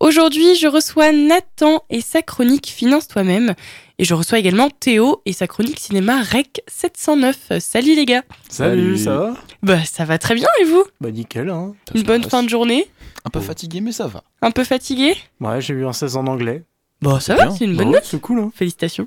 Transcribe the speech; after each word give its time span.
Aujourd'hui, 0.00 0.54
je 0.54 0.66
reçois 0.66 1.12
Nathan 1.12 1.84
et 1.90 2.00
sa 2.00 2.22
chronique 2.22 2.68
Finance 2.68 3.06
toi-même. 3.06 3.54
Et 3.98 4.04
je 4.04 4.14
reçois 4.14 4.38
également 4.38 4.70
Théo 4.70 5.20
et 5.26 5.34
sa 5.34 5.46
chronique 5.46 5.78
cinéma 5.78 6.22
REC 6.22 6.62
709. 6.68 7.52
Salut 7.60 7.94
les 7.94 8.06
gars 8.06 8.22
Salut, 8.48 8.96
ça 8.96 9.14
va? 9.18 9.34
Bah 9.62 9.84
ça 9.84 10.06
va 10.06 10.16
très 10.16 10.34
bien 10.34 10.48
et 10.62 10.64
vous? 10.64 10.84
Bah 11.02 11.10
nickel, 11.10 11.50
hein. 11.50 11.74
Une 11.94 12.02
bonne 12.02 12.24
fin 12.24 12.42
de 12.42 12.48
journée? 12.48 12.88
Un 13.26 13.30
peu 13.30 13.40
fatigué, 13.40 13.82
mais 13.82 13.92
ça 13.92 14.06
va. 14.06 14.24
Un 14.40 14.50
peu 14.52 14.64
fatigué? 14.64 15.14
Ouais, 15.38 15.60
j'ai 15.60 15.74
eu 15.74 15.84
un 15.84 15.92
16 15.92 16.16
en 16.16 16.26
anglais. 16.28 16.64
Bah 17.02 17.20
ça 17.20 17.34
va, 17.34 17.50
c'est 17.50 17.64
une 17.66 17.76
bonne 17.76 17.88
Bah 17.88 17.90
ouais, 17.90 17.96
note. 17.96 18.04
C'est 18.06 18.20
cool, 18.22 18.38
hein. 18.40 18.50
Félicitations. 18.54 19.06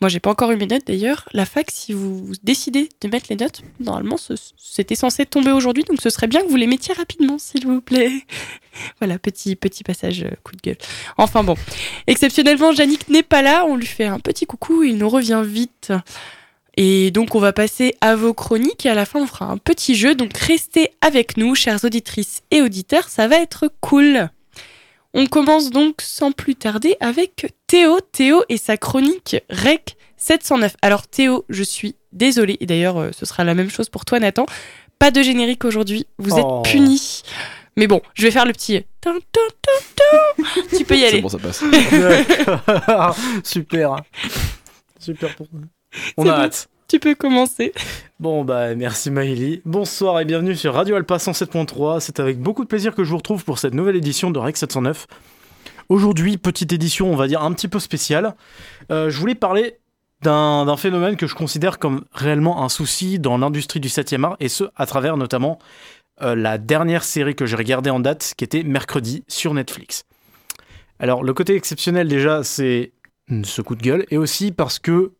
Moi, 0.00 0.08
j'ai 0.08 0.20
pas 0.20 0.30
encore 0.30 0.50
eu 0.50 0.56
mes 0.56 0.66
notes 0.66 0.86
d'ailleurs. 0.86 1.28
La 1.32 1.44
fac, 1.44 1.70
si 1.70 1.92
vous 1.92 2.32
décidez 2.42 2.88
de 3.02 3.08
mettre 3.08 3.26
les 3.28 3.36
notes, 3.36 3.62
normalement, 3.80 4.16
c'était 4.56 4.94
censé 4.94 5.26
tomber 5.26 5.52
aujourd'hui, 5.52 5.84
donc 5.84 6.00
ce 6.00 6.08
serait 6.08 6.26
bien 6.26 6.40
que 6.40 6.48
vous 6.48 6.56
les 6.56 6.66
mettiez 6.66 6.94
rapidement, 6.94 7.38
s'il 7.38 7.66
vous 7.66 7.80
plaît. 7.80 8.10
Voilà, 9.00 9.18
petit 9.18 9.56
petit 9.56 9.82
passage 9.82 10.22
euh, 10.22 10.30
coup 10.44 10.54
de 10.54 10.60
gueule. 10.62 10.76
Enfin 11.18 11.42
bon, 11.42 11.56
exceptionnellement, 12.06 12.70
Yannick 12.72 13.08
n'est 13.08 13.24
pas 13.24 13.42
là. 13.42 13.64
On 13.66 13.74
lui 13.74 13.86
fait 13.86 14.06
un 14.06 14.20
petit 14.20 14.46
coucou. 14.46 14.84
Il 14.84 14.96
nous 14.96 15.08
revient 15.08 15.42
vite. 15.44 15.92
Et 16.76 17.10
donc, 17.10 17.34
on 17.34 17.40
va 17.40 17.52
passer 17.52 17.96
à 18.00 18.14
vos 18.14 18.32
chroniques 18.32 18.86
et 18.86 18.88
à 18.88 18.94
la 18.94 19.04
fin, 19.04 19.20
on 19.20 19.26
fera 19.26 19.46
un 19.46 19.58
petit 19.58 19.96
jeu. 19.96 20.14
Donc, 20.14 20.36
restez 20.36 20.90
avec 21.00 21.36
nous, 21.36 21.56
chères 21.56 21.84
auditrices 21.84 22.42
et 22.52 22.62
auditeurs. 22.62 23.08
Ça 23.08 23.26
va 23.26 23.36
être 23.36 23.70
cool. 23.80 24.30
On 25.14 25.26
commence 25.26 25.70
donc 25.70 25.96
sans 26.00 26.30
plus 26.32 26.54
tarder 26.54 26.96
avec 27.00 27.52
Théo. 27.66 27.98
Théo 28.12 28.44
et 28.48 28.56
sa 28.58 28.76
chronique 28.76 29.36
REC 29.50 29.96
709. 30.16 30.76
Alors 30.82 31.06
Théo, 31.08 31.44
je 31.48 31.62
suis 31.62 31.96
désolée, 32.12 32.56
et 32.60 32.66
d'ailleurs 32.66 32.98
euh, 32.98 33.10
ce 33.16 33.26
sera 33.26 33.42
la 33.44 33.54
même 33.54 33.70
chose 33.70 33.88
pour 33.88 34.04
toi 34.04 34.20
Nathan. 34.20 34.46
Pas 34.98 35.10
de 35.10 35.22
générique 35.22 35.64
aujourd'hui, 35.64 36.06
vous 36.18 36.38
Oh. 36.38 36.62
êtes 36.64 36.70
punis. 36.72 37.22
Mais 37.76 37.86
bon, 37.86 38.02
je 38.14 38.22
vais 38.24 38.30
faire 38.30 38.44
le 38.44 38.52
petit... 38.52 38.84
tin. 39.00 39.14
Tu 40.76 40.84
peux 40.84 40.94
y 40.96 41.00
C'est 41.00 41.08
aller. 41.08 41.20
bon, 41.22 41.28
ça 41.28 41.38
passe. 41.38 41.62
Super. 43.44 43.96
Super 44.98 45.34
pour 45.36 45.46
On 46.16 46.24
C'est 46.24 46.30
a 46.30 46.34
bon. 46.34 46.40
hâte. 46.42 46.68
Tu 46.90 46.98
peux 46.98 47.14
commencer. 47.14 47.72
Bon 48.18 48.44
bah 48.44 48.74
merci 48.74 49.12
Maëlie. 49.12 49.62
Bonsoir 49.64 50.18
et 50.18 50.24
bienvenue 50.24 50.56
sur 50.56 50.74
Radio 50.74 50.96
Alpa 50.96 51.18
107.3. 51.18 52.00
C'est 52.00 52.18
avec 52.18 52.40
beaucoup 52.40 52.64
de 52.64 52.68
plaisir 52.68 52.96
que 52.96 53.04
je 53.04 53.10
vous 53.10 53.18
retrouve 53.18 53.44
pour 53.44 53.60
cette 53.60 53.74
nouvelle 53.74 53.94
édition 53.94 54.32
de 54.32 54.40
Rec 54.40 54.56
709. 54.56 55.06
Aujourd'hui, 55.88 56.36
petite 56.36 56.72
édition, 56.72 57.12
on 57.12 57.14
va 57.14 57.28
dire 57.28 57.42
un 57.42 57.52
petit 57.52 57.68
peu 57.68 57.78
spéciale. 57.78 58.34
Euh, 58.90 59.08
je 59.08 59.16
voulais 59.20 59.36
parler 59.36 59.78
d'un 60.22 60.66
d'un 60.66 60.76
phénomène 60.76 61.14
que 61.14 61.28
je 61.28 61.36
considère 61.36 61.78
comme 61.78 62.06
réellement 62.10 62.64
un 62.64 62.68
souci 62.68 63.20
dans 63.20 63.38
l'industrie 63.38 63.78
du 63.78 63.86
7e 63.86 64.24
art, 64.24 64.36
et 64.40 64.48
ce, 64.48 64.64
à 64.74 64.84
travers 64.84 65.16
notamment 65.16 65.60
euh, 66.22 66.34
la 66.34 66.58
dernière 66.58 67.04
série 67.04 67.36
que 67.36 67.46
j'ai 67.46 67.54
regardée 67.54 67.90
en 67.90 68.00
date, 68.00 68.34
qui 68.36 68.42
était 68.42 68.64
mercredi 68.64 69.22
sur 69.28 69.54
Netflix. 69.54 70.06
Alors, 70.98 71.22
le 71.22 71.32
côté 71.34 71.54
exceptionnel 71.54 72.08
déjà, 72.08 72.42
c'est 72.42 72.90
ce 73.44 73.62
coup 73.62 73.76
de 73.76 73.82
gueule, 73.82 74.06
et 74.10 74.18
aussi 74.18 74.50
parce 74.50 74.80
que 74.80 75.12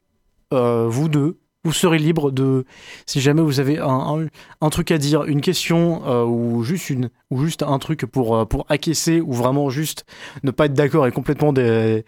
euh, 0.53 0.89
vous 0.89 1.09
deux, 1.09 1.39
vous 1.65 1.73
serez 1.73 1.99
libre 1.99 2.31
de, 2.31 2.65
si 3.07 3.21
jamais 3.21 3.43
vous 3.43 3.61
avez 3.61 3.79
un, 3.79 3.87
un- 3.89 4.27
un 4.61 4.71
truc 4.71 4.91
à 4.91 4.99
dire, 4.99 5.25
une 5.25 5.41
question 5.43 6.03
euh, 6.07 6.25
ou 6.25 6.63
juste 6.65 6.89
une 6.91 7.11
ou 7.31 7.45
juste 7.45 7.63
un 7.63 7.79
truc 7.79 8.07
pour 8.07 8.35
euh, 8.37 8.45
pour 8.47 8.65
acquiescer 8.69 9.21
ou 9.21 9.33
vraiment 9.33 9.69
juste 9.71 10.05
ne 10.43 10.51
pas 10.51 10.67
être 10.67 10.75
d'accord 10.75 11.07
et 11.07 11.13
complètement 11.13 11.53
dé- 11.53 12.05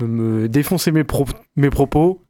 me 0.00 0.48
défoncer 0.48 0.92
mes 0.92 1.04
pro- 1.04 1.26
mes 1.56 1.70
propos, 1.70 2.22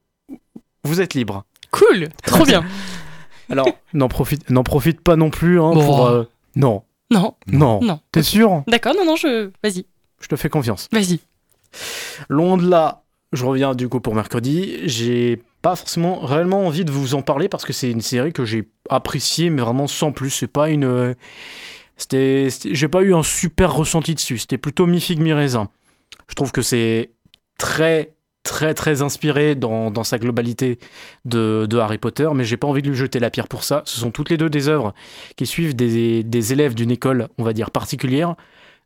vous 0.85 1.01
êtes 1.01 1.15
libre. 1.15 1.45
Cool, 1.71 2.09
trop 2.25 2.45
bien. 2.45 2.65
Alors 3.51 3.67
n'en 3.93 4.09
profite 4.09 4.49
n'en 4.51 4.63
profite 4.63 5.01
pas 5.01 5.17
non 5.17 5.29
plus 5.31 5.61
hein, 5.61 5.73
Bon. 5.75 5.85
pour 5.85 6.07
euh, 6.07 6.25
non 6.57 6.85
Non, 7.11 7.35
non 7.47 7.81
non. 7.83 8.01
t'es 8.13 8.23
sûr? 8.23 8.63
D'accord, 8.67 8.95
non, 8.97 9.05
non, 9.05 9.17
je... 9.17 9.51
Vas-y, 9.63 9.85
Je 10.21 10.29
te 10.29 10.37
fais 10.37 10.49
confiance. 10.49 10.89
vas-y. 10.93 11.21
Loin 12.29 12.57
de 12.57 12.69
là, 12.69 13.02
je 13.33 13.45
reviens 13.45 13.75
du 13.75 13.89
coup 13.89 14.01
pour 14.01 14.15
mercredi. 14.15 14.79
J'ai 14.85 15.43
pas 15.63 15.77
forcément 15.77 16.21
réellement 16.21 16.67
envie 16.67 16.85
de 16.85 16.91
vous 16.91 17.15
en 17.15 17.23
parler 17.23 17.49
parce 17.49 17.65
que 17.65 17.73
c'est 17.73 17.91
une 17.91 18.01
série 18.01 18.33
que 18.33 18.45
j'ai 18.45 18.69
appréciée, 18.91 19.51
mais 19.51 19.63
vraiment 19.63 19.87
sans 19.87 20.13
plus. 20.13 20.31
C'est 20.31 20.47
pas 20.49 20.69
une. 20.71 20.85
euh, 20.85 21.15
C'était. 21.97 22.49
J'ai 22.71 22.89
pas 22.89 23.03
eu 23.03 23.15
un 23.15 23.23
super 23.23 23.73
ressenti 23.73 24.15
dessus. 24.15 24.39
C'était 24.39 24.59
plutôt 24.59 24.87
mi 24.87 25.01
figue 25.01 25.21
mi 25.21 25.33
raisin. 25.33 25.69
Je 26.29 26.35
trouve 26.35 26.53
que 26.53 26.63
c'est 26.63 27.11
très 27.59 28.15
très 28.43 28.75
très 28.75 29.03
inspiré 29.03 29.55
dans, 29.55 29.93
dans 29.93 30.03
sa 30.03 30.19
globalité 30.19 30.81
de, 31.25 31.65
de 31.71 31.79
Harry 31.79 31.99
Potter, 31.99 32.29
mais 32.35 32.43
j'ai 32.45 32.57
pas 32.57 32.67
envie 32.67 32.83
de 32.83 32.89
lui 32.89 32.97
jeter 32.97 33.21
la 33.21 33.31
pierre 33.31 33.47
pour 33.47 33.63
ça. 33.63 33.83
Ce 33.87 34.01
sont 34.01 34.11
toutes 34.11 34.31
les 34.31 34.37
deux 34.37 34.51
des 34.51 34.69
œuvres 34.69 34.95
qui 35.37 35.47
suivent 35.47 35.77
des, 35.77 36.25
des 36.25 36.53
élèves 36.53 36.75
d'une 36.75 36.91
école, 36.91 37.29
on 37.39 37.45
va 37.45 37.53
dire, 37.53 37.71
particulière, 37.71 38.35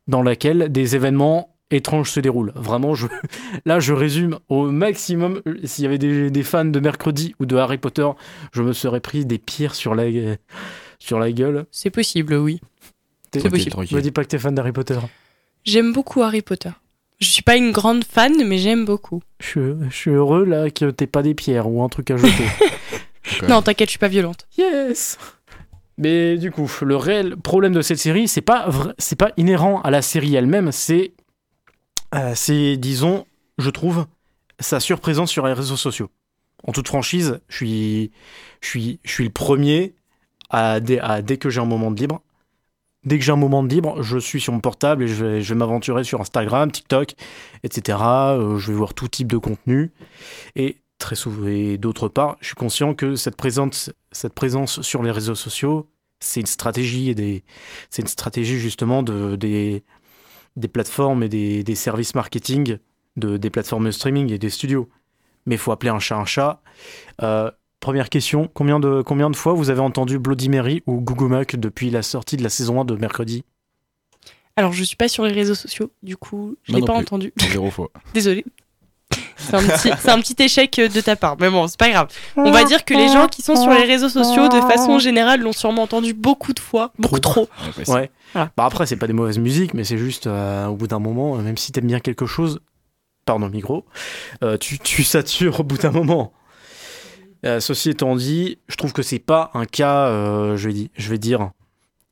dans 0.07 0.21
laquelle 0.21 0.71
des 0.71 0.95
événements 0.95 1.56
étranges 1.71 2.11
se 2.11 2.19
déroulent. 2.19 2.51
Vraiment, 2.55 2.95
je, 2.95 3.07
là, 3.65 3.79
je 3.79 3.93
résume 3.93 4.39
au 4.49 4.69
maximum. 4.71 5.41
S'il 5.63 5.83
y 5.83 5.87
avait 5.87 5.97
des, 5.97 6.29
des 6.31 6.43
fans 6.43 6.65
de 6.65 6.79
Mercredi 6.79 7.35
ou 7.39 7.45
de 7.45 7.55
Harry 7.57 7.77
Potter, 7.77 8.07
je 8.51 8.61
me 8.61 8.73
serais 8.73 8.99
pris 9.01 9.25
des 9.25 9.37
pierres 9.37 9.75
sur 9.75 9.95
la, 9.95 10.05
sur 10.99 11.19
la 11.19 11.31
gueule. 11.31 11.65
C'est 11.71 11.89
possible, 11.89 12.35
oui. 12.35 12.59
C'est 13.33 13.49
possible. 13.49 13.75
Me 13.91 14.01
dis 14.01 14.11
pas 14.11 14.23
que 14.23 14.29
t'es 14.29 14.39
fan 14.39 14.55
d'Harry 14.55 14.71
Potter. 14.71 14.97
J'aime 15.65 15.91
beaucoup 15.93 16.21
Harry 16.23 16.41
Potter. 16.41 16.69
Je 17.19 17.27
suis 17.27 17.41
pas 17.41 17.57
une 17.57 17.71
grande 17.71 18.03
fan, 18.03 18.31
mais 18.45 18.57
j'aime 18.59 18.85
beaucoup. 18.85 19.21
Je, 19.39 19.45
suis- 19.47 19.89
je 19.89 19.95
suis 19.95 20.11
heureux 20.11 20.45
là 20.45 20.69
que 20.69 20.89
t'aies 20.91 21.07
pas 21.07 21.23
des 21.23 21.33
pierres 21.33 21.67
ou 21.69 21.83
un 21.83 21.89
truc 21.89 22.11
à 22.11 22.17
jeter. 22.17 22.29
Ouais. 23.41 23.47
Non, 23.49 23.61
t'inquiète, 23.61 23.89
je 23.89 23.91
suis 23.91 23.99
pas 23.99 24.07
violente. 24.07 24.47
Yes. 24.57 25.17
Mais 25.97 26.37
du 26.37 26.49
coup, 26.49 26.71
le 26.83 26.95
réel 26.95 27.35
problème 27.35 27.73
de 27.73 27.81
cette 27.81 27.97
série, 27.97 28.29
c'est 28.29 28.39
pas 28.41 28.69
c'est 28.99 29.17
pas 29.17 29.31
inhérent 29.35 29.81
à 29.81 29.91
la 29.91 30.01
série 30.01 30.33
elle-même, 30.35 30.71
c'est 30.71 31.11
euh, 32.15 32.33
c'est 32.35 32.77
disons, 32.77 33.25
je 33.57 33.69
trouve 33.69 34.05
sa 34.59 34.79
surprésence 34.79 35.31
sur 35.31 35.45
les 35.45 35.53
réseaux 35.53 35.77
sociaux. 35.77 36.09
En 36.63 36.71
toute 36.71 36.87
franchise, 36.87 37.39
je 37.49 37.55
suis 37.55 38.11
je 38.61 38.67
suis 38.67 38.99
je 39.03 39.11
suis 39.11 39.23
le 39.25 39.29
premier 39.29 39.95
à 40.49 40.79
dès, 40.79 40.99
à- 40.99 41.21
dès 41.21 41.37
que 41.37 41.49
j'ai 41.49 41.61
un 41.61 41.65
moment 41.65 41.91
de 41.91 41.99
libre, 41.99 42.21
dès 43.03 43.17
que 43.19 43.23
j'ai 43.23 43.31
un 43.31 43.35
moment 43.37 43.63
de 43.63 43.69
libre, 43.69 44.01
je 44.01 44.17
suis 44.17 44.41
sur 44.41 44.53
mon 44.53 44.59
portable 44.59 45.03
et 45.03 45.07
je 45.07 45.25
vais, 45.25 45.55
m'aventurer 45.55 46.03
sur 46.03 46.21
Instagram, 46.21 46.71
TikTok, 46.71 47.13
etc. 47.63 47.97
Euh, 48.01 48.57
je 48.57 48.71
vais 48.71 48.77
voir 48.77 48.93
tout 48.93 49.07
type 49.07 49.27
de 49.31 49.37
contenu 49.37 49.91
et 50.55 50.77
très 50.97 51.15
souvent 51.15 51.47
et 51.47 51.77
d'autre 51.77 52.07
part, 52.07 52.37
je 52.41 52.47
suis 52.47 52.55
conscient 52.55 52.93
que 52.95 53.15
cette 53.15 53.35
présence 53.35 53.91
cette 54.11 54.33
présence 54.33 54.81
sur 54.81 55.03
les 55.03 55.11
réseaux 55.11 55.35
sociaux, 55.35 55.87
c'est 56.19 56.39
une 56.39 56.47
stratégie 56.47 57.11
et 57.11 57.43
c'est 57.91 58.01
une 58.01 58.07
stratégie 58.07 58.57
justement 58.59 59.03
de 59.03 59.35
des 59.35 59.83
des 60.57 60.67
plateformes 60.67 61.23
et 61.23 61.29
des, 61.29 61.63
des 61.63 61.75
services 61.75 62.15
marketing 62.15 62.77
de 63.15 63.37
des 63.37 63.49
plateformes 63.49 63.85
de 63.85 63.91
streaming 63.91 64.31
et 64.31 64.37
des 64.37 64.49
studios. 64.49 64.89
Mais 65.45 65.55
il 65.55 65.57
faut 65.57 65.71
appeler 65.71 65.91
un 65.91 65.99
chat 65.99 66.17
un 66.17 66.25
chat. 66.25 66.61
Euh, 67.21 67.49
première 67.79 68.09
question, 68.09 68.49
combien 68.53 68.79
de 68.79 69.01
combien 69.01 69.29
de 69.29 69.35
fois 69.35 69.53
vous 69.53 69.69
avez 69.69 69.79
entendu 69.79 70.19
Bloody 70.19 70.49
Mary 70.49 70.83
ou 70.85 70.99
Gugumak 70.99 71.55
depuis 71.55 71.89
la 71.89 72.01
sortie 72.01 72.35
de 72.35 72.43
la 72.43 72.49
saison 72.49 72.81
1 72.81 72.85
de 72.85 72.95
mercredi? 72.95 73.43
Alors, 74.57 74.73
je 74.73 74.83
suis 74.83 74.95
pas 74.95 75.07
sur 75.07 75.23
les 75.23 75.31
réseaux 75.31 75.53
sociaux, 75.53 75.91
du 76.01 76.17
coup, 76.17 76.55
je 76.63 76.73
l'ai 76.73 76.81
pas 76.81 76.93
plus. 76.93 77.03
entendu. 77.03 77.33
Zéro 77.51 77.69
fois. 77.69 77.91
Désolée. 78.15 78.43
C'est 79.37 79.55
un, 79.55 79.63
petit, 79.63 79.91
c'est 79.99 80.09
un 80.09 80.19
petit 80.19 80.35
échec 80.39 80.75
de 80.75 81.01
ta 81.01 81.15
part, 81.15 81.37
mais 81.39 81.49
bon, 81.49 81.67
c'est 81.67 81.77
pas 81.77 81.89
grave. 81.89 82.07
On 82.35 82.51
va 82.51 82.63
dire 82.63 82.83
que 82.83 82.93
les 82.93 83.07
gens 83.07 83.27
qui 83.27 83.41
sont 83.41 83.55
sur 83.55 83.71
les 83.71 83.83
réseaux 83.83 84.09
sociaux, 84.09 84.47
de 84.49 84.59
façon 84.61 84.99
générale, 84.99 85.41
l'ont 85.41 85.53
sûrement 85.53 85.83
entendu 85.83 86.13
beaucoup 86.13 86.53
de 86.53 86.59
fois, 86.59 86.91
beaucoup 86.97 87.19
trop. 87.19 87.47
Ouais, 87.61 87.93
ouais. 87.93 88.11
Voilà. 88.33 88.51
Bah 88.57 88.65
après, 88.65 88.85
c'est 88.85 88.97
pas 88.97 89.07
des 89.07 89.13
mauvaises 89.13 89.39
musiques, 89.39 89.73
mais 89.73 89.83
c'est 89.83 89.97
juste 89.97 90.27
euh, 90.27 90.67
au 90.67 90.75
bout 90.75 90.87
d'un 90.87 90.99
moment, 90.99 91.37
euh, 91.37 91.41
même 91.41 91.57
si 91.57 91.71
t'aimes 91.71 91.87
bien 91.87 91.99
quelque 91.99 92.25
chose, 92.25 92.59
pardon 93.25 93.49
micro, 93.49 93.85
euh, 94.43 94.57
tu, 94.57 94.79
tu 94.79 95.03
satures 95.03 95.59
au 95.59 95.63
bout 95.63 95.77
d'un 95.77 95.91
moment. 95.91 96.33
Euh, 97.45 97.59
ceci 97.59 97.91
étant 97.91 98.15
dit, 98.15 98.57
je 98.67 98.75
trouve 98.75 98.93
que 98.93 99.03
c'est 99.03 99.19
pas 99.19 99.51
un 99.53 99.65
cas, 99.65 100.07
euh, 100.07 100.57
je, 100.57 100.67
vais 100.67 100.73
dire, 100.73 100.89
je 100.95 101.09
vais 101.09 101.17
dire, 101.17 101.51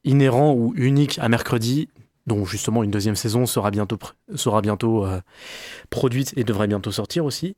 inhérent 0.04 0.54
ou 0.54 0.74
unique 0.76 1.18
à 1.20 1.30
mercredi, 1.30 1.90
dont 2.28 2.46
justement 2.46 2.84
une 2.84 2.92
deuxième 2.92 3.16
saison 3.16 3.46
sera 3.46 3.72
bientôt, 3.72 3.98
sera 4.36 4.62
bientôt 4.62 5.06
euh, 5.06 5.22
produite 5.90 6.34
et 6.38 6.44
devrait 6.44 6.68
bientôt 6.68 6.92
sortir 6.92 7.26
aussi. 7.26 7.56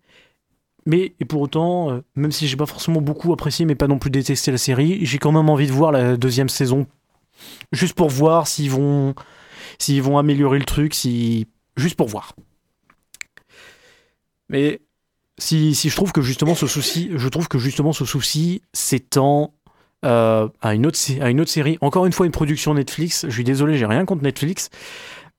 Mais 0.85 1.13
et 1.19 1.25
pour 1.25 1.41
autant, 1.41 1.91
euh, 1.91 2.01
même 2.15 2.31
si 2.31 2.47
j'ai 2.47 2.57
pas 2.57 2.65
forcément 2.65 3.01
beaucoup 3.01 3.33
apprécié, 3.33 3.65
mais 3.65 3.75
pas 3.75 3.87
non 3.87 3.99
plus 3.99 4.09
détesté 4.09 4.51
la 4.51 4.57
série, 4.57 5.05
j'ai 5.05 5.17
quand 5.17 5.31
même 5.31 5.49
envie 5.49 5.67
de 5.67 5.71
voir 5.71 5.91
la 5.91 6.17
deuxième 6.17 6.49
saison 6.49 6.87
juste 7.71 7.93
pour 7.93 8.09
voir 8.09 8.47
s'ils 8.47 8.71
vont 8.71 9.13
s'ils 9.79 10.01
vont 10.01 10.17
améliorer 10.17 10.59
le 10.59 10.65
truc, 10.65 10.93
si 10.93 11.47
juste 11.75 11.95
pour 11.95 12.07
voir. 12.07 12.35
Mais 14.49 14.81
si, 15.37 15.75
si 15.75 15.89
je 15.89 15.95
trouve 15.95 16.11
que 16.11 16.21
justement 16.21 16.55
ce 16.55 16.67
souci, 16.67 17.11
je 17.13 17.27
trouve 17.27 17.47
que 17.47 17.59
justement 17.59 17.93
ce 17.93 18.05
souci 18.05 18.61
s'étend 18.73 19.53
euh, 20.05 20.47
à, 20.61 20.73
une 20.75 20.85
autre, 20.85 20.97
sé- 20.97 21.19
à 21.21 21.29
une 21.29 21.41
autre 21.41 21.49
série. 21.51 21.77
Encore 21.81 22.05
une 22.05 22.13
fois, 22.13 22.25
une 22.25 22.31
production 22.31 22.73
Netflix. 22.73 23.25
Je 23.27 23.33
suis 23.33 23.43
désolé, 23.43 23.77
j'ai 23.77 23.85
rien 23.85 24.05
contre 24.05 24.23
Netflix. 24.23 24.69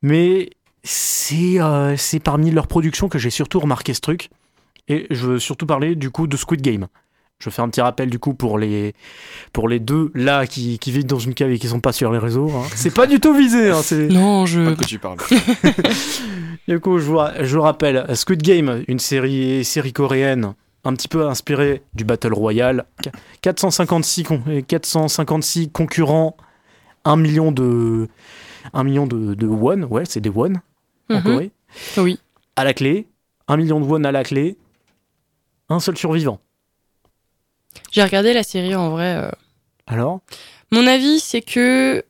Mais 0.03 0.51
c'est 0.83 1.61
euh, 1.61 1.97
c'est 1.97 2.21
parmi 2.21 2.51
leurs 2.51 2.67
productions 2.69 3.09
que 3.09 3.19
j'ai 3.19 3.31
surtout 3.31 3.61
remarqué 3.61 3.95
ce 3.95 4.01
truc. 4.01 4.31
Et 4.89 5.07
je 5.11 5.27
veux 5.27 5.39
surtout 5.39 5.67
parler 5.67 5.95
du 5.97 6.11
coup 6.11 6.27
de 6.27 6.37
Squid 6.37 6.63
Game. 6.63 6.87
Je 7.41 7.51
fais 7.51 7.63
un 7.63 7.69
petit 7.69 7.81
rappel 7.81 8.11
du 8.11 8.19
coup 8.19 8.35
pour 8.35 8.59
les, 8.59 8.95
pour 9.53 9.69
les 9.69 9.79
deux 9.79 10.11
là 10.15 10.45
qui, 10.47 10.81
qui 10.81 10.91
vivent 10.91 11.07
dans 11.07 11.21
une 11.21 11.35
cave 11.35 11.51
et 11.53 11.59
qui 11.61 11.69
sont 11.69 11.79
pas 11.79 11.93
sur 11.93 12.11
les 12.11 12.19
réseaux. 12.19 12.51
hein. 12.51 12.65
C'est 12.75 12.93
pas 12.93 13.07
du 13.07 13.21
tout 13.21 13.33
visé. 13.33 13.71
hein, 13.71 13.81
c'est- 13.83 14.09
Non, 14.11 14.41
Pas 14.43 14.47
je. 14.47 14.61
de 14.71 14.75
quoi 14.75 14.85
tu 14.87 14.99
parles. 14.99 15.19
du 16.69 16.81
coup, 16.81 16.99
je 16.99 17.05
vous, 17.05 17.17
ra- 17.19 17.45
je 17.45 17.57
vous 17.57 17.63
rappelle, 17.63 18.05
Squid 18.17 18.43
Game, 18.43 18.83
une 18.89 18.99
série, 18.99 19.65
série 19.65 19.93
coréenne 19.93 20.55
un 20.85 20.95
petit 20.95 21.09
peu 21.09 21.27
inspirée 21.27 21.83
du 21.95 22.05
Battle 22.05 22.33
Royale. 22.33 22.85
Qu- 23.03 23.11
456, 23.43 24.23
con- 24.25 24.43
euh, 24.49 24.61
456 24.63 25.71
concurrents, 25.71 26.37
1 27.05 27.17
million 27.17 27.53
de, 27.53 28.09
1 28.73 28.85
million 28.85 29.07
de, 29.07 29.35
de 29.35 29.47
won, 29.47 29.83
ouais, 29.85 30.05
c'est 30.07 30.21
des 30.21 30.29
won 30.31 30.55
en 31.11 31.17
Mhm. 31.17 31.23
Corée, 31.23 31.51
Oui. 31.97 32.19
à 32.57 32.65
la 32.65 32.75
clé, 32.75 33.07
1 33.49 33.57
million 33.57 33.81
de 33.81 33.85
won 33.87 34.05
à 34.05 34.13
la 34.13 34.25
clé, 34.25 34.57
un 35.69 35.81
seul 35.81 35.97
survivant. 35.97 36.41
J'ai 37.91 38.03
regardé 38.03 38.33
la 38.33 38.43
série 38.43 38.75
en 38.75 38.91
vrai. 38.91 39.17
euh. 39.17 39.31
Alors? 39.87 40.21
Mon 40.71 40.87
avis, 40.87 41.21
c'est 41.21 41.41
que 41.43 42.03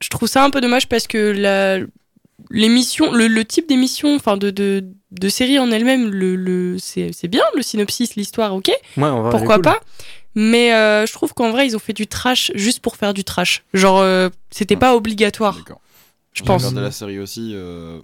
je 0.00 0.08
trouve 0.08 0.28
ça 0.28 0.44
un 0.44 0.50
peu 0.50 0.60
dommage 0.60 0.88
parce 0.88 1.06
que 1.06 1.32
la 1.32 1.78
l'émission, 2.50 3.12
le, 3.12 3.26
le 3.28 3.44
type 3.44 3.66
d'émission, 3.68 4.14
enfin 4.14 4.36
de, 4.36 4.50
de, 4.50 4.84
de 5.12 5.28
série 5.28 5.58
en 5.58 5.70
elle-même, 5.70 6.10
le, 6.10 6.36
le, 6.36 6.78
c'est 6.78 7.12
c'est 7.12 7.28
bien, 7.28 7.44
le 7.54 7.62
synopsis, 7.62 8.16
l'histoire, 8.16 8.54
ok, 8.54 8.68
Ouais, 8.68 8.76
elle 8.96 9.04
est 9.04 9.30
pourquoi 9.30 9.54
cool. 9.56 9.62
pas. 9.62 9.80
Mais 10.34 10.74
euh, 10.74 11.06
je 11.06 11.12
trouve 11.12 11.32
qu'en 11.32 11.50
vrai, 11.50 11.66
ils 11.66 11.74
ont 11.76 11.78
fait 11.80 11.92
du 11.94 12.06
trash 12.06 12.52
juste 12.54 12.80
pour 12.80 12.96
faire 12.96 13.14
du 13.14 13.24
trash. 13.24 13.64
Genre, 13.72 14.00
euh, 14.00 14.28
c'était 14.50 14.76
pas 14.76 14.94
obligatoire, 14.94 15.56
D'accord. 15.56 15.80
je 16.34 16.40
J'ai 16.40 16.44
pense. 16.44 16.62
regardé 16.62 16.80
la 16.82 16.90
série 16.90 17.18
aussi. 17.18 17.52
Euh... 17.54 17.98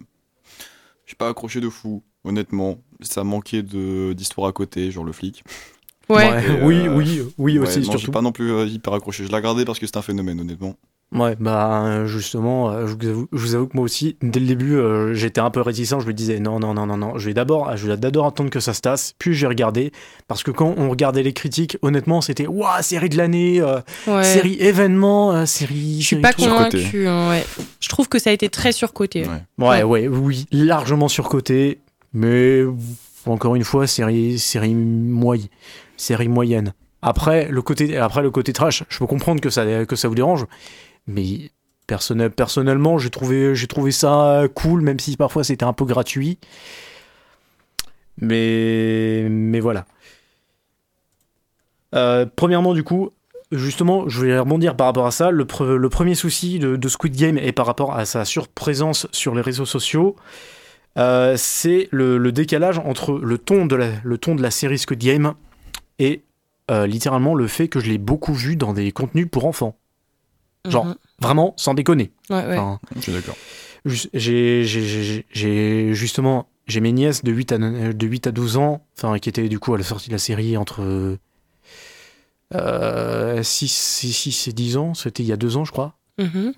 J'ai 1.07 1.15
pas 1.17 1.29
accroché 1.29 1.61
de 1.61 1.69
fou, 1.69 2.03
honnêtement. 2.25 2.79
Ça 3.01 3.23
manquait 3.25 3.63
de 3.63 4.15
d'histoire 4.15 4.49
à 4.49 4.53
côté, 4.53 4.91
genre 4.91 5.05
le 5.05 5.13
flic. 5.13 5.45
Ouais. 6.09 6.63
Oui, 6.63 6.89
oui, 6.89 7.21
oui 7.37 7.59
Ouais, 7.59 7.67
aussi, 7.69 7.79
non, 7.81 7.85
j'ai 7.85 7.91
surtout. 7.99 8.13
pas 8.13 8.23
non 8.23 8.33
plus 8.33 8.67
hyper 8.69 8.95
accroché. 8.95 9.25
Je 9.25 9.29
l'ai 9.29 9.35
regardé 9.35 9.65
parce 9.65 9.79
que 9.79 9.87
c'est 9.87 9.97
un 9.99 10.03
phénomène, 10.03 10.41
honnêtement. 10.41 10.77
Ouais, 11.15 11.37
bah 11.39 12.07
justement, 12.07 12.71
euh, 12.71 12.87
je 12.87 12.95
vous 12.95 13.07
avoue, 13.07 13.29
je 13.33 13.39
vous 13.39 13.55
avoue 13.55 13.67
que 13.67 13.77
moi 13.77 13.85
aussi, 13.85 14.17
dès 14.23 14.41
le 14.41 14.47
début, 14.47 14.77
euh, 14.77 15.13
j'étais 15.13 15.43
un 15.43 15.51
peu 15.51 15.61
réticent. 15.61 16.01
Je 16.01 16.07
me 16.07 16.15
disais 16.15 16.41
non, 16.41 16.59
non, 16.59 16.73
non, 16.73 16.87
non, 16.87 16.97
non. 16.97 17.19
Je 17.19 17.27
vais 17.27 17.35
d'abord, 17.35 17.77
je 17.77 17.87
vais 17.87 17.97
d'abord 17.99 18.27
attendre 18.27 18.49
que 18.49 18.61
ça 18.61 18.73
se 18.73 18.81
tasse, 18.81 19.15
puis 19.19 19.35
j'ai 19.35 19.47
regardé 19.47 19.93
parce 20.27 20.43
que 20.43 20.51
quand 20.51 20.75
on 20.77 20.89
regardait 20.89 21.23
les 21.23 21.35
critiques, 21.35 21.77
honnêtement, 21.83 22.23
c'était 22.23 22.47
waouh, 22.47 22.81
série 22.81 23.11
de 23.11 23.19
l'année, 23.19 23.61
euh, 23.61 23.81
ouais. 24.07 24.25
série 24.25 24.55
événement, 24.59 25.33
euh, 25.33 25.45
série. 25.45 26.01
Je 26.01 26.07
suis 26.07 26.17
pas 26.17 26.33
convaincue. 26.33 27.07
hein, 27.07 27.29
ouais. 27.29 27.45
Je 27.81 27.89
trouve 27.91 28.09
que 28.09 28.19
ça 28.19 28.31
a 28.31 28.33
été 28.33 28.49
très 28.49 28.73
surcoté. 28.73 29.27
Ouais. 29.59 29.67
Ouais, 29.69 29.83
ouais, 29.83 30.09
oui, 30.09 30.47
largement 30.51 31.09
surcoté, 31.09 31.81
mais 32.15 32.63
encore 33.27 33.55
une 33.55 33.65
fois, 33.65 33.87
série, 33.87 34.39
série 34.39 34.75
moyenne, 34.75 35.49
série 35.99 36.29
moyenne. 36.29 36.73
Après 37.03 37.49
le 37.51 37.61
côté, 37.63 37.99
après 37.99 38.23
le 38.23 38.31
côté 38.31 38.53
trash, 38.53 38.85
je 38.89 38.99
peux 38.99 39.07
comprendre 39.07 39.41
que 39.41 39.51
ça, 39.51 39.85
que 39.85 39.97
ça 39.97 40.09
vous 40.09 40.15
dérange, 40.15 40.47
mais 41.07 41.51
personnel, 41.87 42.31
personnellement, 42.31 42.99
j'ai 42.99 43.11
trouvé, 43.11 43.55
ça 43.91 44.45
cool, 44.55 44.81
même 44.83 44.99
si 44.99 45.17
parfois 45.17 45.45
c'était 45.45 45.65
un 45.65 45.73
peu 45.73 45.85
gratuit. 45.85 46.39
Mais, 48.19 49.61
voilà. 49.61 49.85
Euh, 51.95 52.27
premièrement, 52.37 52.75
du 52.75 52.85
coup, 52.85 53.11
justement, 53.51 54.09
je 54.09 54.25
vais 54.25 54.39
rebondir 54.39 54.77
par 54.77 54.87
rapport 54.87 55.07
à 55.07 55.11
ça. 55.11 55.31
Le, 55.31 55.45
pre- 55.45 55.75
le 55.75 55.89
premier 55.89 56.15
souci 56.15 56.59
de, 56.59 56.89
Squid 56.89 57.17
Game 57.17 57.39
est 57.39 57.53
par 57.53 57.67
rapport 57.67 57.95
à 57.95 58.05
sa 58.05 58.25
surprésence 58.25 59.07
sur 59.13 59.35
les 59.35 59.43
réseaux 59.43 59.67
sociaux. 59.67 60.17
Euh, 60.99 61.35
c'est 61.37 61.89
le, 61.91 62.33
décalage 62.33 62.79
entre 62.79 63.19
le 63.19 63.39
ton, 63.39 63.67
de 63.67 63.77
la, 63.77 64.51
série 64.51 64.79
Squid 64.79 65.01
Game 65.01 65.35
et 65.99 66.23
euh, 66.71 66.87
littéralement 66.87 67.35
le 67.35 67.47
fait 67.47 67.69
que 67.69 67.81
je 67.81 67.91
l'ai 67.91 67.99
beaucoup 67.99 68.35
vu 68.35 68.57
dans 68.57 68.73
des 68.73 68.93
contenus 68.93 69.29
pour 69.31 69.47
enfants. 69.47 69.77
Genre, 70.69 70.87
Mhm. 70.87 70.95
Vraiment, 71.21 71.55
sans 71.57 71.75
déconner. 71.75 72.13
Ouais, 72.31 72.45
ouais. 72.47 72.59
Enfin, 72.59 72.79
Je 72.97 73.01
suis 73.01 73.13
d'accord. 73.13 73.37
J'ai 73.85 74.65
justement 75.95 76.49
j'ai 76.69 76.81
mes 76.81 76.93
nièces 76.93 77.25
de 77.25 77.33
8 77.33 77.51
à, 77.53 77.59
de 77.59 78.07
8 78.07 78.29
à 78.29 78.33
12 78.33 78.57
ans, 78.57 78.85
enfin 78.97 79.19
qui 79.19 79.29
étaient 79.29 79.49
du 79.49 79.59
coup 79.59 79.75
à 79.75 79.79
la 79.79 79.83
sortie 79.85 80.09
de 80.09 80.13
la 80.15 80.19
série 80.19 80.57
entre 80.57 81.19
euh, 82.55 83.43
6, 83.43 83.69
6, 83.69 84.49
et 84.49 84.53
10 84.53 84.77
ans, 84.77 84.95
c'était 84.95 85.23
il 85.23 85.27
y 85.27 85.33
a 85.33 85.37
2 85.37 85.57
ans 85.57 85.65
je 85.65 85.73
crois. 85.73 85.95
Mhm. 86.19 86.53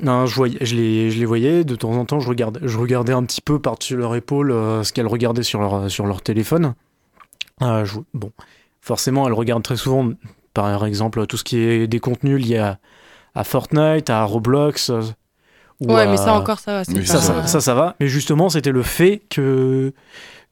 Non, 0.00 0.26
je, 0.26 0.34
voyais, 0.36 0.58
je, 0.60 0.76
les, 0.76 1.10
je 1.10 1.18
les 1.18 1.24
voyais, 1.24 1.64
de 1.64 1.74
temps 1.74 1.90
en 1.92 2.04
temps 2.04 2.20
je 2.20 2.28
regardais, 2.28 2.60
je 2.62 2.78
regardais 2.78 3.12
un 3.12 3.24
petit 3.24 3.40
peu 3.40 3.58
par-dessus 3.58 3.96
leur 3.96 4.14
épaule 4.14 4.52
euh, 4.52 4.84
ce 4.84 4.92
qu'elles 4.92 5.08
regardaient 5.08 5.42
sur 5.42 5.60
leur, 5.60 5.90
sur 5.90 6.06
leur 6.06 6.22
téléphone. 6.22 6.74
Euh, 7.62 7.84
je- 7.84 7.98
bon, 8.14 8.30
forcément 8.80 9.26
elles 9.26 9.32
regardent 9.32 9.64
très 9.64 9.76
souvent 9.76 10.12
par 10.54 10.86
exemple 10.86 11.26
tout 11.26 11.36
ce 11.36 11.42
qui 11.44 11.58
est 11.58 11.88
des 11.88 11.98
contenus 11.98 12.40
liés 12.40 12.58
à, 12.58 12.78
à 13.38 13.44
Fortnite, 13.44 14.10
à 14.10 14.24
Roblox. 14.24 14.90
euh, 14.90 15.02
ou 15.80 15.92
Ouais, 15.92 16.02
à- 16.02 16.06
mais 16.06 16.16
ça 16.16 16.34
encore, 16.34 16.58
ça 16.58 16.72
va. 16.72 16.82
Oui, 16.88 17.06
ça, 17.06 17.14
pas- 17.14 17.20
ça, 17.20 17.46
ça, 17.46 17.60
ça 17.60 17.74
va. 17.74 17.94
Mais 18.00 18.08
justement, 18.08 18.48
c'était 18.48 18.72
le 18.72 18.82
fait 18.82 19.22
que, 19.30 19.92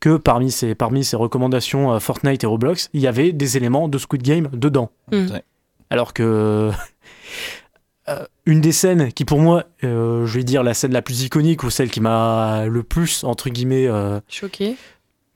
que 0.00 0.16
parmi, 0.16 0.50
ces, 0.52 0.74
parmi 0.74 1.04
ces 1.04 1.16
recommandations 1.16 1.92
euh, 1.92 1.98
Fortnite 1.98 2.44
et 2.44 2.46
Roblox, 2.46 2.88
il 2.92 3.00
y 3.00 3.06
avait 3.08 3.32
des 3.32 3.56
éléments 3.56 3.88
de 3.88 3.98
Squid 3.98 4.22
Game 4.22 4.48
dedans. 4.52 4.90
Mm. 5.10 5.26
Ouais. 5.32 5.42
Alors 5.90 6.12
que 6.14 6.70
euh, 8.08 8.24
une 8.44 8.60
des 8.60 8.72
scènes 8.72 9.12
qui, 9.12 9.24
pour 9.24 9.40
moi, 9.40 9.64
euh, 9.84 10.26
je 10.26 10.38
vais 10.38 10.44
dire 10.44 10.62
la 10.62 10.74
scène 10.74 10.92
la 10.92 11.02
plus 11.02 11.24
iconique 11.24 11.64
ou 11.64 11.70
celle 11.70 11.90
qui 11.90 12.00
m'a 12.00 12.66
le 12.66 12.82
plus, 12.82 13.24
entre 13.24 13.50
guillemets, 13.50 13.86
euh, 13.88 14.20
Choqué. 14.28 14.76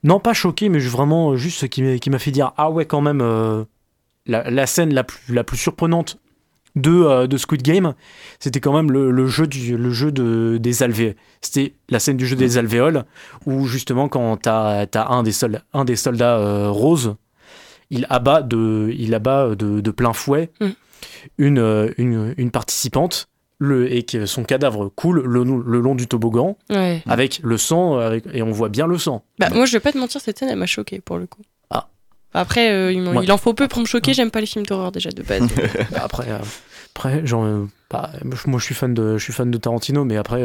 non 0.03 0.19
pas 0.21 0.33
choqué, 0.33 0.69
mais 0.69 0.79
vraiment 0.79 1.35
juste 1.35 1.59
ce 1.59 1.65
qui 1.65 1.83
m'a 1.83 1.97
qui 1.97 2.09
m'a 2.09 2.19
fait 2.19 2.31
dire 2.31 2.53
ah 2.57 2.71
ouais, 2.71 2.85
quand 2.85 3.01
même, 3.01 3.19
euh, 3.21 3.65
la, 4.25 4.49
la 4.49 4.67
scène 4.67 4.93
la 4.93 5.03
plus, 5.03 5.19
la 5.33 5.43
plus 5.43 5.57
surprenante 5.57 6.17
de, 6.75 6.91
euh, 6.91 7.27
de 7.27 7.37
Squid 7.37 7.61
Game, 7.61 7.93
c'était 8.39 8.59
quand 8.59 8.73
même 8.73 8.91
le, 8.91 9.11
le 9.11 9.27
jeu, 9.27 9.47
du, 9.47 9.75
le 9.77 9.91
jeu 9.91 10.11
de, 10.11 10.57
des 10.59 10.83
alvéoles. 10.83 11.15
C'était 11.41 11.73
la 11.89 11.99
scène 11.99 12.17
du 12.17 12.25
jeu 12.25 12.35
des 12.35 12.57
alvéoles, 12.57 13.03
où 13.45 13.65
justement, 13.65 14.07
quand 14.07 14.37
t'as 14.37 14.85
as 14.93 15.11
un, 15.11 15.23
des 15.23 15.31
soldats, 15.31 15.63
un 15.73 15.85
des 15.85 15.95
soldats 15.95 16.37
euh, 16.37 16.69
roses, 16.69 17.15
il 17.89 18.05
abat 18.09 18.41
de, 18.41 18.89
il 18.97 19.13
abat 19.13 19.55
de, 19.55 19.81
de 19.81 19.91
plein 19.91 20.13
fouet 20.13 20.49
Mm. 20.61 20.67
une, 21.39 21.59
euh, 21.59 21.91
une, 21.97 22.33
une 22.37 22.51
participante. 22.51 23.27
Le, 23.63 23.93
et 23.93 24.01
que 24.01 24.25
son 24.25 24.43
cadavre 24.43 24.89
coule 24.89 25.21
le, 25.23 25.43
le 25.43 25.79
long 25.81 25.93
du 25.93 26.07
toboggan 26.07 26.57
Ouais. 26.71 27.03
avec 27.05 27.41
le 27.43 27.57
sang 27.57 27.99
avec, 27.99 28.23
et 28.33 28.41
on 28.41 28.49
voit 28.49 28.69
bien 28.69 28.87
le 28.87 28.97
sang 28.97 29.23
Bah, 29.37 29.49
moi, 29.53 29.65
je 29.65 29.73
vais 29.73 29.79
pas 29.79 29.91
te 29.91 29.99
mentir, 29.99 30.19
cette 30.19 30.39
scène, 30.39 30.49
elle 30.49 30.57
m'a 30.57 30.65
choqué 30.65 30.99
pour 30.99 31.19
le 31.19 31.27
coup. 31.27 31.41
Après, 32.33 32.71
euh, 32.71 32.91
il, 32.91 33.01
m'en- 33.01 33.11
Ouais. 33.11 33.23
il 33.25 33.31
en 33.31 33.37
faut 33.37 33.53
peu 33.53 33.67
pour 33.67 33.79
me 33.81 33.85
choquer. 33.85 34.13
J'aime 34.13 34.31
pas 34.31 34.39
les 34.39 34.45
films 34.45 34.65
d'horreur 34.65 34.91
déjà 34.91 35.09
de 35.09 35.21
base. 35.23 35.47
Bah, 35.91 35.99
après, 36.03 36.29
euh, 36.29 36.37
après 36.95 37.25
genre, 37.25 37.43
euh, 37.43 37.67
bah, 37.89 38.09
moi 38.45 38.59
je 38.59 38.63
suis 38.65 38.75
fan 38.75 38.93
de, 38.93 39.17
je 39.17 39.23
suis 39.23 39.33
fan 39.33 39.51
de 39.51 39.57
Tarantino, 39.57 40.05
mais 40.05 40.17
après, 40.17 40.43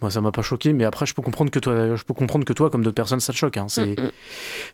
moi 0.00 0.10
ça 0.10 0.20
m'a 0.20 0.32
pas 0.32 0.42
choqué. 0.42 0.72
Mais 0.72 0.84
après, 0.84 1.06
je 1.06 1.14
peux 1.14 1.22
comprendre 1.22 1.50
que 1.50 1.58
toi, 1.60 1.94
je 1.96 2.02
peux 2.02 2.14
comprendre 2.14 2.44
que 2.44 2.52
toi, 2.52 2.70
comme 2.70 2.82
d'autres 2.82 2.94
personnes, 2.96 3.20
ça 3.20 3.32
te 3.32 3.38
choque. 3.38 3.56
hein. 3.56 3.66
C'est, 3.68 3.98
Mm, 4.00 4.04
mm. 4.06 4.10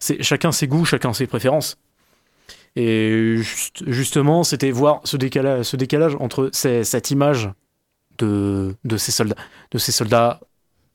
c'est 0.01 0.23
chacun 0.23 0.53
ses 0.53 0.67
goûts, 0.69 0.85
chacun 0.87 1.13
ses 1.13 1.27
préférences. 1.27 1.77
Et 2.77 3.37
juste- 3.39 3.83
justement, 3.87 4.45
c'était 4.45 4.71
voir 4.71 5.01
ce 5.05 5.17
décalage, 5.17 5.65
ce 5.65 5.77
décalage 5.77 6.17
entre 6.21 6.51
ces- 6.53 6.85
cette 6.85 7.11
image 7.11 7.51
de, 8.19 8.75
de 8.85 8.97
ces 8.97 9.11
soldats, 9.13 9.37
de 9.71 9.79
ces 9.79 9.91
soldats, 9.93 10.41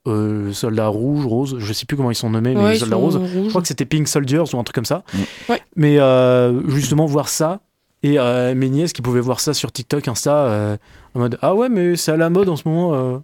euh, 0.07 0.51
soldats 0.53 0.87
rouges, 0.87 1.25
roses, 1.25 1.55
je 1.59 1.73
sais 1.73 1.85
plus 1.85 1.95
comment 1.97 2.11
ils 2.11 2.15
sont 2.15 2.29
nommés, 2.29 2.53
mais 2.53 2.61
Ouais, 2.61 2.69
les 2.71 2.75
ils 2.77 2.79
soldats 2.79 2.95
roses. 2.97 3.15
rouges. 3.17 3.29
Je 3.45 3.49
crois 3.49 3.61
que 3.61 3.67
c'était 3.67 3.85
Pink 3.85 4.07
Soldiers 4.07 4.43
ou 4.53 4.57
un 4.59 4.63
truc 4.63 4.75
comme 4.75 4.85
ça. 4.85 5.03
Mm. 5.13 5.17
Ouais. 5.51 5.61
Mais 5.75 5.99
euh, 5.99 6.67
justement, 6.69 7.05
voir 7.05 7.29
ça, 7.29 7.61
et 8.03 8.19
euh, 8.19 8.53
mes 8.55 8.69
nièces 8.69 8.91
qui 8.93 9.01
pouvaient 9.01 9.21
voir 9.21 9.39
ça 9.39 9.53
sur 9.53 9.71
TikTok, 9.71 10.07
Insta, 10.09 10.35
euh, 10.35 10.77
en 11.15 11.19
mode 11.19 11.37
Ah 11.41 11.55
ouais, 11.55 11.69
mais 11.69 11.95
c'est 11.95 12.11
à 12.11 12.17
la 12.17 12.29
mode 12.29 12.49
en 12.49 12.55
ce 12.57 12.67
moment. 12.67 12.93
euh. 12.93 13.17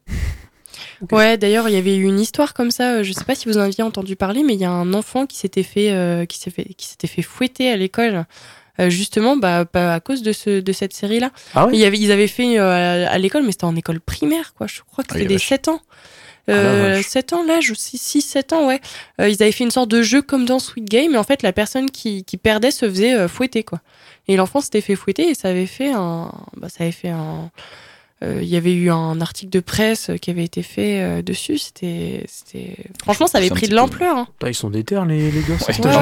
Ouais, 1.11 1.37
d'ailleurs, 1.37 1.67
il 1.69 1.73
y 1.75 1.77
avait 1.77 1.95
eu 1.95 2.03
une 2.03 2.19
histoire 2.19 2.53
comme 2.53 2.71
ça. 2.71 3.03
Je 3.03 3.11
sais 3.13 3.23
pas 3.23 3.35
si 3.35 3.47
vous 3.47 3.57
en 3.57 3.61
aviez 3.61 3.83
entendu 3.83 4.15
parler, 4.15 4.43
mais 4.43 4.53
il 4.53 4.59
y 4.59 4.65
a 4.65 4.71
un 4.71 4.93
enfant 4.93 5.25
qui 5.25 5.37
s'était 5.37 5.63
fait, 5.63 5.91
euh, 5.91 6.25
qui 6.25 6.37
s'est 6.39 6.51
fait, 6.51 6.65
qui 6.77 6.87
s'était 6.87 7.07
fait 7.07 7.21
fouetter 7.21 7.69
à 7.71 7.77
l'école, 7.77 8.25
euh, 8.79 8.89
justement, 8.89 9.35
bah, 9.37 9.65
à 9.73 9.99
cause 9.99 10.21
de 10.21 10.31
ce, 10.31 10.59
de 10.61 10.71
cette 10.73 10.93
série-là. 10.93 11.31
Ah 11.55 11.65
ouais? 11.67 11.71
Il 11.73 11.79
y 11.79 11.85
avait, 11.85 11.97
ils 11.97 12.11
avaient 12.11 12.27
fait 12.27 12.57
euh, 12.59 13.05
à 13.09 13.17
l'école, 13.17 13.43
mais 13.43 13.51
c'était 13.51 13.65
en 13.65 13.75
école 13.75 13.99
primaire, 13.99 14.53
quoi. 14.53 14.67
Je 14.67 14.79
crois 14.89 15.03
que 15.03 15.09
Ah, 15.11 15.15
c'était 15.15 15.27
des 15.27 15.35
vache. 15.35 15.47
7 15.47 15.67
ans. 15.69 15.81
Ah, 16.49 16.53
la 16.55 16.69
Euh, 16.69 16.93
vache. 16.95 17.05
7 17.05 17.33
ans, 17.33 17.43
l'âge, 17.43 17.71
6-7 17.73 18.53
ans, 18.53 18.67
ouais. 18.67 18.81
Euh, 19.21 19.29
ils 19.29 19.41
avaient 19.43 19.51
fait 19.51 19.63
une 19.63 19.71
sorte 19.71 19.89
de 19.89 20.01
jeu 20.01 20.21
comme 20.21 20.45
dans 20.45 20.59
Sweet 20.59 20.85
Game, 20.85 21.13
et 21.13 21.17
en 21.17 21.23
fait, 21.23 21.41
la 21.43 21.53
personne 21.53 21.89
qui, 21.91 22.23
qui 22.23 22.37
perdait 22.37 22.71
se 22.71 22.87
faisait 22.89 23.13
euh, 23.13 23.27
fouetter, 23.27 23.63
quoi. 23.63 23.79
Et 24.27 24.35
l'enfant 24.35 24.61
s'était 24.61 24.81
fait 24.81 24.95
fouetter, 24.95 25.29
et 25.29 25.35
ça 25.35 25.49
avait 25.49 25.65
fait 25.65 25.91
un. 25.91 26.31
Bah, 26.57 26.69
ça 26.69 26.83
avait 26.83 26.91
fait 26.91 27.09
un. 27.09 27.49
Euh, 28.23 28.39
il 28.41 28.47
y 28.49 28.55
avait 28.57 28.73
eu 28.73 28.89
un 28.91 29.21
article 29.21 29.49
de 29.51 29.59
presse 29.61 30.11
qui 30.21 30.29
avait 30.29 30.43
été 30.43 30.61
fait 30.61 31.01
euh, 31.01 31.21
dessus. 31.21 31.57
C'était, 31.57 32.25
c'était, 32.27 32.75
franchement, 33.03 33.27
ça 33.27 33.37
avait 33.37 33.49
pris 33.49 33.67
de 33.67 33.71
peu- 33.71 33.75
l'ampleur. 33.77 34.17
hein. 34.17 34.27
Putain, 34.39 34.49
ils 34.49 34.53
sont 34.55 34.69
déter 34.69 34.99
les, 35.07 35.31
les 35.31 35.41
cet 35.59 35.79
Ouais, 35.85 35.87
âge-là. 35.87 36.01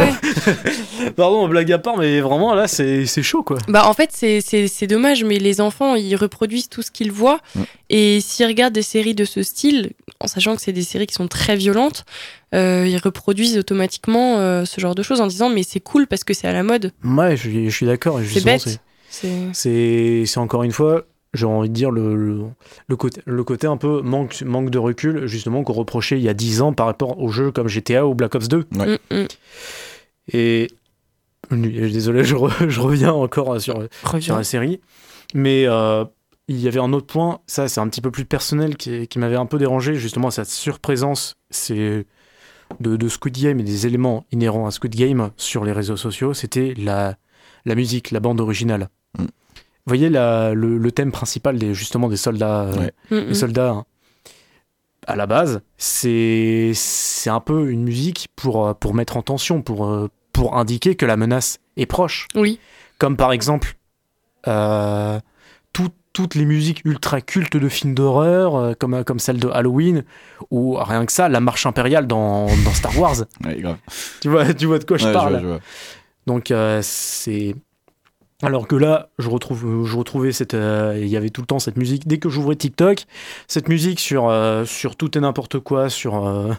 ouais. 1.05 1.11
Pardon, 1.15 1.47
blague 1.47 1.71
à 1.71 1.77
part, 1.77 1.97
mais 1.97 2.19
vraiment 2.21 2.53
là, 2.55 2.67
c'est 2.67 3.05
c'est 3.05 3.23
chaud 3.23 3.43
quoi. 3.43 3.57
Bah 3.67 3.87
en 3.87 3.93
fait 3.93 4.09
c'est, 4.13 4.41
c'est, 4.41 4.67
c'est 4.67 4.87
dommage 4.87 5.23
mais 5.23 5.37
les 5.39 5.61
enfants 5.61 5.95
ils 5.95 6.15
reproduisent 6.15 6.69
tout 6.69 6.81
ce 6.81 6.91
qu'ils 6.91 7.11
voient 7.11 7.39
Mm. 7.55 7.61
et 7.89 8.19
s'ils 8.21 8.45
regardent 8.47 8.73
des 8.73 8.81
séries 8.81 9.13
de 9.15 9.23
ce 9.25 9.43
style 9.43 9.91
en 10.19 10.27
sachant 10.27 10.55
que 10.55 10.61
c'est 10.61 10.71
des 10.73 10.81
séries 10.83 11.07
qui 11.07 11.13
sont 11.13 11.27
très 11.27 11.55
violentes 11.55 12.03
euh, 12.55 12.85
ils 12.87 12.97
reproduisent 12.97 13.57
automatiquement 13.57 14.37
euh, 14.39 14.65
ce 14.65 14.81
genre 14.81 14.95
de 14.95 15.03
choses 15.03 15.21
en 15.21 15.27
disant 15.27 15.49
mais 15.49 15.63
c'est 15.63 15.79
cool 15.79 16.07
parce 16.07 16.23
que 16.23 16.33
c'est 16.33 16.47
à 16.47 16.53
la 16.53 16.63
mode 16.63 16.91
Ouais, 17.03 17.37
je, 17.37 17.49
suis- 17.49 17.69
je 17.69 17.75
suis 17.75 17.85
d'accord. 17.85 18.17
c'est 18.19 18.25
justement, 18.25 18.45
bête 18.53 18.61
c'est- 18.61 18.79
c'est... 19.09 19.29
C'est 19.53 20.23
c'est 20.25 20.39
encore 20.39 20.63
une 20.63 20.71
fois, 20.71 21.05
j'ai 21.37 21.45
envie 21.45 21.69
de 21.69 21.73
dire, 21.73 21.91
le, 21.91 22.15
le, 22.15 22.43
le 22.87 22.95
côté, 22.95 23.21
le 23.25 23.43
côté 23.43 23.67
un 23.67 23.77
peu 23.77 24.01
manque, 24.01 24.41
manque 24.41 24.69
de 24.69 24.77
recul, 24.77 25.27
justement, 25.27 25.63
qu'on 25.63 25.73
reprochait 25.73 26.17
il 26.17 26.23
y 26.23 26.29
a 26.29 26.33
10 26.33 26.61
ans 26.61 26.73
par 26.73 26.85
rapport 26.87 27.19
aux 27.19 27.29
jeux 27.29 27.51
comme 27.51 27.67
GTA 27.67 28.05
ou 28.07 28.15
Black 28.15 28.35
Ops 28.35 28.47
2. 28.47 28.65
Ouais. 28.75 28.99
Mm, 29.11 29.15
mm. 29.15 29.27
Et 30.33 30.67
désolé, 31.51 32.23
je, 32.23 32.35
re- 32.35 32.67
je 32.67 32.79
reviens 32.81 33.13
encore 33.13 33.59
sur, 33.61 33.87
sur 34.19 34.35
la 34.35 34.43
série. 34.43 34.81
Mais 35.33 35.65
euh, 35.65 36.03
il 36.47 36.59
y 36.59 36.67
avait 36.67 36.79
un 36.79 36.93
autre 36.93 37.07
point, 37.07 37.39
ça 37.47 37.67
c'est 37.67 37.79
un 37.81 37.87
petit 37.89 38.01
peu 38.01 38.11
plus 38.11 38.25
personnel, 38.25 38.77
qui, 38.77 39.07
qui 39.07 39.19
m'avait 39.19 39.35
un 39.35 39.45
peu 39.45 39.57
dérangé, 39.57 39.95
justement, 39.95 40.31
cette 40.31 40.47
surprésence 40.47 41.35
c'est 41.49 42.05
de, 42.79 42.95
de 42.97 43.07
Squid 43.09 43.37
Game 43.37 43.59
et 43.59 43.63
des 43.63 43.87
éléments 43.87 44.25
inhérents 44.31 44.67
à 44.67 44.71
Squid 44.71 44.95
Game 44.95 45.31
sur 45.37 45.63
les 45.65 45.71
réseaux 45.71 45.97
sociaux, 45.97 46.33
c'était 46.33 46.73
la, 46.77 47.15
la 47.65 47.75
musique, 47.75 48.11
la 48.11 48.19
bande 48.19 48.39
originale. 48.41 48.89
Vous 49.87 49.91
voyez 49.91 50.09
la- 50.09 50.53
le, 50.53 50.77
le 50.77 50.91
thème 50.91 51.11
principal 51.13 51.57
des, 51.57 51.73
justement 51.73 52.09
des 52.09 52.17
soldats, 52.17 52.63
euh, 52.65 52.75
Ouais. 52.75 52.91
Les 53.09 53.33
soldats 53.33 53.69
hein. 53.69 53.85
à 55.07 55.15
la 55.15 55.25
base, 55.27 55.61
c'est 55.77 56.71
c'est 56.75 57.29
un 57.29 57.39
peu 57.39 57.69
une 57.71 57.83
musique 57.83 58.27
pour, 58.35 58.67
euh, 58.67 58.73
pour 58.73 58.93
mettre 58.93 59.15
en 59.15 59.21
tension, 59.21 59.61
pour, 59.61 59.85
euh, 59.87 60.09
pour 60.33 60.57
indiquer 60.57 60.95
que 60.95 61.05
la 61.05 61.15
menace 61.15 61.59
est 61.77 61.85
proche. 61.85 62.27
oui 62.35 62.59
Comme 62.99 63.15
par 63.15 63.31
exemple 63.31 63.75
euh, 64.47 65.19
tout- 65.73 65.89
toutes 66.13 66.35
les 66.35 66.45
musiques 66.45 66.81
ultra 66.83 67.21
cultes 67.21 67.55
de 67.57 67.69
films 67.69 67.93
d'horreur, 67.93 68.75
comme, 68.79 69.03
comme 69.03 69.19
celle 69.19 69.39
de 69.39 69.47
Halloween, 69.49 70.03
ou 70.51 70.75
rien 70.75 71.05
que 71.05 71.11
ça, 71.11 71.29
la 71.29 71.39
marche 71.39 71.65
impériale 71.65 72.07
dans, 72.07 72.47
dans 72.65 72.73
Star 72.73 72.97
Wars. 72.99 73.17
Ouais, 73.45 73.55
grave. 73.61 73.77
Tu 74.19 74.27
vois, 74.29 74.51
tu 74.53 74.65
vois 74.65 74.79
de 74.79 74.83
quoi 74.85 74.97
je 74.97 75.07
parle 75.13 75.31
vois, 75.33 75.39
je 75.41 75.45
vois. 75.47 75.59
donc 76.25 76.51
euh, 76.51 76.79
c'est 76.83 77.55
alors 78.43 78.67
que 78.67 78.75
là, 78.75 79.09
je 79.19 79.29
retrouve, 79.29 79.85
je 79.85 79.95
retrouvais 79.97 80.31
cette, 80.31 80.53
euh, 80.53 80.97
il 81.01 81.07
y 81.07 81.17
avait 81.17 81.29
tout 81.31 81.41
le 81.41 81.47
temps 81.47 81.59
cette 81.59 81.77
musique. 81.77 82.07
Dès 82.07 82.17
que 82.19 82.29
j'ouvrais 82.29 82.55
TikTok, 82.55 83.05
cette 83.47 83.67
musique 83.69 83.99
sur 83.99 84.29
euh, 84.29 84.63
sur 84.65 84.95
tout 84.95 85.17
et 85.17 85.21
n'importe 85.21 85.59
quoi, 85.59 85.89
sur 85.89 86.25
euh, 86.27 86.53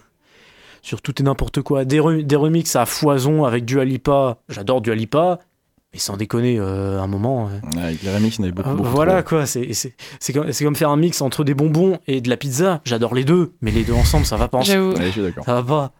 sur 0.82 1.02
tout 1.02 1.14
et 1.20 1.24
n'importe 1.24 1.62
quoi, 1.62 1.84
des, 1.84 2.00
re- 2.00 2.22
des 2.24 2.36
remixes 2.36 2.76
à 2.76 2.86
foison 2.86 3.44
avec 3.44 3.64
du 3.64 3.78
Alipa. 3.80 4.38
J'adore 4.48 4.80
du 4.80 4.90
Alipa, 4.90 5.38
mais 5.92 5.98
sans 5.98 6.16
déconner, 6.16 6.58
euh, 6.58 7.00
un 7.00 7.06
moment. 7.06 7.48
euh, 7.48 7.76
Ouais, 7.76 7.82
Avec 7.84 8.02
les 8.02 8.14
remix, 8.14 8.36
il 8.36 8.38
y 8.38 8.42
en 8.42 8.44
avait 8.44 8.52
beaucoup. 8.52 8.70
beaucoup 8.74 8.88
voilà 8.90 9.22
trop. 9.22 9.36
quoi, 9.36 9.46
c'est 9.46 9.72
c'est 9.72 9.94
c'est 10.20 10.32
comme, 10.32 10.50
comme 10.52 10.76
faire 10.76 10.90
un 10.90 10.96
mix 10.96 11.20
entre 11.20 11.44
des 11.44 11.54
bonbons 11.54 11.98
et 12.06 12.20
de 12.20 12.28
la 12.28 12.36
pizza. 12.36 12.80
J'adore 12.84 13.14
les 13.14 13.24
deux, 13.24 13.52
mais 13.60 13.70
les 13.70 13.84
deux 13.84 13.92
ensemble, 13.94 14.24
ça 14.26 14.36
va 14.36 14.48
pas. 14.48 14.58
ensemble. 14.58 14.94
Ouais, 14.98 15.06
je 15.06 15.10
suis 15.10 15.22
d'accord. 15.22 15.44
Ça 15.44 15.54
va 15.54 15.62
pas. 15.62 15.92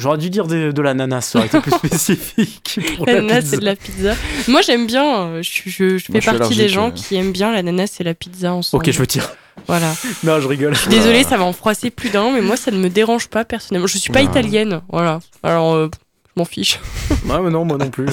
J'aurais 0.00 0.18
dû 0.18 0.30
dire 0.30 0.46
de, 0.46 0.72
de 0.72 0.82
l'ananas, 0.82 1.20
ça 1.20 1.38
aurait 1.38 1.46
été 1.48 1.60
plus 1.60 1.70
spécifique. 1.88 2.80
Pour 2.96 3.06
la 3.06 3.14
l'ananas 3.14 3.40
pizza. 3.42 3.50
c'est 3.50 3.60
de 3.60 3.64
la 3.64 3.76
pizza 3.76 4.14
moi 4.48 4.62
j'aime 4.62 4.86
bien 4.86 5.26
euh, 5.28 5.42
je, 5.42 5.50
je, 5.66 5.98
je 5.98 6.10
Moi, 6.10 6.20
fais 6.20 6.32
je 6.32 6.36
partie 6.38 6.56
des 6.56 6.68
gens 6.68 6.88
euh. 6.88 6.90
qui 6.92 7.14
aiment 7.16 7.32
bien 7.32 7.52
l'ananas 7.52 7.96
et 8.00 8.04
la 8.04 8.14
pizza 8.14 8.52
ensemble 8.52 8.82
Ok, 8.82 8.90
je 8.92 9.00
me 9.00 9.06
tire. 9.06 9.30
voilà 9.66 9.92
Non, 10.24 10.40
je 10.40 10.48
rigole. 10.48 10.74
Désolée, 10.88 11.22
ça 11.24 11.36
va 11.36 11.44
en 11.44 11.52
froisser 11.52 11.90
plus 11.90 12.10
d'un, 12.10 12.32
mais 12.32 12.40
moi 12.40 12.56
ça 12.56 12.70
ne 12.70 12.78
me 12.78 12.88
dérange 12.88 13.28
pas 13.28 13.44
personnellement. 13.44 13.86
Je 13.86 13.98
suis 13.98 14.12
pas 14.12 14.22
italienne, 14.22 14.80
voilà. 14.90 15.20
Alors, 15.42 15.74
euh, 15.74 15.88
je 16.26 16.32
m'en 16.40 16.44
fiche. 16.44 16.80
Ouais, 17.26 17.38
mais 17.42 17.50
non, 17.50 17.64
moi 17.64 17.76
non 17.76 17.90
plus. 17.90 18.06
non. 18.06 18.12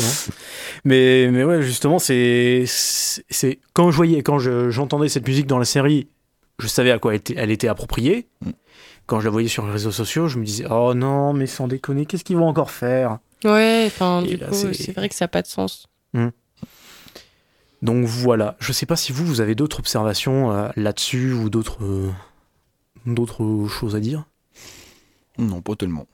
Mais, 0.83 1.29
mais 1.31 1.43
ouais, 1.43 1.61
justement, 1.61 1.97
c'est. 1.99 2.63
c'est- 2.67 3.59
Quand 3.73 3.89
je 3.91 3.95
voyais, 3.95 4.21
quand 4.21 4.37
je- 4.39 4.69
j'entendais 4.69 5.07
cette 5.09 5.27
musique 5.27 5.47
dans 5.47 5.57
la 5.59 5.65
série, 5.65 6.07
je 6.59 6.67
savais 6.67 6.91
à 6.91 6.99
quoi 6.99 7.13
elle 7.13 7.19
était, 7.19 7.35
elle 7.37 7.51
était 7.51 7.67
appropriée. 7.67 8.27
Mm. 8.45 8.49
Quand 9.07 9.19
je 9.19 9.25
la 9.25 9.31
voyais 9.31 9.47
sur 9.47 9.65
les 9.65 9.71
réseaux 9.71 9.91
sociaux, 9.91 10.27
je 10.27 10.37
me 10.37 10.43
disais, 10.45 10.65
oh 10.69 10.93
non, 10.93 11.33
mais 11.33 11.47
sans 11.47 11.67
déconner, 11.67 12.05
qu'est-ce 12.05 12.23
qu'ils 12.25 12.37
vont 12.37 12.47
encore 12.47 12.71
faire? 12.71 13.19
Ouais, 13.45 13.85
enfin, 13.87 14.21
du 14.21 14.35
là, 14.37 14.47
coup, 14.47 14.55
c'est- 14.73 14.91
vrai 14.91 15.07
que 15.09 15.15
ça 15.15 15.25
n'a 15.25 15.29
pas 15.29 15.41
de 15.41 15.47
sens. 15.47 15.87
Donc 17.81 18.05
voilà. 18.05 18.55
Je 18.59 18.71
sais 18.73 18.85
pas 18.85 18.95
si 18.95 19.11
vous, 19.11 19.25
vous 19.25 19.39
avez 19.41 19.53
d'autres 19.55 19.79
observations 19.79 20.51
euh, 20.51 20.69
là-dessus 20.75 21.31
ou 21.33 21.49
d'autres. 21.49 21.77
euh, 21.83 22.09
d'autres 23.05 23.67
choses 23.69 23.95
à 23.95 23.99
dire? 23.99 24.25
Non, 25.37 25.61
pas 25.61 25.75
tellement. 25.75 26.07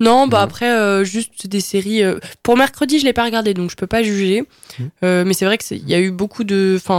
Non, 0.00 0.26
bah 0.26 0.40
après, 0.40 0.70
euh, 0.70 1.04
juste 1.04 1.46
des 1.46 1.60
séries. 1.60 2.02
euh, 2.02 2.18
Pour 2.42 2.56
mercredi, 2.56 2.98
je 2.98 3.04
l'ai 3.04 3.12
pas 3.12 3.24
regardé, 3.24 3.52
donc 3.54 3.70
je 3.70 3.76
peux 3.76 3.86
pas 3.86 4.02
juger. 4.02 4.42
Mm. 4.78 4.82
Euh, 5.04 5.24
mais 5.26 5.34
c'est 5.34 5.44
vrai 5.44 5.58
qu'il 5.58 5.86
y 5.88 5.94
a 5.94 6.00
eu 6.00 6.10
beaucoup 6.10 6.42
de. 6.42 6.74
Enfin, 6.78 6.96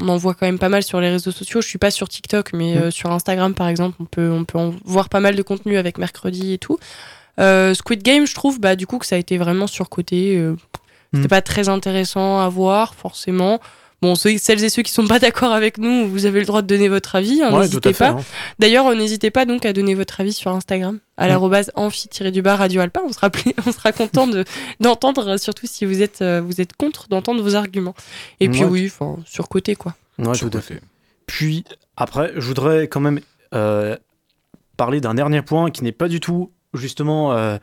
on 0.00 0.08
en 0.08 0.16
voit 0.16 0.34
quand 0.34 0.46
même 0.46 0.58
pas 0.60 0.68
mal 0.68 0.82
sur 0.84 1.00
les 1.00 1.10
réseaux 1.10 1.32
sociaux. 1.32 1.60
Je 1.60 1.66
suis 1.68 1.78
pas 1.78 1.90
sur 1.90 2.08
TikTok, 2.08 2.52
mais 2.52 2.74
Mm. 2.74 2.78
euh, 2.78 2.90
sur 2.92 3.10
Instagram, 3.10 3.52
par 3.54 3.68
exemple, 3.68 3.96
on 4.00 4.04
peut, 4.04 4.30
on 4.30 4.44
peut 4.44 4.58
en 4.58 4.72
voir 4.84 5.08
pas 5.08 5.20
mal 5.20 5.34
de 5.34 5.42
contenu 5.42 5.76
avec 5.76 5.98
mercredi 5.98 6.52
et 6.52 6.58
tout. 6.58 6.78
Euh, 7.40 7.74
Squid 7.74 8.02
Game, 8.02 8.26
je 8.26 8.34
trouve, 8.34 8.60
bah, 8.60 8.76
du 8.76 8.86
coup, 8.86 8.98
que 8.98 9.06
ça 9.06 9.16
a 9.16 9.18
été 9.18 9.36
vraiment 9.38 9.66
surcoté. 9.66 10.36
Euh, 10.38 10.54
C'était 11.14 11.28
pas 11.28 11.42
très 11.42 11.68
intéressant 11.68 12.40
à 12.40 12.48
voir, 12.48 12.94
forcément. 12.94 13.60
Bon, 14.02 14.14
ceux- 14.14 14.36
celles 14.38 14.62
et 14.62 14.68
ceux 14.68 14.82
qui 14.82 14.92
sont 14.92 15.06
pas 15.06 15.18
d'accord 15.18 15.52
avec 15.52 15.78
nous, 15.78 16.06
vous 16.08 16.26
avez 16.26 16.40
le 16.40 16.46
droit 16.46 16.60
de 16.60 16.66
donner 16.66 16.88
votre 16.88 17.14
avis. 17.16 17.42
hein, 17.42 17.52
Ouais, 17.52 17.60
N'hésitez 17.62 17.92
pas. 17.94 18.10
hein. 18.10 18.18
D'ailleurs, 18.58 18.94
n'hésitez 18.94 19.30
pas 19.30 19.46
donc 19.46 19.64
à 19.64 19.72
donner 19.72 19.94
votre 19.94 20.20
avis 20.20 20.34
sur 20.34 20.50
Instagram 20.50 20.98
à 21.16 21.28
l'arrobase 21.28 21.70
amphi-du-bas 21.74 22.56
Radio 22.56 22.82
Alpa. 22.82 23.00
On 23.06 23.12
sera, 23.12 23.30
pla- 23.30 23.52
on 23.66 23.72
sera 23.72 23.92
content 23.92 24.26
de- 24.26 24.44
d'entendre, 24.80 25.26
euh, 25.30 25.38
surtout 25.38 25.66
si 25.66 25.86
vous 25.86 26.02
êtes, 26.02 26.20
euh, 26.20 26.42
vous 26.44 26.60
êtes 26.60 26.74
contre, 26.76 27.08
d'entendre 27.08 27.42
vos 27.42 27.54
arguments. 27.54 27.94
Et 28.40 28.48
puis 28.50 28.64
oui, 28.64 28.86
enfin, 28.92 29.16
surcoté 29.24 29.76
quoi. 29.76 29.94
Ouais, 30.18 30.34
Sur 30.34 30.50
tout 30.50 30.58
à 30.58 30.60
côté. 30.60 30.74
fait. 30.74 30.80
Puis 31.26 31.64
après, 31.96 32.32
je 32.36 32.46
voudrais 32.46 32.88
quand 32.88 33.00
même 33.00 33.20
euh, 33.54 33.96
parler 34.76 35.00
d'un 35.00 35.14
dernier 35.14 35.40
point 35.40 35.70
qui 35.70 35.82
n'est 35.84 35.92
pas 35.92 36.08
du 36.08 36.20
tout 36.20 36.52
justement 36.74 37.32
euh, 37.32 37.56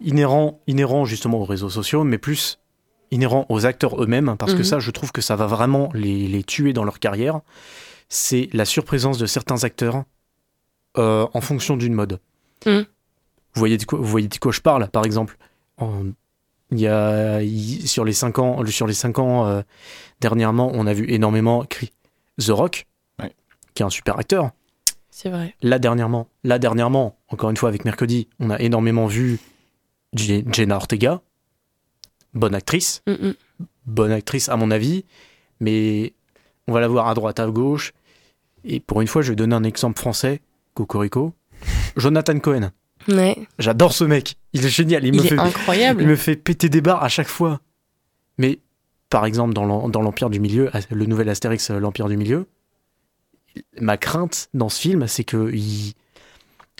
inhérent, 0.00 0.60
inhérent 0.66 1.04
justement 1.04 1.38
aux 1.38 1.44
réseaux 1.44 1.70
sociaux, 1.70 2.02
mais 2.02 2.18
plus 2.18 2.58
inhérent 3.10 3.46
aux 3.48 3.66
acteurs 3.66 4.02
eux-mêmes, 4.02 4.36
parce 4.38 4.52
que 4.54 4.58
Mhm. 4.58 4.64
ça, 4.64 4.78
je 4.78 4.90
trouve 4.90 5.12
que 5.12 5.20
ça 5.20 5.36
va 5.36 5.46
vraiment 5.46 5.90
les, 5.94 6.28
les 6.28 6.42
tuer 6.42 6.72
dans 6.72 6.84
leur 6.84 6.98
carrière. 6.98 7.40
C'est 8.08 8.48
la 8.52 8.64
surprésence 8.64 9.18
de 9.18 9.26
certains 9.26 9.64
acteurs 9.64 10.04
euh, 10.98 11.26
en 11.34 11.40
fonction 11.40 11.76
d'une 11.76 11.92
mode. 11.94 12.20
Mhm. 12.64 12.80
Vous 13.54 13.58
voyez 13.60 13.76
de 13.78 13.84
quoi, 13.84 13.98
vous 13.98 14.04
voyez 14.06 14.28
de 14.28 14.36
quoi 14.38 14.52
je 14.52 14.60
parle, 14.60 14.88
par 14.88 15.04
exemple. 15.04 15.36
Il 16.72 16.80
y 16.80 16.86
a 16.88 17.40
sur 17.84 18.04
les 18.04 18.12
cinq 18.12 18.38
ans, 18.38 18.64
sur 18.66 18.86
les 18.86 18.92
cinq 18.94 19.18
ans 19.18 19.46
euh, 19.46 19.62
dernièrement, 20.20 20.70
on 20.74 20.86
a 20.86 20.92
vu 20.92 21.10
énormément 21.10 21.64
Cri- 21.64 21.92
The 22.40 22.48
Rock, 22.50 22.86
Ouais. 23.20 23.32
qui 23.74 23.82
est 23.82 23.86
un 23.86 23.90
super 23.90 24.18
acteur. 24.18 24.50
C'est 25.10 25.30
vrai. 25.30 25.54
Là 25.62 25.78
dernièrement, 25.78 26.28
là 26.44 26.58
dernièrement, 26.58 27.16
encore 27.28 27.50
une 27.50 27.56
fois 27.56 27.68
avec 27.68 27.84
Mercredi, 27.84 28.28
on 28.40 28.50
a 28.50 28.58
énormément 28.60 29.06
vu 29.06 29.38
Je- 30.16 30.42
Jenna 30.52 30.76
Ortega, 30.76 31.20
bonne 32.36 32.54
actrice, 32.54 33.02
Mm, 33.06 33.12
mm. 33.12 33.34
bonne 33.86 34.12
actrice 34.12 34.48
à 34.48 34.56
mon 34.56 34.70
avis, 34.70 35.04
mais 35.60 36.12
on 36.68 36.72
va 36.72 36.80
la 36.80 36.88
voir 36.88 37.08
à 37.08 37.14
droite, 37.14 37.40
à 37.40 37.46
gauche. 37.48 37.92
Et 38.64 38.80
pour 38.80 39.00
une 39.00 39.08
fois, 39.08 39.22
je 39.22 39.30
vais 39.30 39.36
donner 39.36 39.54
un 39.54 39.64
exemple 39.64 39.98
français, 39.98 40.40
Cocorico, 40.74 41.32
Jonathan 41.96 42.38
Cohen. 42.38 42.70
Ouais. 43.08 43.36
J'adore 43.58 43.92
ce 43.92 44.04
mec, 44.04 44.36
il 44.52 44.64
est 44.64 44.68
génial, 44.68 45.04
il, 45.04 45.14
Il, 45.14 45.20
me 45.20 45.24
est 45.26 45.28
fait, 45.28 45.38
incroyable. 45.38 46.02
il 46.02 46.08
me 46.08 46.16
fait 46.16 46.34
péter 46.36 46.68
des 46.68 46.80
barres 46.80 47.02
à 47.04 47.08
chaque 47.08 47.28
fois. 47.28 47.60
Mais 48.38 48.58
par 49.10 49.24
exemple, 49.26 49.54
dans 49.54 49.64
l'Em- 49.64 49.90
dans 49.92 50.02
l'Empire 50.02 50.28
du 50.30 50.40
Milieu, 50.40 50.70
le 50.90 51.06
nouvel 51.06 51.28
Astérix, 51.28 51.70
euh, 51.70 51.78
l'Empire 51.78 52.08
du 52.08 52.16
Milieu, 52.16 52.46
ma 53.80 53.96
crainte 53.96 54.48
dans 54.54 54.68
ce 54.68 54.80
film, 54.80 55.06
c'est 55.06 55.24
que 55.24 55.50
il... 55.54 55.94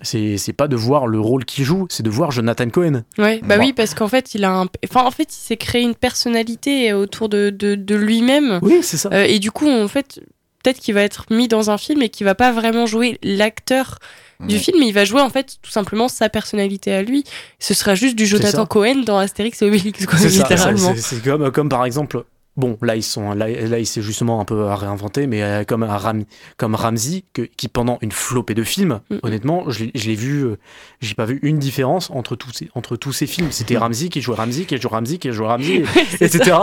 c'est 0.02 0.36
c'est 0.36 0.52
pas 0.52 0.68
de 0.68 0.76
voir 0.76 1.06
le 1.06 1.18
rôle 1.20 1.44
qu'il 1.44 1.64
joue, 1.64 1.86
c'est 1.90 2.02
de 2.02 2.10
voir 2.10 2.30
Jonathan 2.30 2.68
Cohen. 2.68 3.02
Ouais, 3.18 3.40
bah 3.44 3.56
oui, 3.58 3.72
parce 3.72 3.94
qu'en 3.94 4.08
fait, 4.08 4.34
il 4.34 4.44
a 4.44 4.52
un. 4.52 4.66
Enfin, 4.88 5.04
en 5.04 5.10
fait, 5.10 5.28
il 5.34 5.38
s'est 5.40 5.56
créé 5.56 5.82
une 5.82 5.94
personnalité 5.94 6.92
autour 6.92 7.28
de, 7.28 7.50
de, 7.50 7.74
de 7.74 7.94
lui-même. 7.94 8.58
Oui, 8.62 8.78
c'est 8.82 8.96
ça. 8.98 9.08
Euh, 9.12 9.24
et 9.24 9.38
du 9.38 9.50
coup, 9.50 9.68
en 9.68 9.88
fait, 9.88 10.20
peut-être 10.62 10.80
qu'il 10.80 10.94
va 10.94 11.02
être 11.02 11.26
mis 11.30 11.48
dans 11.48 11.70
un 11.70 11.78
film 11.78 12.02
et 12.02 12.08
qu'il 12.10 12.24
va 12.24 12.34
pas 12.34 12.52
vraiment 12.52 12.86
jouer 12.86 13.18
l'acteur 13.22 13.98
du 14.40 14.56
Ouais. 14.56 14.60
film, 14.60 14.76
mais 14.80 14.88
il 14.88 14.92
va 14.92 15.06
jouer 15.06 15.22
en 15.22 15.30
fait 15.30 15.56
tout 15.62 15.70
simplement 15.70 16.08
sa 16.08 16.28
personnalité 16.28 16.92
à 16.92 17.02
lui. 17.02 17.24
Ce 17.58 17.72
sera 17.72 17.94
juste 17.94 18.16
du. 18.16 18.26
Jonathan 18.26 18.66
Cohen 18.66 18.96
dans 19.06 19.16
Astérix 19.16 19.62
et 19.62 19.66
Obélix, 19.66 20.04
quoi, 20.04 20.18
C'est 20.18 20.28
ça, 20.28 20.42
littéralement. 20.42 20.94
c'est- 20.94 21.00
C'est 21.00 21.22
comme, 21.24 21.50
comme 21.52 21.70
par 21.70 21.86
exemple, 21.86 22.22
Bon, 22.56 22.78
là, 22.80 22.96
ils 22.96 23.02
sont, 23.02 23.32
là, 23.34 23.48
là, 23.48 23.78
il 23.78 23.86
s'est 23.86 24.00
justement 24.00 24.40
un 24.40 24.44
peu 24.46 24.64
à 24.68 24.76
réinventer, 24.76 25.26
mais 25.26 25.42
euh, 25.42 25.64
comme, 25.64 25.82
Ram, 25.82 26.24
comme 26.56 26.74
Ramsey, 26.74 27.24
que, 27.34 27.42
qui 27.42 27.68
pendant 27.68 27.98
une 28.00 28.12
flopée 28.12 28.54
de 28.54 28.62
films, 28.62 29.00
Mhm. 29.10 29.18
honnêtement, 29.22 29.70
je 29.70 29.84
l'ai 29.84 29.90
je 29.94 30.06
l'ai 30.08 30.14
vu, 30.14 30.42
euh, 30.44 30.56
j'ai 31.00 31.14
pas 31.14 31.26
vu 31.26 31.38
une 31.42 31.58
différence 31.58 32.10
entre 32.10 32.34
tous 32.34 32.52
ces, 32.52 32.70
entre 32.74 32.96
tous 32.96 33.12
ces 33.12 33.26
films. 33.26 33.48
C'était 33.50 33.76
Ramsey 33.76 34.08
qui 34.08 34.20
jouait 34.22 34.36
Ramsey, 34.36 34.64
qui 34.64 34.78
jouait 34.78 34.90
Ramsey, 34.90 35.18
qui 35.18 35.30
jouait 35.32 35.46
Ramsey, 35.46 35.82
etc. 36.20 36.56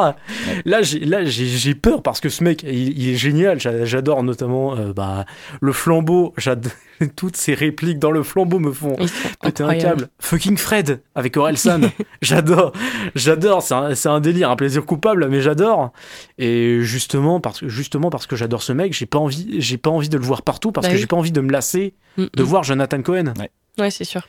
Là, 0.65 0.81
j'ai, 0.81 0.99
là, 0.99 1.25
j'ai, 1.25 1.45
j'ai 1.45 1.75
peur 1.75 2.01
parce 2.01 2.19
que 2.21 2.29
ce 2.29 2.43
mec, 2.43 2.63
il, 2.63 2.97
il 2.99 3.09
est 3.09 3.15
génial. 3.15 3.59
J'a- 3.59 3.85
J'adore 3.85 4.23
notamment 4.23 4.75
euh, 4.75 4.93
bah, 4.93 5.25
le 5.61 5.71
flambeau. 5.73 6.33
J'adore 6.37 6.71
toutes 7.15 7.35
ces 7.37 7.53
répliques 7.53 7.99
dans 7.99 8.11
le 8.11 8.23
flambeau 8.23 8.59
me 8.59 8.71
font 8.71 8.95
péter 9.41 9.63
un 9.63 9.75
câble. 9.75 10.09
Fucking 10.19 10.57
Fred 10.57 11.01
avec 11.15 11.35
Orelsan. 11.37 11.81
j'adore, 12.21 12.73
j'adore. 13.15 13.61
C'est 13.63 14.07
un, 14.09 14.19
délire, 14.19 14.49
un 14.51 14.55
plaisir 14.55 14.85
coupable, 14.85 15.27
mais 15.29 15.41
j'adore. 15.41 15.91
Et 16.37 16.79
justement 16.81 17.39
parce 17.39 17.59
que 17.61 17.67
justement 17.69 18.09
parce 18.09 18.27
que 18.27 18.35
j'adore 18.35 18.63
ce 18.63 18.73
mec, 18.73 18.93
j'ai 18.93 19.05
pas 19.05 19.19
envie, 19.19 19.61
j'ai 19.61 19.77
pas 19.77 19.89
envie 19.89 20.09
de 20.09 20.17
le 20.17 20.23
voir 20.23 20.41
partout 20.41 20.71
parce 20.71 20.85
Bah 20.85 20.89
que 20.91 20.95
oui. 20.95 21.01
j'ai 21.01 21.07
pas 21.07 21.17
envie 21.17 21.31
de 21.31 21.41
me 21.41 21.51
lasser 21.51 21.93
Mm, 22.17 22.25
de 22.35 22.43
voir 22.43 22.63
Jonathan 22.63 23.01
Cohen. 23.01 23.33
Ouais, 23.79 23.89
c'est 23.89 24.03
sûr. 24.03 24.27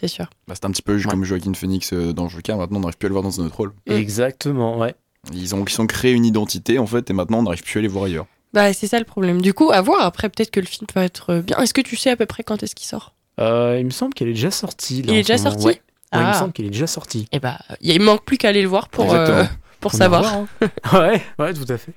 C'est 0.00 0.06
sûr. 0.08 0.26
Bah, 0.46 0.54
c'est 0.54 0.64
un 0.64 0.70
petit 0.70 0.80
peu 0.82 0.94
Ouais. 0.96 1.02
comme 1.02 1.24
Joaquin 1.24 1.52
Phoenix 1.54 1.92
euh, 1.92 2.12
dans 2.12 2.28
Joker, 2.28 2.56
maintenant 2.56 2.78
on 2.78 2.82
n'arrive 2.82 2.96
plus 2.98 3.06
à 3.06 3.08
le 3.08 3.14
voir 3.14 3.24
dans 3.24 3.40
un 3.40 3.46
autre 3.46 3.56
rôle. 3.56 3.72
Mm. 3.88 3.92
Exactement, 3.92 4.78
ouais. 4.78 4.94
Ils 5.32 5.54
ont, 5.54 5.64
ils 5.64 5.80
ont 5.80 5.86
créé 5.86 6.12
une 6.12 6.24
identité 6.24 6.78
en 6.78 6.86
fait, 6.86 7.10
et 7.10 7.12
maintenant 7.12 7.38
on 7.38 7.42
n'arrive 7.42 7.62
plus 7.62 7.78
à 7.78 7.82
les 7.82 7.88
voir 7.88 8.04
ailleurs. 8.04 8.26
Bah, 8.52 8.72
c'est 8.72 8.86
ça 8.86 8.98
le 8.98 9.04
problème. 9.04 9.40
Du 9.40 9.54
coup, 9.54 9.70
à 9.72 9.80
voir. 9.80 10.04
Après, 10.04 10.28
peut-être 10.28 10.50
que 10.50 10.60
le 10.60 10.66
film 10.66 10.86
peut 10.86 11.00
être 11.00 11.36
bien. 11.38 11.58
Est-ce 11.58 11.72
que 11.74 11.80
tu 11.80 11.96
sais 11.96 12.10
à 12.10 12.16
peu 12.16 12.26
près 12.26 12.42
quand 12.42 12.62
est-ce 12.62 12.74
qu'il 12.74 12.86
sort? 12.86 13.14
Euh, 13.40 13.76
il 13.78 13.84
me 13.86 13.90
semble 13.90 14.12
qu'elle 14.14 14.28
est 14.28 14.34
déjà 14.34 14.50
sortie. 14.50 15.02
là, 15.02 15.12
Il 15.12 15.18
est 15.18 15.22
déjà 15.22 15.38
sorti? 15.38 15.64
Ouais. 15.66 15.72
Ouais, 15.72 15.80
il 16.14 16.18
me 16.20 16.24
Ah. 16.26 16.34
semble 16.34 16.52
qu'il 16.52 16.66
est 16.66 16.70
déjà 16.70 16.86
sorti. 16.86 17.26
Eh 17.32 17.40
bah, 17.40 17.58
il 17.80 18.00
manque 18.02 18.24
plus 18.24 18.36
qu'à 18.36 18.48
aller 18.48 18.60
le 18.62 18.68
voir 18.68 18.88
pour, 18.90 19.14
euh, 19.14 19.44
pour 19.80 19.94
On 19.94 19.96
savoir. 19.96 20.22
va 20.22 20.28
voir, 20.30 20.46
hein. 20.60 20.68
ouais, 21.00 21.22
ouais, 21.38 21.54
tout 21.54 21.64
à 21.72 21.78
fait. 21.78 21.92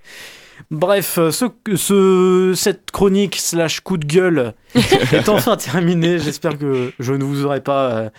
Bref, 0.71 1.19
euh, 1.19 1.31
ce, 1.31 1.45
ce, 1.75 2.53
cette 2.55 2.89
chronique 2.91 3.35
slash 3.35 3.81
coup 3.81 3.97
de 3.97 4.05
gueule 4.05 4.53
est 4.75 5.29
enfin 5.29 5.57
terminée. 5.57 6.17
J'espère 6.17 6.57
que 6.57 6.91
je 6.99 7.13
ne 7.13 7.23
vous 7.23 7.45
aurais 7.45 7.61
pas, 7.61 7.91
euh, 7.91 8.09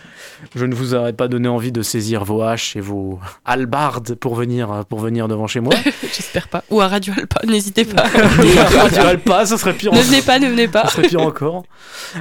je 0.55 0.65
ne 0.65 0.75
vous 0.75 0.95
aurais 0.95 1.13
pas 1.13 1.27
donné 1.29 1.49
envie 1.49 1.73
de 1.73 1.83
saisir 1.83 2.25
vos 2.25 2.43
haches 2.43 2.77
et 2.77 2.81
vos 2.81 3.19
halbardes 3.45 4.15
pour 4.15 4.37
venir, 4.37 4.85
pour 4.89 5.01
venir 5.01 5.27
devant 5.27 5.47
chez 5.47 5.61
moi. 5.61 5.75
J'espère 6.03 6.49
pas. 6.49 6.63
Ou 6.71 6.81
à 6.81 6.89
Radio 6.89 7.15
Alpa, 7.17 7.41
n'hésitez 7.47 7.85
pas. 7.85 8.05
Je 8.07 8.93
dirais 8.93 9.19
pas, 9.19 9.45
ça 9.45 9.59
serait 9.59 9.75
pire. 9.75 9.93
ne 9.93 10.01
venez 10.01 10.23
pas, 10.23 10.39
ne 10.39 10.49
venez 10.49 10.69
pas. 10.69 10.85
Ça 10.85 10.91
serait 10.91 11.09
pire 11.09 11.23
encore. 11.23 11.65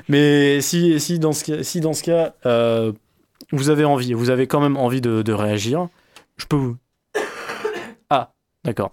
Mais 0.09 0.59
si, 0.61 0.99
si 0.99 1.19
dans 1.19 1.33
ce 1.33 1.43
cas, 1.43 1.63
si 1.63 1.81
dans 1.81 1.93
ce 1.93 2.03
cas 2.03 2.33
euh, 2.45 2.91
vous 3.51 3.69
avez 3.69 3.85
envie, 3.85 4.13
vous 4.13 4.31
avez 4.31 4.47
quand 4.47 4.59
même 4.59 4.77
envie 4.77 5.01
de, 5.01 5.21
de 5.21 5.33
réagir, 5.33 5.87
je 6.37 6.45
peux 6.45 6.55
vous. 6.55 6.77
D'accord. 8.65 8.91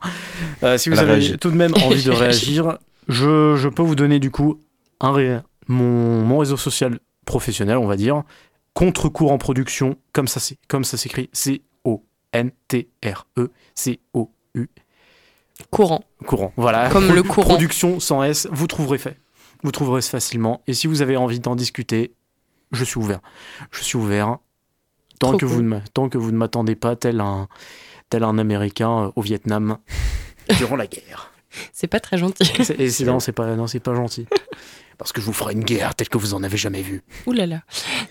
Euh, 0.62 0.78
si 0.78 0.88
vous 0.90 0.98
avez 0.98 1.12
réagi. 1.12 1.38
tout 1.38 1.50
de 1.50 1.56
même 1.56 1.74
envie 1.82 2.04
de 2.04 2.10
réagir, 2.12 2.78
je, 3.08 3.56
je 3.56 3.68
peux 3.68 3.82
vous 3.82 3.94
donner 3.96 4.18
du 4.20 4.30
coup 4.30 4.60
un 5.00 5.12
ré- 5.12 5.40
mon, 5.66 6.20
mon 6.22 6.38
réseau 6.38 6.56
social 6.56 7.00
professionnel, 7.24 7.76
on 7.78 7.86
va 7.86 7.96
dire, 7.96 8.22
contre-courant 8.74 9.38
production, 9.38 9.96
comme 10.12 10.28
ça 10.28 10.38
c'est 10.40 10.58
comme 10.68 10.84
ça 10.84 10.96
s'écrit, 10.96 11.28
C-O-N-T-R-E, 12.32 13.50
C-O-U 13.74 14.68
Courant. 15.70 16.02
courant. 16.26 16.52
Voilà. 16.56 16.88
Comme 16.90 17.12
le 17.14 17.22
courant. 17.22 17.48
Production 17.48 18.00
sans 18.00 18.22
S, 18.24 18.48
vous 18.50 18.66
trouverez 18.66 18.98
fait. 18.98 19.16
Vous 19.62 19.70
trouverez 19.70 20.02
facilement. 20.02 20.60
Et 20.66 20.74
si 20.74 20.86
vous 20.88 21.02
avez 21.02 21.16
envie 21.16 21.38
d'en 21.40 21.54
discuter, 21.54 22.12
je 22.72 22.84
suis 22.84 22.98
ouvert. 22.98 23.20
Je 23.70 23.82
suis 23.82 23.96
ouvert. 23.96 24.38
Tant 25.20 25.28
Trop 25.28 25.36
que, 25.38 25.46
cool. 25.46 25.54
vous 25.54 25.62
ne, 25.62 25.78
tant 25.94 26.08
que 26.08 26.18
vous 26.18 26.32
ne 26.32 26.36
m'attendez 26.36 26.74
pas 26.74 26.96
tel 26.96 27.20
un, 27.20 27.46
tel 28.12 28.24
un 28.24 28.36
Américain 28.38 29.04
euh, 29.06 29.10
au 29.16 29.22
Vietnam 29.22 29.78
durant 30.58 30.76
la 30.76 30.86
guerre. 30.86 31.30
C'est 31.72 31.86
pas 31.86 31.98
très 32.00 32.18
gentil. 32.18 32.44
C'est- 32.62 32.78
Et 32.78 32.90
c'est, 32.90 33.04
non, 33.04 33.20
c'est 33.20 33.32
pas, 33.32 33.56
non, 33.56 33.66
c'est 33.66 33.80
pas 33.80 33.94
gentil. 33.94 34.26
Parce 34.98 35.12
que 35.12 35.20
je 35.22 35.26
vous 35.26 35.32
ferai 35.32 35.54
une 35.54 35.64
guerre 35.64 35.94
telle 35.94 36.08
que 36.10 36.18
vous 36.18 36.34
en 36.34 36.42
avez 36.44 36.56
jamais 36.58 36.82
vu. 36.82 37.02
Ouh 37.26 37.32
là 37.32 37.46
là. 37.46 37.62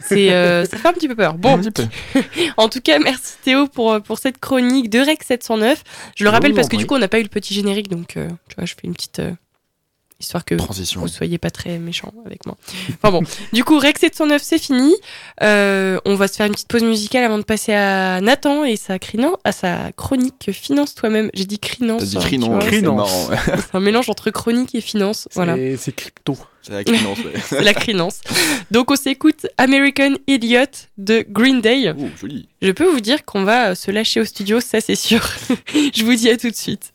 C'est, 0.03 0.33
euh, 0.33 0.65
ça 0.65 0.77
fait 0.77 0.87
un 0.87 0.93
petit 0.93 1.07
peu 1.07 1.15
peur. 1.15 1.35
Bon, 1.35 1.53
Un 1.53 1.59
petit 1.61 1.71
peu. 2.13 2.21
en 2.57 2.67
tout 2.67 2.81
cas, 2.81 2.97
merci 2.99 3.35
Théo 3.43 3.67
pour, 3.67 3.93
euh, 3.93 3.99
pour 3.99 4.17
cette 4.17 4.39
chronique 4.39 4.89
de 4.89 4.99
Rec 4.99 5.21
709. 5.23 5.83
Je 6.17 6.23
le 6.23 6.29
rappelle 6.31 6.51
vous 6.51 6.55
parce 6.57 6.67
que 6.67 6.75
du 6.77 6.85
coup, 6.87 6.95
on 6.95 6.99
n'a 6.99 7.07
pas 7.07 7.19
eu 7.19 7.23
le 7.23 7.29
petit 7.29 7.53
générique, 7.53 7.87
donc 7.89 8.17
euh, 8.17 8.27
tu 8.49 8.55
vois, 8.57 8.65
je 8.65 8.73
fais 8.73 8.81
une 8.83 8.93
petite 8.93 9.19
euh, 9.19 9.31
histoire 10.21 10.45
que 10.45 10.55
Transition. 10.55 11.01
vous 11.01 11.07
soyez 11.07 11.37
pas 11.37 11.51
très 11.51 11.77
méchants 11.77 12.13
avec 12.25 12.45
moi. 12.45 12.55
Enfin 12.95 13.11
bon, 13.11 13.21
du 13.53 13.63
coup, 13.63 13.77
Rec 13.79 13.97
709, 13.97 14.41
c'est 14.41 14.57
fini. 14.59 14.95
Euh, 15.43 15.99
on 16.05 16.15
va 16.15 16.27
se 16.27 16.35
faire 16.35 16.45
une 16.45 16.53
petite 16.53 16.67
pause 16.69 16.83
musicale 16.83 17.23
avant 17.23 17.37
de 17.37 17.43
passer 17.43 17.73
à 17.73 18.21
Nathan 18.21 18.63
et 18.63 18.75
sa, 18.77 18.97
crinan- 18.97 19.37
à 19.43 19.51
sa 19.51 19.91
chronique 19.97 20.49
Finance 20.51 20.95
toi-même. 20.95 21.29
J'ai 21.33 21.45
dit 21.45 21.59
crinance. 21.59 22.01
T'as 22.01 22.05
dit 22.05 22.35
hein, 22.35 22.39
vois, 22.49 22.61
c'est 22.61 22.67
Crinance. 22.67 22.95
marrant. 22.97 23.29
ouais. 23.29 23.37
C'est 23.71 23.75
un 23.75 23.79
mélange 23.79 24.09
entre 24.09 24.29
chronique 24.31 24.73
et 24.75 24.81
finance. 24.81 25.27
Voilà. 25.33 25.55
C'est, 25.77 25.91
crypto. 25.95 26.37
C'est 26.61 26.73
la 26.73 26.83
crinance, 26.83 27.17
ouais. 27.51 27.61
La 27.63 27.73
crinance. 27.73 28.21
Donc 28.69 28.91
on 28.91 28.95
s'écoute 28.95 29.47
American 29.57 30.13
Idiot 30.27 30.65
de 30.97 31.25
Green 31.27 31.59
Day. 31.61 31.91
Oh, 31.97 32.03
joli. 32.19 32.47
Je 32.61 32.71
peux 32.71 32.85
vous 32.85 32.99
dire 33.01 33.25
qu'on 33.25 33.43
va 33.43 33.73
se 33.75 33.89
lâcher 33.91 34.19
au 34.21 34.25
studio, 34.25 34.59
ça 34.59 34.79
c'est 34.81 34.95
sûr. 34.95 35.27
Je 35.73 36.03
vous 36.03 36.13
dis 36.15 36.29
à 36.29 36.37
tout 36.37 36.49
de 36.49 36.55
suite. 36.55 36.93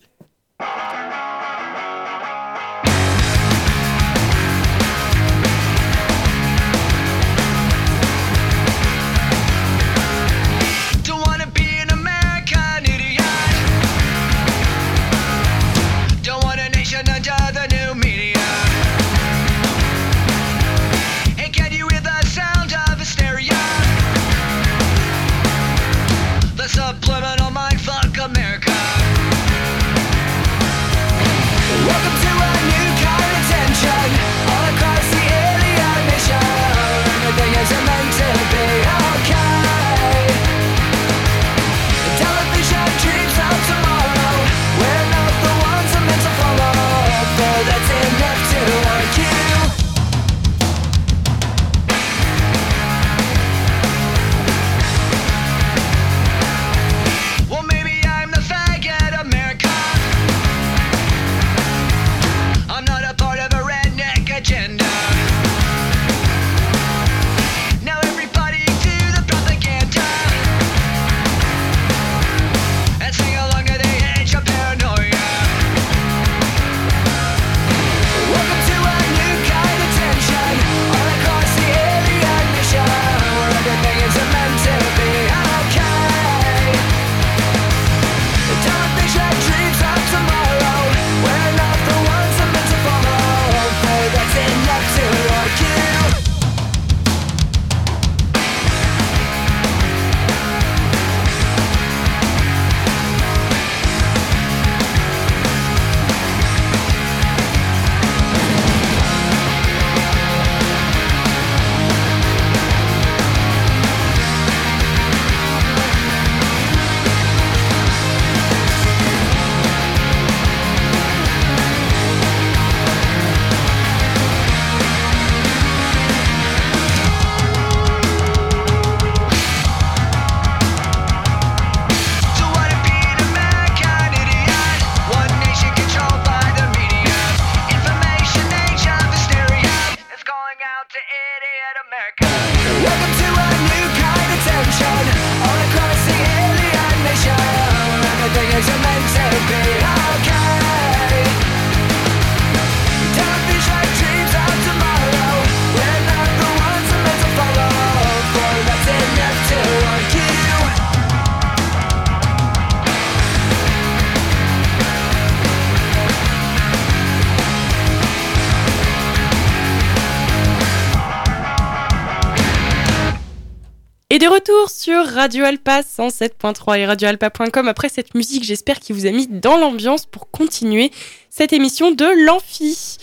Radio 175.16 175.46
Alpa 175.46 175.80
107.3 175.80 176.78
et 176.78 176.84
radioalpa.com 176.84 177.68
après 177.68 177.88
cette 177.88 178.14
musique, 178.14 178.44
j'espère 178.44 178.80
qu'il 178.80 178.94
vous 178.94 179.06
a 179.06 179.10
mis 179.10 179.26
dans 179.26 179.56
l'ambiance 179.56 180.04
pour 180.04 180.30
continuer 180.30 180.90
cette 181.30 181.54
émission 181.54 181.90
de 181.90 182.04
l'Amphi. 182.26 182.98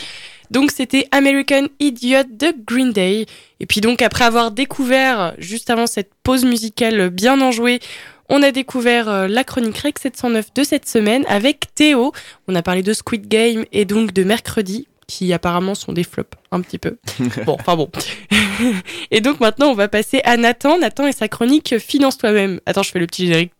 Donc 0.51 0.69
c'était 0.69 1.07
American 1.11 1.65
Idiot 1.79 2.25
de 2.29 2.53
Green 2.67 2.91
Day. 2.91 3.25
Et 3.59 3.65
puis 3.65 3.81
donc 3.81 4.03
après 4.03 4.25
avoir 4.25 4.51
découvert, 4.51 5.33
juste 5.39 5.71
avant 5.71 5.87
cette 5.87 6.11
pause 6.21 6.45
musicale 6.45 7.09
bien 7.09 7.41
enjouée, 7.41 7.79
on 8.29 8.43
a 8.43 8.51
découvert 8.51 9.09
euh, 9.09 9.27
la 9.27 9.43
chronique 9.43 9.79
Rec 9.79 9.97
709 9.97 10.53
de 10.53 10.63
cette 10.63 10.87
semaine 10.87 11.25
avec 11.27 11.73
Théo. 11.73 12.11
On 12.47 12.53
a 12.53 12.61
parlé 12.61 12.83
de 12.83 12.93
Squid 12.93 13.27
Game 13.27 13.65
et 13.71 13.85
donc 13.85 14.13
de 14.13 14.23
mercredi, 14.23 14.87
qui 15.07 15.33
apparemment 15.33 15.75
sont 15.75 15.93
des 15.93 16.03
flops 16.03 16.37
un 16.51 16.61
petit 16.61 16.77
peu. 16.79 16.97
Bon, 17.45 17.57
enfin 17.59 17.75
bon. 17.75 17.89
et 19.11 19.21
donc 19.21 19.39
maintenant, 19.39 19.67
on 19.67 19.75
va 19.75 19.87
passer 19.87 20.21
à 20.23 20.37
Nathan. 20.37 20.77
Nathan 20.79 21.07
et 21.07 21.11
sa 21.11 21.27
chronique 21.27 21.77
Finance 21.79 22.17
toi-même. 22.17 22.59
Attends, 22.65 22.83
je 22.83 22.91
fais 22.91 22.99
le 22.99 23.07
petit 23.07 23.25
générique. 23.25 23.51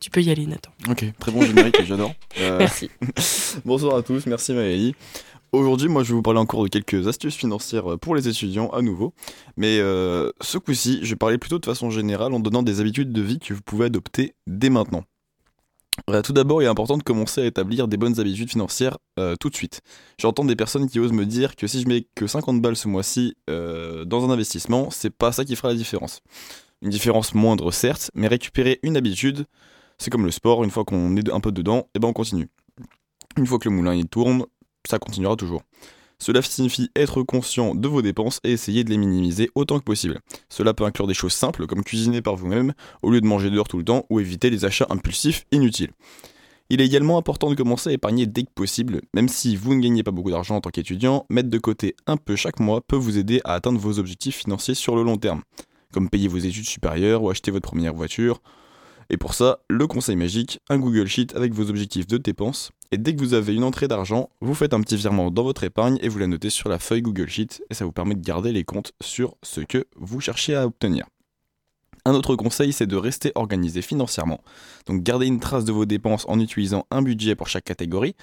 Tu 0.00 0.10
peux 0.10 0.20
y 0.22 0.30
aller, 0.30 0.46
Nathan. 0.46 0.70
Ok, 0.90 1.04
très 1.18 1.32
bon 1.32 1.42
générique, 1.42 1.82
j'adore. 1.86 2.12
Euh, 2.38 2.58
Merci. 2.58 2.90
Bonsoir 3.64 3.96
à 3.96 4.02
tous, 4.02 4.26
merci 4.26 4.52
Maëlie. 4.52 4.94
Aujourd'hui, 5.52 5.88
moi, 5.88 6.02
je 6.02 6.08
vais 6.08 6.14
vous 6.16 6.22
parler 6.22 6.40
encore 6.40 6.64
de 6.64 6.68
quelques 6.68 7.06
astuces 7.06 7.36
financières 7.36 7.98
pour 8.00 8.14
les 8.16 8.28
étudiants 8.28 8.68
à 8.70 8.82
nouveau. 8.82 9.14
Mais 9.56 9.78
euh, 9.78 10.30
ce 10.40 10.58
coup-ci, 10.58 10.98
je 11.02 11.10
vais 11.10 11.16
parler 11.16 11.38
plutôt 11.38 11.58
de 11.58 11.64
façon 11.64 11.90
générale 11.90 12.34
en 12.34 12.40
donnant 12.40 12.62
des 12.62 12.80
habitudes 12.80 13.12
de 13.12 13.22
vie 13.22 13.38
que 13.38 13.54
vous 13.54 13.62
pouvez 13.62 13.86
adopter 13.86 14.34
dès 14.46 14.68
maintenant. 14.68 15.04
Euh, 16.10 16.22
tout 16.22 16.32
d'abord, 16.32 16.60
il 16.60 16.66
est 16.66 16.68
important 16.68 16.98
de 16.98 17.02
commencer 17.02 17.42
à 17.42 17.46
établir 17.46 17.88
des 17.88 17.96
bonnes 17.96 18.18
habitudes 18.20 18.50
financières 18.50 18.98
euh, 19.18 19.36
tout 19.36 19.48
de 19.48 19.54
suite. 19.54 19.80
J'entends 20.18 20.44
des 20.44 20.56
personnes 20.56 20.88
qui 20.88 20.98
osent 20.98 21.12
me 21.12 21.24
dire 21.24 21.56
que 21.56 21.66
si 21.66 21.80
je 21.80 21.88
mets 21.88 22.06
que 22.14 22.26
50 22.26 22.60
balles 22.60 22.76
ce 22.76 22.88
mois-ci 22.88 23.36
euh, 23.48 24.04
dans 24.04 24.28
un 24.28 24.30
investissement, 24.30 24.90
c'est 24.90 25.10
pas 25.10 25.32
ça 25.32 25.44
qui 25.44 25.56
fera 25.56 25.68
la 25.68 25.74
différence. 25.74 26.20
Une 26.82 26.90
différence 26.90 27.34
moindre, 27.34 27.70
certes, 27.70 28.10
mais 28.14 28.26
récupérer 28.26 28.80
une 28.82 28.96
habitude, 28.96 29.46
c'est 29.98 30.10
comme 30.10 30.24
le 30.24 30.32
sport, 30.32 30.64
une 30.64 30.70
fois 30.70 30.84
qu'on 30.84 31.16
est 31.16 31.30
un 31.30 31.40
peu 31.40 31.52
dedans, 31.52 31.88
et 31.94 31.98
ben 31.98 32.08
on 32.08 32.12
continue. 32.12 32.48
Une 33.36 33.46
fois 33.46 33.58
que 33.58 33.68
le 33.68 33.74
moulin 33.74 33.94
il 33.94 34.06
tourne, 34.06 34.44
ça 34.86 34.98
continuera 34.98 35.36
toujours. 35.36 35.62
Cela 36.18 36.42
signifie 36.42 36.90
être 36.96 37.22
conscient 37.22 37.74
de 37.74 37.88
vos 37.88 38.02
dépenses 38.02 38.40
et 38.44 38.52
essayer 38.52 38.84
de 38.84 38.90
les 38.90 38.96
minimiser 38.96 39.50
autant 39.54 39.78
que 39.78 39.84
possible. 39.84 40.20
Cela 40.48 40.74
peut 40.74 40.84
inclure 40.84 41.06
des 41.06 41.14
choses 41.14 41.32
simples 41.32 41.66
comme 41.66 41.84
cuisiner 41.84 42.22
par 42.22 42.36
vous-même 42.36 42.72
au 43.02 43.10
lieu 43.10 43.20
de 43.20 43.26
manger 43.26 43.50
dehors 43.50 43.68
tout 43.68 43.78
le 43.78 43.84
temps 43.84 44.06
ou 44.10 44.20
éviter 44.20 44.50
les 44.50 44.64
achats 44.64 44.86
impulsifs 44.90 45.44
inutiles. 45.52 45.90
Il 46.70 46.80
est 46.80 46.86
également 46.86 47.18
important 47.18 47.50
de 47.50 47.54
commencer 47.54 47.90
à 47.90 47.92
épargner 47.92 48.26
dès 48.26 48.44
que 48.44 48.52
possible, 48.54 49.02
même 49.12 49.28
si 49.28 49.54
vous 49.54 49.74
ne 49.74 49.82
gagnez 49.82 50.02
pas 50.02 50.12
beaucoup 50.12 50.30
d'argent 50.30 50.56
en 50.56 50.60
tant 50.62 50.70
qu'étudiant, 50.70 51.26
mettre 51.28 51.50
de 51.50 51.58
côté 51.58 51.94
un 52.06 52.16
peu 52.16 52.36
chaque 52.36 52.58
mois 52.58 52.80
peut 52.80 52.96
vous 52.96 53.18
aider 53.18 53.42
à 53.44 53.52
atteindre 53.52 53.78
vos 53.78 53.98
objectifs 53.98 54.36
financiers 54.36 54.74
sur 54.74 54.96
le 54.96 55.02
long 55.02 55.18
terme, 55.18 55.42
comme 55.92 56.08
payer 56.08 56.26
vos 56.26 56.38
études 56.38 56.66
supérieures 56.66 57.22
ou 57.22 57.28
acheter 57.28 57.50
votre 57.50 57.68
première 57.68 57.92
voiture. 57.92 58.40
Et 59.10 59.18
pour 59.18 59.34
ça, 59.34 59.58
le 59.68 59.86
conseil 59.86 60.16
magique, 60.16 60.58
un 60.70 60.78
Google 60.78 61.06
Sheet 61.06 61.36
avec 61.36 61.52
vos 61.52 61.68
objectifs 61.68 62.06
de 62.06 62.16
dépenses, 62.16 62.70
et 62.94 62.96
dès 62.96 63.16
que 63.16 63.20
vous 63.20 63.34
avez 63.34 63.56
une 63.56 63.64
entrée 63.64 63.88
d'argent, 63.88 64.30
vous 64.40 64.54
faites 64.54 64.72
un 64.72 64.80
petit 64.80 64.94
virement 64.94 65.32
dans 65.32 65.42
votre 65.42 65.64
épargne 65.64 65.98
et 66.00 66.08
vous 66.08 66.20
la 66.20 66.28
notez 66.28 66.48
sur 66.48 66.68
la 66.68 66.78
feuille 66.78 67.02
Google 67.02 67.28
Sheet, 67.28 67.64
et 67.68 67.74
ça 67.74 67.84
vous 67.84 67.90
permet 67.90 68.14
de 68.14 68.24
garder 68.24 68.52
les 68.52 68.62
comptes 68.62 68.92
sur 69.00 69.34
ce 69.42 69.60
que 69.60 69.86
vous 69.96 70.20
cherchez 70.20 70.54
à 70.54 70.64
obtenir. 70.64 71.06
Un 72.04 72.14
autre 72.14 72.36
conseil, 72.36 72.72
c'est 72.72 72.86
de 72.86 72.94
rester 72.94 73.32
organisé 73.34 73.82
financièrement. 73.82 74.40
Donc 74.86 75.02
gardez 75.02 75.26
une 75.26 75.40
trace 75.40 75.64
de 75.64 75.72
vos 75.72 75.86
dépenses 75.86 76.24
en 76.28 76.38
utilisant 76.38 76.86
un 76.92 77.02
budget 77.02 77.34
pour 77.34 77.48
chaque 77.48 77.64
catégorie. 77.64 78.14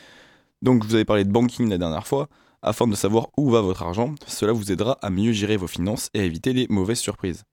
Donc 0.62 0.84
je 0.84 0.88
vous 0.88 0.96
avais 0.96 1.04
parlé 1.04 1.26
de 1.26 1.32
banking 1.32 1.68
la 1.68 1.78
dernière 1.78 2.08
fois, 2.08 2.30
afin 2.62 2.88
de 2.88 2.96
savoir 2.96 3.28
où 3.36 3.50
va 3.50 3.60
votre 3.60 3.84
argent. 3.84 4.16
Cela 4.26 4.54
vous 4.54 4.72
aidera 4.72 5.00
à 5.02 5.10
mieux 5.10 5.34
gérer 5.34 5.58
vos 5.58 5.68
finances 5.68 6.10
et 6.14 6.22
à 6.22 6.24
éviter 6.24 6.54
les 6.54 6.68
mauvaises 6.70 7.00
surprises. 7.00 7.44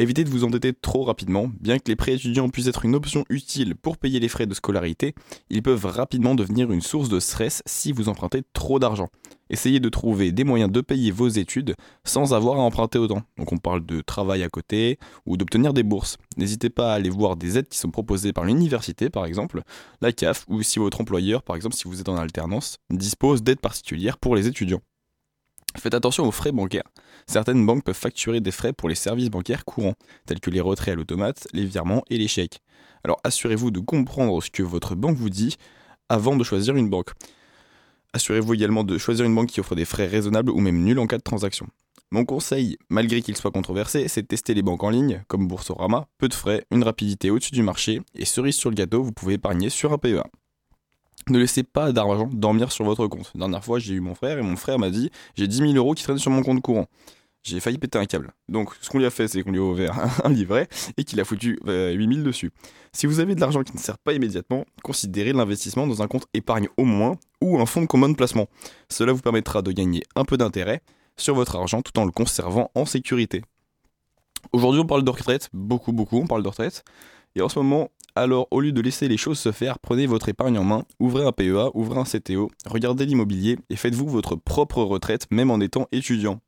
Évitez 0.00 0.22
de 0.22 0.30
vous 0.30 0.44
endetter 0.44 0.72
trop 0.72 1.02
rapidement, 1.02 1.50
bien 1.60 1.80
que 1.80 1.88
les 1.88 1.96
prêts 1.96 2.14
étudiants 2.14 2.48
puissent 2.48 2.68
être 2.68 2.84
une 2.84 2.94
option 2.94 3.24
utile 3.30 3.74
pour 3.74 3.98
payer 3.98 4.20
les 4.20 4.28
frais 4.28 4.46
de 4.46 4.54
scolarité, 4.54 5.12
ils 5.50 5.60
peuvent 5.60 5.86
rapidement 5.86 6.36
devenir 6.36 6.70
une 6.70 6.80
source 6.80 7.08
de 7.08 7.18
stress 7.18 7.64
si 7.66 7.90
vous 7.90 8.08
empruntez 8.08 8.42
trop 8.52 8.78
d'argent. 8.78 9.08
Essayez 9.50 9.80
de 9.80 9.88
trouver 9.88 10.30
des 10.30 10.44
moyens 10.44 10.70
de 10.70 10.80
payer 10.82 11.10
vos 11.10 11.26
études 11.26 11.74
sans 12.04 12.32
avoir 12.32 12.60
à 12.60 12.62
emprunter 12.62 13.00
autant. 13.00 13.22
Donc 13.38 13.50
on 13.50 13.56
parle 13.56 13.84
de 13.84 14.00
travail 14.00 14.44
à 14.44 14.48
côté 14.48 15.00
ou 15.26 15.36
d'obtenir 15.36 15.72
des 15.72 15.82
bourses. 15.82 16.16
N'hésitez 16.36 16.70
pas 16.70 16.92
à 16.92 16.94
aller 16.94 17.10
voir 17.10 17.34
des 17.34 17.58
aides 17.58 17.68
qui 17.68 17.78
sont 17.78 17.90
proposées 17.90 18.32
par 18.32 18.44
l'université 18.44 19.10
par 19.10 19.26
exemple, 19.26 19.62
la 20.00 20.12
CAF 20.12 20.44
ou 20.46 20.62
si 20.62 20.78
votre 20.78 21.00
employeur 21.00 21.42
par 21.42 21.56
exemple 21.56 21.74
si 21.74 21.88
vous 21.88 22.00
êtes 22.00 22.08
en 22.08 22.16
alternance 22.18 22.76
dispose 22.88 23.42
d'aides 23.42 23.58
particulières 23.58 24.18
pour 24.18 24.36
les 24.36 24.46
étudiants. 24.46 24.80
Faites 25.76 25.94
attention 25.94 26.26
aux 26.26 26.32
frais 26.32 26.52
bancaires. 26.52 26.88
Certaines 27.26 27.64
banques 27.64 27.84
peuvent 27.84 27.94
facturer 27.94 28.40
des 28.40 28.50
frais 28.50 28.72
pour 28.72 28.88
les 28.88 28.94
services 28.94 29.30
bancaires 29.30 29.64
courants, 29.64 29.94
tels 30.26 30.40
que 30.40 30.50
les 30.50 30.60
retraits 30.60 30.94
à 30.94 30.96
l'automate, 30.96 31.46
les 31.52 31.64
virements 31.64 32.02
et 32.10 32.18
les 32.18 32.28
chèques. 32.28 32.60
Alors 33.04 33.20
assurez-vous 33.22 33.70
de 33.70 33.80
comprendre 33.80 34.42
ce 34.42 34.50
que 34.50 34.62
votre 34.62 34.94
banque 34.94 35.16
vous 35.16 35.30
dit 35.30 35.56
avant 36.08 36.36
de 36.36 36.44
choisir 36.44 36.74
une 36.76 36.88
banque. 36.88 37.10
Assurez-vous 38.12 38.54
également 38.54 38.84
de 38.84 38.96
choisir 38.98 39.26
une 39.26 39.34
banque 39.34 39.50
qui 39.50 39.60
offre 39.60 39.74
des 39.74 39.84
frais 39.84 40.06
raisonnables 40.06 40.50
ou 40.50 40.60
même 40.60 40.82
nuls 40.82 40.98
en 40.98 41.06
cas 41.06 41.18
de 41.18 41.22
transaction. 41.22 41.68
Mon 42.10 42.24
conseil, 42.24 42.78
malgré 42.88 43.20
qu'il 43.20 43.36
soit 43.36 43.50
controversé, 43.50 44.08
c'est 44.08 44.22
de 44.22 44.26
tester 44.26 44.54
les 44.54 44.62
banques 44.62 44.82
en 44.82 44.88
ligne, 44.88 45.22
comme 45.28 45.46
Boursorama, 45.46 46.08
peu 46.16 46.28
de 46.28 46.34
frais, 46.34 46.64
une 46.70 46.82
rapidité 46.82 47.30
au-dessus 47.30 47.52
du 47.52 47.62
marché, 47.62 48.00
et 48.14 48.24
cerise 48.24 48.56
sur 48.56 48.70
le 48.70 48.76
gâteau, 48.76 49.02
vous 49.02 49.12
pouvez 49.12 49.34
épargner 49.34 49.68
sur 49.68 49.92
un 49.92 49.98
PEA. 49.98 50.24
Ne 51.28 51.38
laissez 51.38 51.62
pas 51.62 51.92
d'argent 51.92 52.28
dormir 52.32 52.72
sur 52.72 52.84
votre 52.84 53.06
compte. 53.06 53.32
Dernière 53.34 53.64
fois, 53.64 53.78
j'ai 53.78 53.94
eu 53.94 54.00
mon 54.00 54.14
frère 54.14 54.38
et 54.38 54.42
mon 54.42 54.56
frère 54.56 54.78
m'a 54.78 54.90
dit 54.90 55.10
j'ai 55.34 55.46
10 55.46 55.58
000 55.58 55.72
euros 55.74 55.94
qui 55.94 56.02
traînent 56.02 56.18
sur 56.18 56.30
mon 56.30 56.42
compte 56.42 56.62
courant. 56.62 56.86
J'ai 57.42 57.60
failli 57.60 57.78
péter 57.78 57.98
un 57.98 58.04
câble. 58.04 58.32
Donc, 58.48 58.74
ce 58.80 58.90
qu'on 58.90 58.98
lui 58.98 59.06
a 59.06 59.10
fait, 59.10 59.28
c'est 59.28 59.42
qu'on 59.42 59.52
lui 59.52 59.58
a 59.58 59.62
ouvert 59.62 59.96
un 60.24 60.28
livret 60.28 60.68
et 60.96 61.04
qu'il 61.04 61.20
a 61.20 61.24
foutu 61.24 61.58
euh, 61.66 61.92
8 61.92 62.14
000 62.14 62.26
dessus. 62.26 62.50
Si 62.92 63.06
vous 63.06 63.20
avez 63.20 63.34
de 63.34 63.40
l'argent 63.40 63.62
qui 63.62 63.74
ne 63.74 63.78
sert 63.78 63.98
pas 63.98 64.12
immédiatement, 64.12 64.64
considérez 64.82 65.32
l'investissement 65.32 65.86
dans 65.86 66.02
un 66.02 66.08
compte 66.08 66.26
épargne 66.34 66.68
au 66.76 66.84
moins 66.84 67.16
ou 67.40 67.58
un 67.60 67.66
fonds 67.66 67.82
de 67.82 67.86
commun 67.86 68.08
de 68.08 68.16
placement. 68.16 68.48
Cela 68.90 69.12
vous 69.12 69.22
permettra 69.22 69.62
de 69.62 69.72
gagner 69.72 70.02
un 70.16 70.24
peu 70.24 70.36
d'intérêt 70.36 70.82
sur 71.16 71.34
votre 71.34 71.56
argent 71.56 71.82
tout 71.82 71.98
en 71.98 72.04
le 72.04 72.12
conservant 72.12 72.70
en 72.74 72.86
sécurité. 72.86 73.42
Aujourd'hui, 74.52 74.80
on 74.80 74.86
parle 74.86 75.04
de 75.04 75.10
retraite, 75.10 75.48
beaucoup, 75.52 75.92
beaucoup, 75.92 76.18
on 76.18 76.26
parle 76.26 76.42
de 76.42 76.48
retraite. 76.48 76.84
Et 77.34 77.42
en 77.42 77.48
ce 77.48 77.58
moment, 77.58 77.90
alors 78.18 78.48
au 78.50 78.60
lieu 78.60 78.72
de 78.72 78.80
laisser 78.80 79.08
les 79.08 79.16
choses 79.16 79.38
se 79.38 79.52
faire, 79.52 79.78
prenez 79.78 80.06
votre 80.06 80.28
épargne 80.28 80.58
en 80.58 80.64
main, 80.64 80.84
ouvrez 80.98 81.24
un 81.24 81.32
PEA, 81.32 81.70
ouvrez 81.74 81.98
un 81.98 82.04
CTO, 82.04 82.50
regardez 82.66 83.06
l'immobilier 83.06 83.58
et 83.70 83.76
faites-vous 83.76 84.08
votre 84.08 84.36
propre 84.36 84.82
retraite 84.82 85.26
même 85.30 85.50
en 85.50 85.60
étant 85.60 85.86
étudiant. 85.92 86.40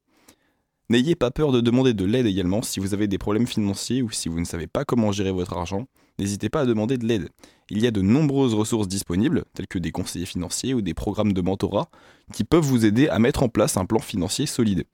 N'ayez 0.90 1.14
pas 1.14 1.30
peur 1.30 1.52
de 1.52 1.61
demander 1.61 1.94
de 1.94 2.04
l'aide 2.04 2.26
également 2.26 2.62
si 2.62 2.80
vous 2.80 2.94
avez 2.94 3.06
des 3.06 3.18
problèmes 3.18 3.46
financiers 3.46 4.02
ou 4.02 4.11
si 4.11 4.28
vous 4.28 4.40
ne 4.40 4.44
savez 4.44 4.66
pas 4.66 4.85
comment 4.85 5.12
gérer 5.12 5.30
votre 5.30 5.56
argent. 5.56 5.87
N'hésitez 6.18 6.48
pas 6.48 6.62
à 6.62 6.66
demander 6.66 6.98
de 6.98 7.06
l'aide. 7.06 7.28
Il 7.70 7.80
y 7.80 7.87
a 7.87 7.92
de 7.92 8.02
nombreuses 8.02 8.54
ressources 8.54 8.88
disponibles, 8.88 9.44
telles 9.54 9.68
que 9.68 9.78
des 9.78 9.92
conseillers 9.92 10.26
financiers 10.26 10.74
ou 10.74 10.83
des 10.83 10.92
programmes 10.92 11.33
de 11.33 11.40
mentorat, 11.40 11.88
qui 12.33 12.42
peuvent 12.42 12.64
vous 12.64 12.85
aider 12.85 13.09
à 13.09 13.20
mettre 13.20 13.44
en 13.44 13.48
place 13.48 13.76
un 13.76 13.87
plan 13.87 14.00
financier 14.00 14.46
solide. 14.46 14.85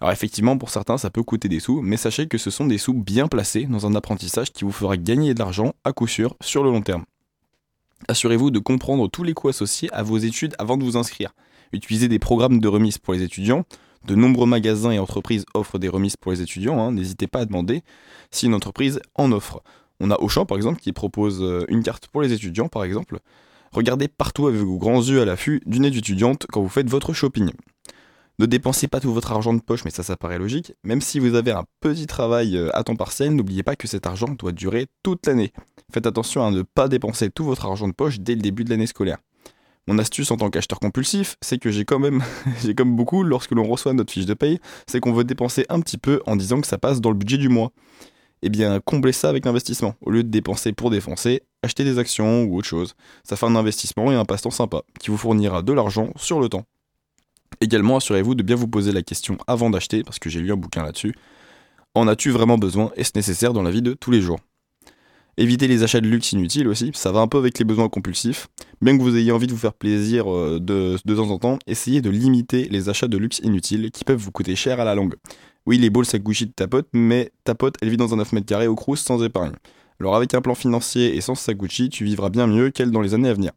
Alors 0.00 0.12
effectivement, 0.12 0.58
pour 0.58 0.70
certains, 0.70 0.98
ça 0.98 1.10
peut 1.10 1.22
coûter 1.22 1.48
des 1.48 1.60
sous, 1.60 1.80
mais 1.80 1.96
sachez 1.96 2.26
que 2.26 2.36
ce 2.36 2.50
sont 2.50 2.66
des 2.66 2.76
sous 2.76 2.92
bien 2.92 3.28
placés 3.28 3.64
dans 3.64 3.86
un 3.86 3.94
apprentissage 3.94 4.52
qui 4.52 4.64
vous 4.64 4.72
fera 4.72 4.96
gagner 4.96 5.32
de 5.32 5.38
l'argent 5.38 5.72
à 5.84 5.92
coup 5.92 6.06
sûr 6.06 6.36
sur 6.42 6.62
le 6.62 6.70
long 6.70 6.82
terme. 6.82 7.04
Assurez-vous 8.08 8.50
de 8.50 8.58
comprendre 8.58 9.08
tous 9.08 9.22
les 9.22 9.32
coûts 9.32 9.48
associés 9.48 9.90
à 9.92 10.02
vos 10.02 10.18
études 10.18 10.54
avant 10.58 10.76
de 10.76 10.84
vous 10.84 10.98
inscrire. 10.98 11.32
Utilisez 11.72 12.08
des 12.08 12.18
programmes 12.18 12.60
de 12.60 12.68
remise 12.68 12.98
pour 12.98 13.14
les 13.14 13.22
étudiants. 13.22 13.64
De 14.06 14.14
nombreux 14.14 14.46
magasins 14.46 14.90
et 14.90 14.98
entreprises 14.98 15.46
offrent 15.54 15.78
des 15.78 15.88
remises 15.88 16.16
pour 16.16 16.30
les 16.30 16.42
étudiants. 16.42 16.78
hein. 16.78 16.92
N'hésitez 16.92 17.26
pas 17.26 17.40
à 17.40 17.44
demander 17.46 17.82
si 18.30 18.46
une 18.46 18.54
entreprise 18.54 19.00
en 19.14 19.32
offre. 19.32 19.62
On 19.98 20.10
a 20.10 20.16
Auchan 20.16 20.44
par 20.44 20.58
exemple 20.58 20.78
qui 20.80 20.92
propose 20.92 21.42
euh, 21.42 21.64
une 21.68 21.82
carte 21.82 22.06
pour 22.08 22.20
les 22.20 22.34
étudiants 22.34 22.68
par 22.68 22.84
exemple. 22.84 23.18
Regardez 23.72 24.08
partout 24.08 24.46
avec 24.46 24.60
vos 24.60 24.76
grands 24.76 25.02
yeux 25.02 25.22
à 25.22 25.24
l'affût 25.24 25.62
d'une 25.66 25.86
aide 25.86 25.96
étudiante 25.96 26.46
quand 26.52 26.60
vous 26.60 26.68
faites 26.68 26.88
votre 26.88 27.14
shopping. 27.14 27.50
Ne 28.38 28.44
dépensez 28.44 28.86
pas 28.86 29.00
tout 29.00 29.14
votre 29.14 29.32
argent 29.32 29.54
de 29.54 29.62
poche, 29.62 29.86
mais 29.86 29.90
ça, 29.90 30.02
ça 30.02 30.18
paraît 30.18 30.38
logique. 30.38 30.74
Même 30.84 31.00
si 31.00 31.18
vous 31.18 31.34
avez 31.34 31.52
un 31.52 31.64
petit 31.80 32.06
travail 32.06 32.56
euh, 32.58 32.68
à 32.76 32.84
temps 32.84 32.94
partiel, 32.94 33.34
n'oubliez 33.34 33.62
pas 33.62 33.76
que 33.76 33.88
cet 33.88 34.06
argent 34.06 34.28
doit 34.28 34.52
durer 34.52 34.88
toute 35.02 35.26
l'année. 35.26 35.52
Faites 35.90 36.06
attention 36.06 36.46
à 36.46 36.50
ne 36.50 36.60
pas 36.60 36.88
dépenser 36.88 37.30
tout 37.30 37.44
votre 37.44 37.64
argent 37.64 37.88
de 37.88 37.94
poche 37.94 38.20
dès 38.20 38.34
le 38.34 38.42
début 38.42 38.64
de 38.64 38.70
l'année 38.70 38.86
scolaire. 38.86 39.16
Mon 39.88 39.98
astuce 39.98 40.30
en 40.30 40.36
tant 40.36 40.50
qu'acheteur 40.50 40.80
compulsif, 40.80 41.36
c'est 41.40 41.58
que 41.58 41.70
j'ai 41.70 41.86
quand 41.86 41.98
même, 41.98 42.22
j'ai 42.62 42.74
comme 42.74 42.94
beaucoup, 42.94 43.22
lorsque 43.22 43.52
l'on 43.52 43.64
reçoit 43.64 43.94
notre 43.94 44.12
fiche 44.12 44.26
de 44.26 44.34
paye, 44.34 44.60
c'est 44.86 45.00
qu'on 45.00 45.14
veut 45.14 45.24
dépenser 45.24 45.64
un 45.70 45.80
petit 45.80 45.96
peu 45.96 46.20
en 46.26 46.36
disant 46.36 46.60
que 46.60 46.66
ça 46.66 46.76
passe 46.76 47.00
dans 47.00 47.10
le 47.10 47.16
budget 47.16 47.38
du 47.38 47.48
mois. 47.48 47.72
Eh 48.42 48.50
bien, 48.50 48.80
comblez 48.80 49.12
ça 49.12 49.30
avec 49.30 49.46
l'investissement. 49.46 49.94
Au 50.02 50.10
lieu 50.10 50.22
de 50.22 50.28
dépenser 50.28 50.74
pour 50.74 50.90
défoncer, 50.90 51.40
achetez 51.62 51.84
des 51.84 51.98
actions 51.98 52.44
ou 52.44 52.58
autre 52.58 52.68
chose. 52.68 52.96
Ça 53.24 53.36
fait 53.36 53.46
un 53.46 53.56
investissement 53.56 54.12
et 54.12 54.14
un 54.14 54.26
passe-temps 54.26 54.50
sympa, 54.50 54.82
qui 55.00 55.10
vous 55.10 55.16
fournira 55.16 55.62
de 55.62 55.72
l'argent 55.72 56.10
sur 56.16 56.38
le 56.38 56.50
temps. 56.50 56.66
Également, 57.60 57.96
assurez-vous 57.96 58.34
de 58.34 58.42
bien 58.42 58.56
vous 58.56 58.68
poser 58.68 58.92
la 58.92 59.02
question 59.02 59.38
avant 59.46 59.70
d'acheter, 59.70 60.02
parce 60.02 60.18
que 60.18 60.28
j'ai 60.30 60.40
lu 60.40 60.52
un 60.52 60.56
bouquin 60.56 60.82
là-dessus. 60.82 61.14
En 61.94 62.08
as-tu 62.08 62.30
vraiment 62.30 62.58
besoin? 62.58 62.90
Est-ce 62.96 63.12
nécessaire 63.14 63.52
dans 63.52 63.62
la 63.62 63.70
vie 63.70 63.82
de 63.82 63.94
tous 63.94 64.10
les 64.10 64.20
jours? 64.20 64.38
Évitez 65.38 65.68
les 65.68 65.82
achats 65.82 66.00
de 66.00 66.08
luxe 66.08 66.32
inutiles 66.32 66.66
aussi, 66.66 66.92
ça 66.94 67.12
va 67.12 67.20
un 67.20 67.28
peu 67.28 67.36
avec 67.36 67.58
les 67.58 67.64
besoins 67.66 67.90
compulsifs. 67.90 68.48
Bien 68.80 68.96
que 68.96 69.02
vous 69.02 69.16
ayez 69.16 69.32
envie 69.32 69.46
de 69.46 69.52
vous 69.52 69.58
faire 69.58 69.74
plaisir 69.74 70.32
euh, 70.32 70.58
de, 70.58 70.96
temps 71.14 71.30
en 71.30 71.38
temps, 71.38 71.58
essayez 71.66 72.00
de 72.00 72.08
limiter 72.08 72.68
les 72.70 72.88
achats 72.88 73.06
de 73.06 73.18
luxe 73.18 73.40
inutiles 73.40 73.90
qui 73.90 74.04
peuvent 74.04 74.18
vous 74.18 74.32
coûter 74.32 74.56
cher 74.56 74.80
à 74.80 74.84
la 74.84 74.94
longue. 74.94 75.14
Oui, 75.66 75.76
les 75.76 75.90
balls 75.90 76.06
Gucci 76.14 76.46
de 76.46 76.52
ta 76.52 76.68
pote, 76.68 76.88
mais 76.94 77.32
ta 77.44 77.54
pote 77.54 77.74
elle 77.82 77.90
vit 77.90 77.98
dans 77.98 78.14
un 78.14 78.16
9 78.16 78.32
mètres 78.32 78.46
carrés 78.46 78.66
au 78.66 78.74
Crous 78.74 78.96
sans 78.96 79.22
épargne. 79.22 79.52
Alors 80.00 80.16
avec 80.16 80.32
un 80.32 80.40
plan 80.40 80.54
financier 80.54 81.16
et 81.16 81.20
sans 81.20 81.34
sa 81.34 81.52
Gucci, 81.52 81.90
tu 81.90 82.04
vivras 82.04 82.30
bien 82.30 82.46
mieux 82.46 82.70
qu'elle 82.70 82.90
dans 82.90 83.02
les 83.02 83.12
années 83.12 83.28
à 83.28 83.34
venir. 83.34 83.52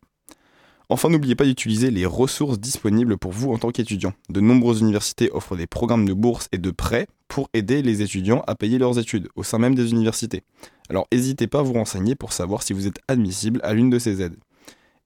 Enfin, 0.92 1.10
n'oubliez 1.10 1.36
pas 1.36 1.46
d'utiliser 1.46 1.92
les 1.92 2.08
ressources 2.08 2.60
disponibles 2.60 3.16
pour 3.18 3.32
vous 3.32 3.52
en 3.52 3.60
tant 3.60 3.70
qu'étudiant. 3.70 4.14
De 4.30 4.42
nombreuses 4.42 4.82
universités 4.82 5.30
offrent 5.32 5.56
des 5.56 5.68
programmes 5.68 6.06
de 6.06 6.14
bourse 6.14 6.48
et 6.52 6.58
de 6.58 6.72
prêts 6.72 7.08
pour 7.28 7.48
aider 7.54 7.84
les 7.84 8.02
étudiants 8.02 8.44
à 8.48 8.56
payer 8.56 8.80
leurs 8.80 8.98
études 8.98 9.30
au 9.36 9.44
sein 9.44 9.60
même 9.60 9.76
des 9.76 9.92
universités. 9.92 10.42
Alors 10.90 11.08
n'hésitez 11.12 11.46
pas 11.46 11.60
à 11.60 11.62
vous 11.62 11.74
renseigner 11.74 12.16
pour 12.16 12.34
savoir 12.34 12.64
si 12.64 12.74
vous 12.74 12.88
êtes 12.88 13.00
admissible 13.08 13.60
à 13.64 13.76
l'une 13.76 13.92
de 13.92 14.00
ces 14.00 14.24
aides. 14.24 14.38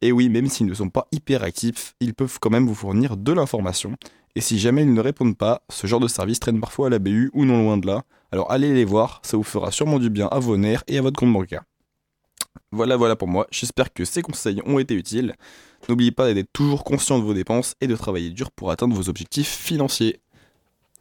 Et 0.02 0.14
oui, 0.14 0.30
même 0.30 0.48
s'ils 0.48 0.68
ne 0.68 0.74
sont 0.74 0.90
pas 0.90 1.08
hyper 1.12 1.44
actifs, 1.44 1.96
ils 2.00 2.14
peuvent 2.14 2.40
quand 2.40 2.50
même 2.50 2.66
vous 2.66 2.76
fournir 2.76 3.18
de 3.18 3.34
l'information. 3.34 3.98
Et 4.36 4.42
si 4.42 4.60
jamais 4.60 4.84
ils 4.84 4.94
ne 4.94 5.02
répondent 5.02 5.38
pas, 5.38 5.64
ce 5.70 5.86
genre 5.86 6.00
de 6.00 6.08
service 6.08 6.40
traîne 6.40 6.62
parfois 6.62 6.88
à 6.88 6.90
la 6.92 7.00
BU 7.00 7.30
ou 7.34 7.44
non 7.44 7.62
loin 7.62 7.78
de 7.78 7.88
là. 7.88 8.04
Alors 8.32 8.50
allez 8.52 8.74
les 8.74 8.86
voir, 8.86 9.20
ça 9.24 9.36
vous 9.36 9.44
fera 9.44 9.70
sûrement 9.70 10.00
du 10.00 10.10
bien 10.10 10.28
à 10.28 10.40
vos 10.40 10.56
nerfs 10.56 10.86
et 10.88 10.98
à 10.98 11.02
votre 11.02 11.20
compte 11.20 11.34
bancaire. 11.34 11.64
Voilà, 12.72 12.98
voilà 12.98 13.16
pour 13.16 13.28
moi. 13.28 13.48
J'espère 13.52 13.94
que 13.94 14.06
ces 14.06 14.22
conseils 14.22 14.62
ont 14.66 14.80
été 14.80 14.94
utiles. 14.94 15.36
N'oubliez 15.90 16.12
pas 16.12 16.34
d'être 16.34 16.52
toujours 16.54 16.84
conscient 16.84 17.20
de 17.20 17.24
vos 17.24 17.34
dépenses 17.34 17.76
et 17.82 17.88
de 17.88 17.96
travailler 17.96 18.30
dur 18.30 18.52
pour 18.52 18.72
atteindre 18.72 18.96
vos 18.96 19.10
objectifs 19.10 19.50
financiers. 19.50 20.20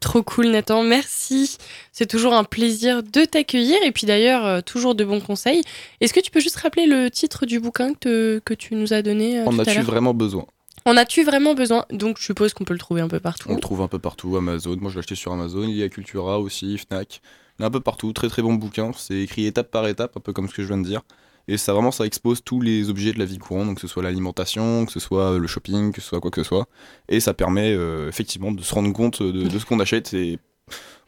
Trop 0.00 0.24
cool 0.24 0.48
Nathan, 0.48 0.82
merci. 0.82 1.58
C'est 1.92 2.06
toujours 2.06 2.34
un 2.34 2.42
plaisir 2.42 3.04
de 3.04 3.24
t'accueillir 3.24 3.76
et 3.84 3.92
puis 3.92 4.04
d'ailleurs 4.04 4.44
euh, 4.44 4.60
toujours 4.60 4.96
de 4.96 5.04
bons 5.04 5.20
conseils. 5.20 5.62
Est-ce 6.00 6.12
que 6.12 6.18
tu 6.18 6.32
peux 6.32 6.40
juste 6.40 6.56
rappeler 6.56 6.86
le 6.86 7.08
titre 7.08 7.46
du 7.46 7.60
bouquin 7.60 7.94
que, 7.94 8.42
que 8.44 8.52
tu 8.52 8.74
nous 8.74 8.92
as 8.92 9.02
donné 9.02 9.38
euh, 9.38 9.44
En 9.46 9.56
as-tu 9.60 9.80
vraiment 9.82 10.12
besoin? 10.12 10.44
En 10.84 10.96
as-tu 10.96 11.22
vraiment 11.22 11.54
besoin? 11.54 11.84
Donc 11.92 12.18
je 12.18 12.24
suppose 12.24 12.52
qu'on 12.52 12.64
peut 12.64 12.72
le 12.72 12.80
trouver 12.80 13.00
un 13.00 13.08
peu 13.08 13.20
partout. 13.20 13.48
On 13.48 13.54
le 13.54 13.60
trouve 13.60 13.80
un 13.80 13.86
peu 13.86 14.00
partout, 14.00 14.36
Amazon. 14.36 14.76
Moi, 14.80 14.90
je 14.90 14.96
l'ai 14.96 14.98
acheté 14.98 15.14
sur 15.14 15.32
Amazon. 15.32 15.62
Il 15.62 15.76
y 15.76 15.84
a 15.84 15.88
Cultura 15.88 16.40
aussi, 16.40 16.76
Fnac. 16.78 17.22
Un 17.60 17.70
peu 17.70 17.78
partout. 17.78 18.12
Très 18.12 18.28
très 18.28 18.42
bon 18.42 18.54
bouquin. 18.54 18.90
C'est 18.96 19.20
écrit 19.20 19.46
étape 19.46 19.70
par 19.70 19.86
étape, 19.86 20.16
un 20.16 20.20
peu 20.20 20.32
comme 20.32 20.48
ce 20.48 20.54
que 20.54 20.62
je 20.62 20.68
viens 20.68 20.78
de 20.78 20.84
dire. 20.84 21.02
Et 21.48 21.56
ça 21.56 21.72
vraiment, 21.72 21.90
ça 21.90 22.04
expose 22.06 22.42
tous 22.44 22.60
les 22.60 22.88
objets 22.88 23.12
de 23.12 23.18
la 23.18 23.24
vie 23.24 23.38
courante, 23.38 23.66
donc 23.66 23.74
que 23.76 23.80
ce 23.80 23.88
soit 23.88 24.02
l'alimentation, 24.02 24.86
que 24.86 24.92
ce 24.92 25.00
soit 25.00 25.38
le 25.38 25.46
shopping, 25.46 25.92
que 25.92 26.00
ce 26.00 26.08
soit 26.08 26.20
quoi 26.20 26.30
que 26.30 26.42
ce 26.42 26.48
soit. 26.48 26.68
Et 27.08 27.20
ça 27.20 27.34
permet 27.34 27.72
euh, 27.74 28.08
effectivement 28.08 28.52
de 28.52 28.62
se 28.62 28.74
rendre 28.74 28.92
compte 28.92 29.22
de, 29.22 29.48
de 29.48 29.58
ce 29.58 29.64
qu'on 29.66 29.80
achète. 29.80 30.14
Et 30.14 30.38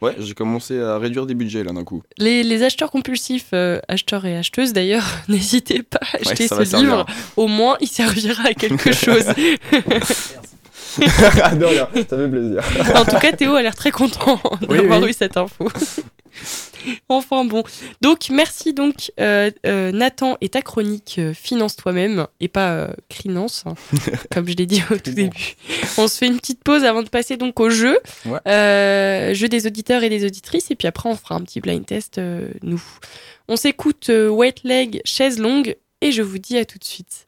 ouais, 0.01 0.15
j'ai 0.19 0.33
commencé 0.33 0.79
à 0.79 0.97
réduire 0.97 1.25
des 1.25 1.35
budgets 1.35 1.63
là 1.63 1.71
d'un 1.71 1.83
coup. 1.83 2.03
Les, 2.17 2.43
les 2.43 2.63
acheteurs 2.63 2.91
compulsifs, 2.91 3.47
euh, 3.53 3.79
acheteurs 3.87 4.25
et 4.25 4.35
acheteuses 4.37 4.73
d'ailleurs, 4.73 5.05
n'hésitez 5.29 5.83
pas 5.83 5.99
à 6.13 6.17
acheter 6.17 6.47
ce 6.47 6.63
servir. 6.65 6.79
livre. 6.97 7.05
Au 7.37 7.47
moins, 7.47 7.77
il 7.79 7.87
servira 7.87 8.49
à 8.49 8.53
quelque 8.53 8.91
chose. 8.93 9.25
de 11.57 11.65
rien, 11.65 11.87
ça 11.93 12.17
fait 12.17 12.27
plaisir. 12.29 12.63
en 12.95 13.05
tout 13.05 13.17
cas, 13.19 13.31
Théo 13.31 13.55
a 13.55 13.61
l'air 13.61 13.75
très 13.75 13.91
content 13.91 14.39
d'avoir 14.61 15.01
oui. 15.01 15.09
eu 15.09 15.13
cette 15.13 15.37
info. 15.37 15.69
enfin 17.09 17.45
bon. 17.45 17.63
Donc, 18.01 18.29
merci 18.29 18.73
donc 18.73 19.11
euh, 19.19 19.51
euh, 19.65 19.91
Nathan 19.91 20.37
et 20.41 20.49
ta 20.49 20.61
chronique 20.61 21.15
euh, 21.19 21.33
Finance 21.33 21.75
toi-même 21.75 22.27
et 22.39 22.47
pas 22.47 22.89
Crinance, 23.09 23.63
hein, 23.65 23.75
comme 24.31 24.47
je 24.47 24.55
l'ai 24.55 24.65
dit 24.65 24.83
au 24.91 24.97
tout 24.97 25.11
début. 25.11 25.55
On 25.97 26.07
se 26.07 26.17
fait 26.17 26.27
une 26.27 26.37
petite 26.37 26.63
pause 26.63 26.83
avant 26.83 27.03
de 27.03 27.09
passer 27.09 27.37
donc 27.37 27.59
au 27.59 27.69
jeu. 27.69 27.99
Ouais. 28.25 29.33
Jeu 29.33 29.47
des 29.47 29.67
auditeurs 29.67 30.03
et 30.03 30.09
des 30.09 30.25
auditrices. 30.25 30.71
Et 30.71 30.75
puis 30.75 30.87
après, 30.87 31.09
on 31.09 31.15
fera 31.15 31.35
un 31.35 31.41
petit 31.41 31.61
blind 31.61 31.85
test, 31.85 32.19
nous. 32.61 32.81
On 33.47 33.55
s'écoute 33.55 34.09
Wet 34.09 34.55
Leg, 34.63 35.01
chaise 35.05 35.39
longue. 35.39 35.75
Et 36.01 36.11
je 36.11 36.21
vous 36.21 36.37
dis 36.37 36.57
à 36.57 36.65
tout 36.65 36.77
de 36.77 36.83
suite. 36.83 37.27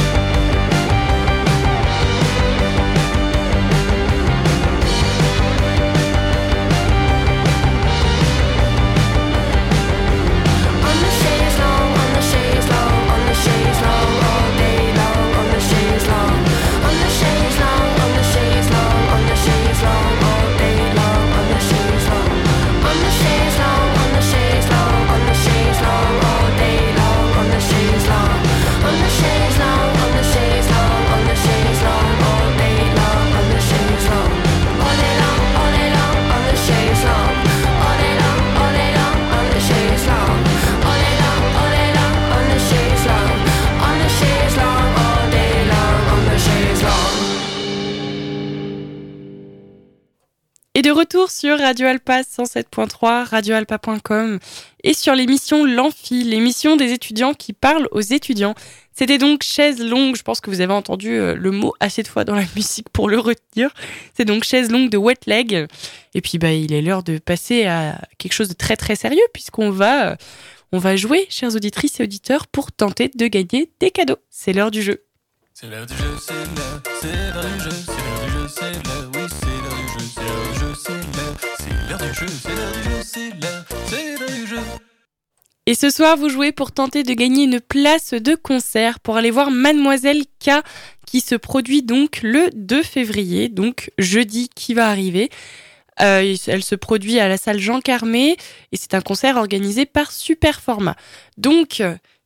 De 50.81 50.89
retour 50.91 51.29
sur 51.29 51.59
Radio 51.59 51.87
Alpa 51.87 52.21
107.3, 52.21 53.25
radioalpa.com 53.25 54.39
et 54.83 54.93
sur 54.93 55.13
l'émission 55.13 55.63
L'Amphi, 55.63 56.23
l'émission 56.23 56.75
des 56.75 56.91
étudiants 56.91 57.33
qui 57.33 57.53
parlent 57.53 57.87
aux 57.91 58.01
étudiants. 58.01 58.55
C'était 58.91 59.17
donc 59.19 59.43
chaise 59.43 59.79
longue, 59.79 60.15
je 60.15 60.23
pense 60.23 60.41
que 60.41 60.49
vous 60.49 60.61
avez 60.61 60.73
entendu 60.73 61.11
euh, 61.11 61.35
le 61.35 61.51
mot 61.51 61.73
assez 61.79 62.01
de 62.01 62.07
fois 62.07 62.25
dans 62.25 62.35
la 62.35 62.45
musique 62.55 62.89
pour 62.89 63.09
le 63.09 63.19
retenir. 63.19 63.69
C'est 64.15 64.25
donc 64.25 64.43
chaise 64.43 64.71
longue 64.71 64.89
de 64.89 64.97
Wet 64.97 65.19
Leg. 65.27 65.67
Et 66.15 66.21
puis 66.21 66.37
bah 66.39 66.51
il 66.51 66.73
est 66.73 66.81
l'heure 66.81 67.03
de 67.03 67.19
passer 67.19 67.65
à 67.65 67.99
quelque 68.17 68.33
chose 68.33 68.49
de 68.49 68.55
très 68.55 68.75
très 68.75 68.95
sérieux 68.95 69.27
puisqu'on 69.33 69.69
va 69.69 70.11
euh, 70.11 70.15
on 70.71 70.79
va 70.79 70.95
jouer, 70.95 71.27
chères 71.29 71.55
auditrices 71.55 71.99
et 71.99 72.03
auditeurs, 72.03 72.47
pour 72.47 72.71
tenter 72.71 73.11
de 73.13 73.27
gagner 73.27 73.69
des 73.79 73.91
cadeaux. 73.91 74.19
C'est 74.29 74.53
l'heure 74.53 74.71
du 74.71 74.81
jeu. 74.81 75.03
C'est 75.53 75.67
l'heure 75.67 75.85
du 75.85 75.93
jeu, 75.95 76.17
c'est 76.19 76.33
l'heure, 76.33 76.81
du 76.81 77.63
jeu, 77.63 77.69
c'est 77.81 77.93
l'heure 77.93 78.25
du 78.25 78.31
jeu, 78.31 78.47
c'est 78.47 78.71
l'heure, 78.71 79.11
oui, 79.13 79.21
c'est 79.29 79.45
l'heure 79.47 79.77
du 79.77 79.87
jeu, 79.89 80.07
c'est 80.09 80.23
l'heure 80.23 80.47
du 80.47 80.59
jeu, 80.59 80.73
c'est 81.57 81.89
l'heure, 81.89 81.99
du 81.99 82.13
jeu, 82.13 82.27
c'est 82.31 82.49
l'heure 82.49 82.71
du 82.71 82.83
jeu, 82.83 83.01
c'est 83.03 84.55
l'heure. 84.55 84.63
Et 85.67 85.75
ce 85.75 85.89
soir, 85.89 86.17
vous 86.17 86.29
jouez 86.29 86.51
pour 86.51 86.71
tenter 86.71 87.03
de 87.03 87.13
gagner 87.13 87.43
une 87.43 87.59
place 87.59 88.13
de 88.13 88.35
concert 88.35 88.99
pour 88.99 89.17
aller 89.17 89.29
voir 89.29 89.51
Mademoiselle 89.51 90.23
K 90.39 90.63
qui 91.05 91.19
se 91.19 91.35
produit 91.35 91.83
donc 91.83 92.21
le 92.23 92.49
2 92.53 92.81
février, 92.81 93.49
donc 93.49 93.91
jeudi 93.97 94.49
qui 94.55 94.73
va 94.73 94.87
arriver. 94.87 95.29
Euh, 95.99 96.35
elle 96.47 96.63
se 96.63 96.75
produit 96.75 97.19
à 97.19 97.27
la 97.27 97.37
salle 97.37 97.59
Jean 97.59 97.81
Carmé 97.81 98.37
et 98.71 98.77
c'est 98.77 98.93
un 98.93 99.01
concert 99.01 99.37
organisé 99.37 99.85
par 99.85 100.11
Superformat. 100.11 100.95
Donc, 101.37 101.83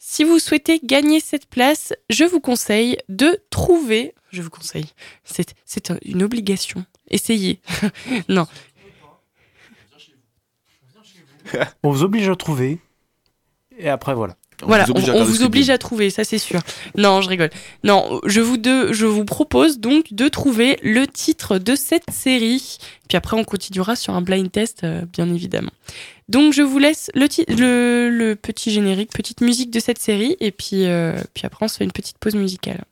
si 0.08 0.24
vous 0.24 0.38
souhaitez 0.38 0.80
gagner 0.84 1.20
cette 1.20 1.48
place, 1.48 1.92
je 2.12 2.26
vous 2.26 2.40
conseille 2.40 2.96
de 3.10 3.40
trouver. 3.50 4.14
Je 4.32 4.44
vous 4.44 4.52
conseille. 4.52 4.86
C'est 5.24 5.56
c'est 5.66 5.92
une 6.04 6.22
obligation. 6.22 6.86
Essayez. 7.10 7.60
non. 8.30 8.46
On 11.82 11.90
vous 11.90 12.04
oblige 12.04 12.30
à 12.30 12.36
trouver. 12.36 12.78
Et 13.80 13.90
après, 13.90 14.14
voilà. 14.14 14.36
Voilà, 14.62 14.86
vous 14.86 14.94
on, 14.94 15.24
vous 15.24 15.44
oblige 15.44 15.70
à 15.70 15.78
trouver, 15.78 16.10
ça 16.10 16.24
c'est 16.24 16.38
sûr. 16.38 16.62
Non, 16.96 17.22
je 17.22 17.28
rigole. 17.28 17.50
Non, 17.84 18.22
je 18.26 18.40
vous, 18.40 18.58
de, 18.58 18.94
je 18.94 19.06
vous 19.06 19.26
propose 19.26 19.80
donc 19.80 20.14
de 20.14 20.30
trouver 20.30 20.80
le 20.82 21.08
titre 21.08 21.58
de 21.58 21.76
cette 21.76 22.10
série. 22.10 22.78
Puis 23.10 23.18
après, 23.18 23.36
on 23.36 23.44
continuera 23.44 23.96
sur 23.96 24.14
un 24.14 24.22
blind 24.22 24.50
test, 24.50 24.84
euh, 24.84 25.02
bien 25.12 25.34
évidemment. 25.34 25.72
Donc, 26.28 26.54
je 26.54 26.62
vous 26.62 26.80
laisse 26.80 27.12
le, 27.14 27.28
le, 27.56 28.10
le 28.10 28.36
petit 28.36 28.72
générique, 28.72 29.12
petite 29.12 29.42
musique 29.42 29.72
de 29.72 29.80
cette 29.80 30.00
série. 30.00 30.36
Et 30.40 30.52
puis, 30.52 30.86
euh, 30.86 31.14
puis 31.34 31.46
après, 31.46 31.66
on 31.66 31.68
se 31.68 31.78
fait 31.78 31.84
une 31.84 31.92
petite 31.92 32.18
pause 32.18 32.36
musicale. 32.36 32.84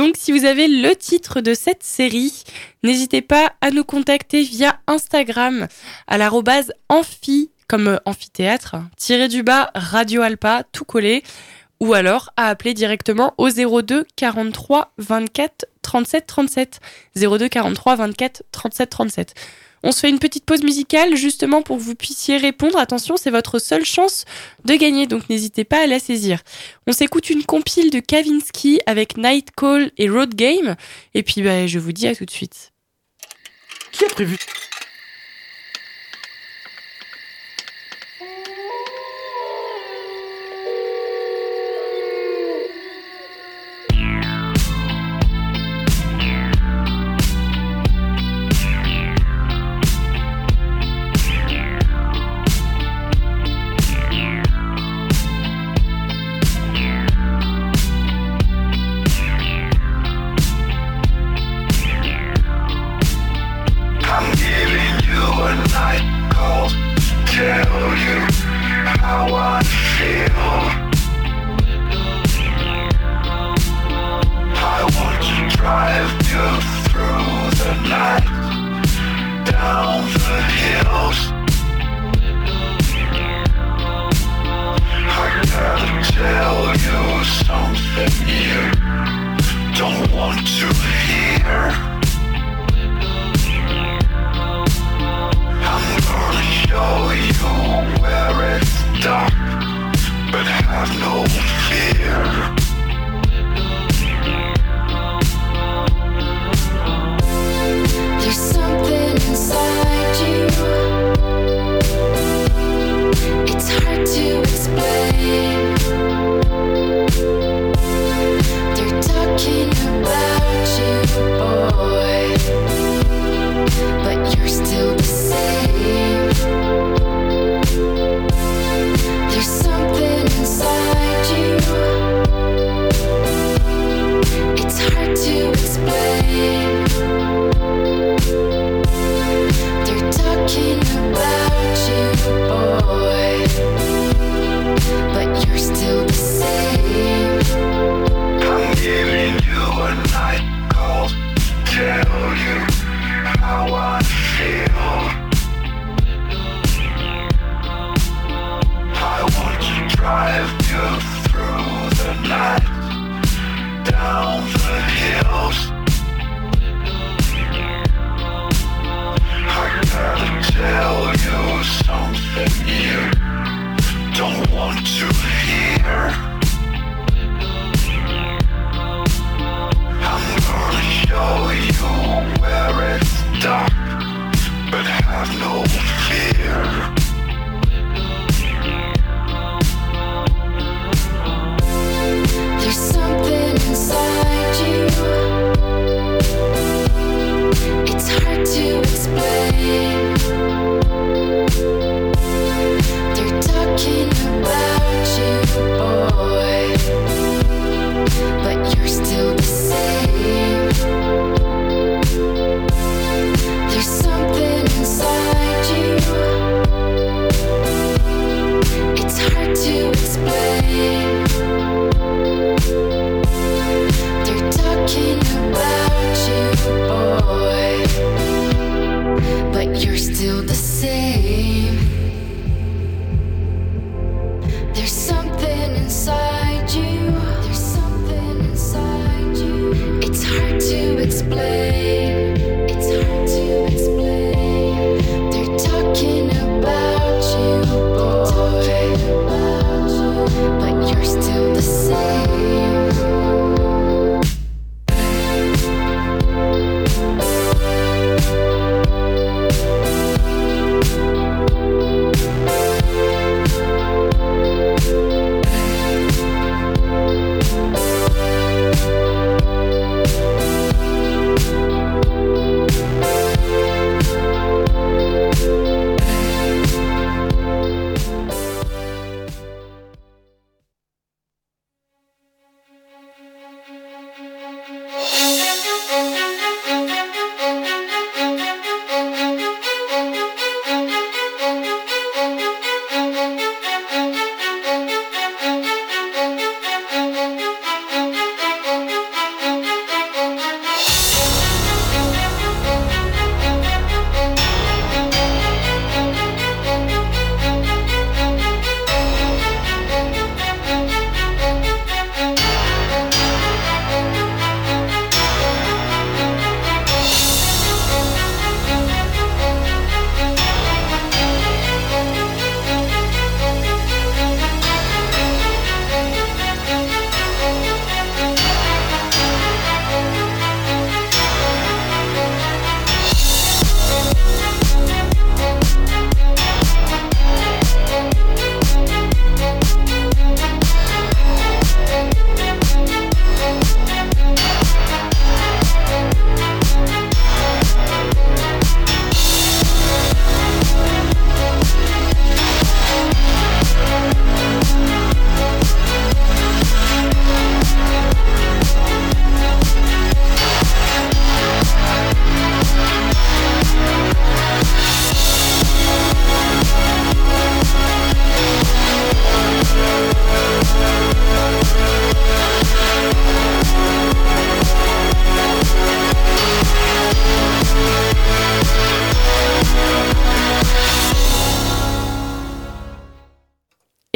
Donc, 0.00 0.14
si 0.16 0.32
vous 0.32 0.46
avez 0.46 0.66
le 0.66 0.96
titre 0.96 1.42
de 1.42 1.52
cette 1.52 1.82
série, 1.82 2.44
n'hésitez 2.82 3.20
pas 3.20 3.52
à 3.60 3.70
nous 3.70 3.84
contacter 3.84 4.42
via 4.42 4.80
Instagram 4.86 5.68
à 6.06 6.16
l'arrobase 6.16 6.72
amphi, 6.88 7.50
comme 7.68 7.88
euh, 7.88 7.98
amphithéâtre, 8.06 8.76
tiré 8.96 9.28
du 9.28 9.42
bas 9.42 9.70
Radio 9.74 10.22
Alpa, 10.22 10.64
tout 10.72 10.86
collé, 10.86 11.22
ou 11.80 11.92
alors 11.92 12.32
à 12.38 12.48
appeler 12.48 12.72
directement 12.72 13.34
au 13.36 13.50
02 13.50 14.06
43 14.16 14.94
24 14.96 15.66
37 15.82 16.26
37. 16.26 16.80
02 17.16 17.48
43 17.50 17.96
24 17.96 18.42
37 18.52 18.88
37. 18.88 19.34
On 19.82 19.92
se 19.92 20.00
fait 20.00 20.10
une 20.10 20.18
petite 20.18 20.44
pause 20.44 20.62
musicale 20.62 21.16
justement 21.16 21.62
pour 21.62 21.78
que 21.78 21.82
vous 21.82 21.94
puissiez 21.94 22.36
répondre. 22.36 22.78
Attention, 22.78 23.16
c'est 23.16 23.30
votre 23.30 23.58
seule 23.58 23.84
chance 23.84 24.24
de 24.64 24.74
gagner, 24.74 25.06
donc 25.06 25.28
n'hésitez 25.30 25.64
pas 25.64 25.82
à 25.82 25.86
la 25.86 25.98
saisir. 25.98 26.42
On 26.86 26.92
s'écoute 26.92 27.30
une 27.30 27.44
compile 27.44 27.90
de 27.90 28.00
Kavinsky 28.00 28.80
avec 28.86 29.16
Night 29.16 29.48
Call 29.56 29.90
et 29.96 30.08
Road 30.08 30.34
Game. 30.34 30.76
Et 31.14 31.22
puis 31.22 31.42
bah, 31.42 31.66
je 31.66 31.78
vous 31.78 31.92
dis 31.92 32.08
à 32.08 32.14
tout 32.14 32.24
de 32.24 32.30
suite. 32.30 32.72
Qui 33.92 34.04
a 34.04 34.08
prévu 34.08 34.36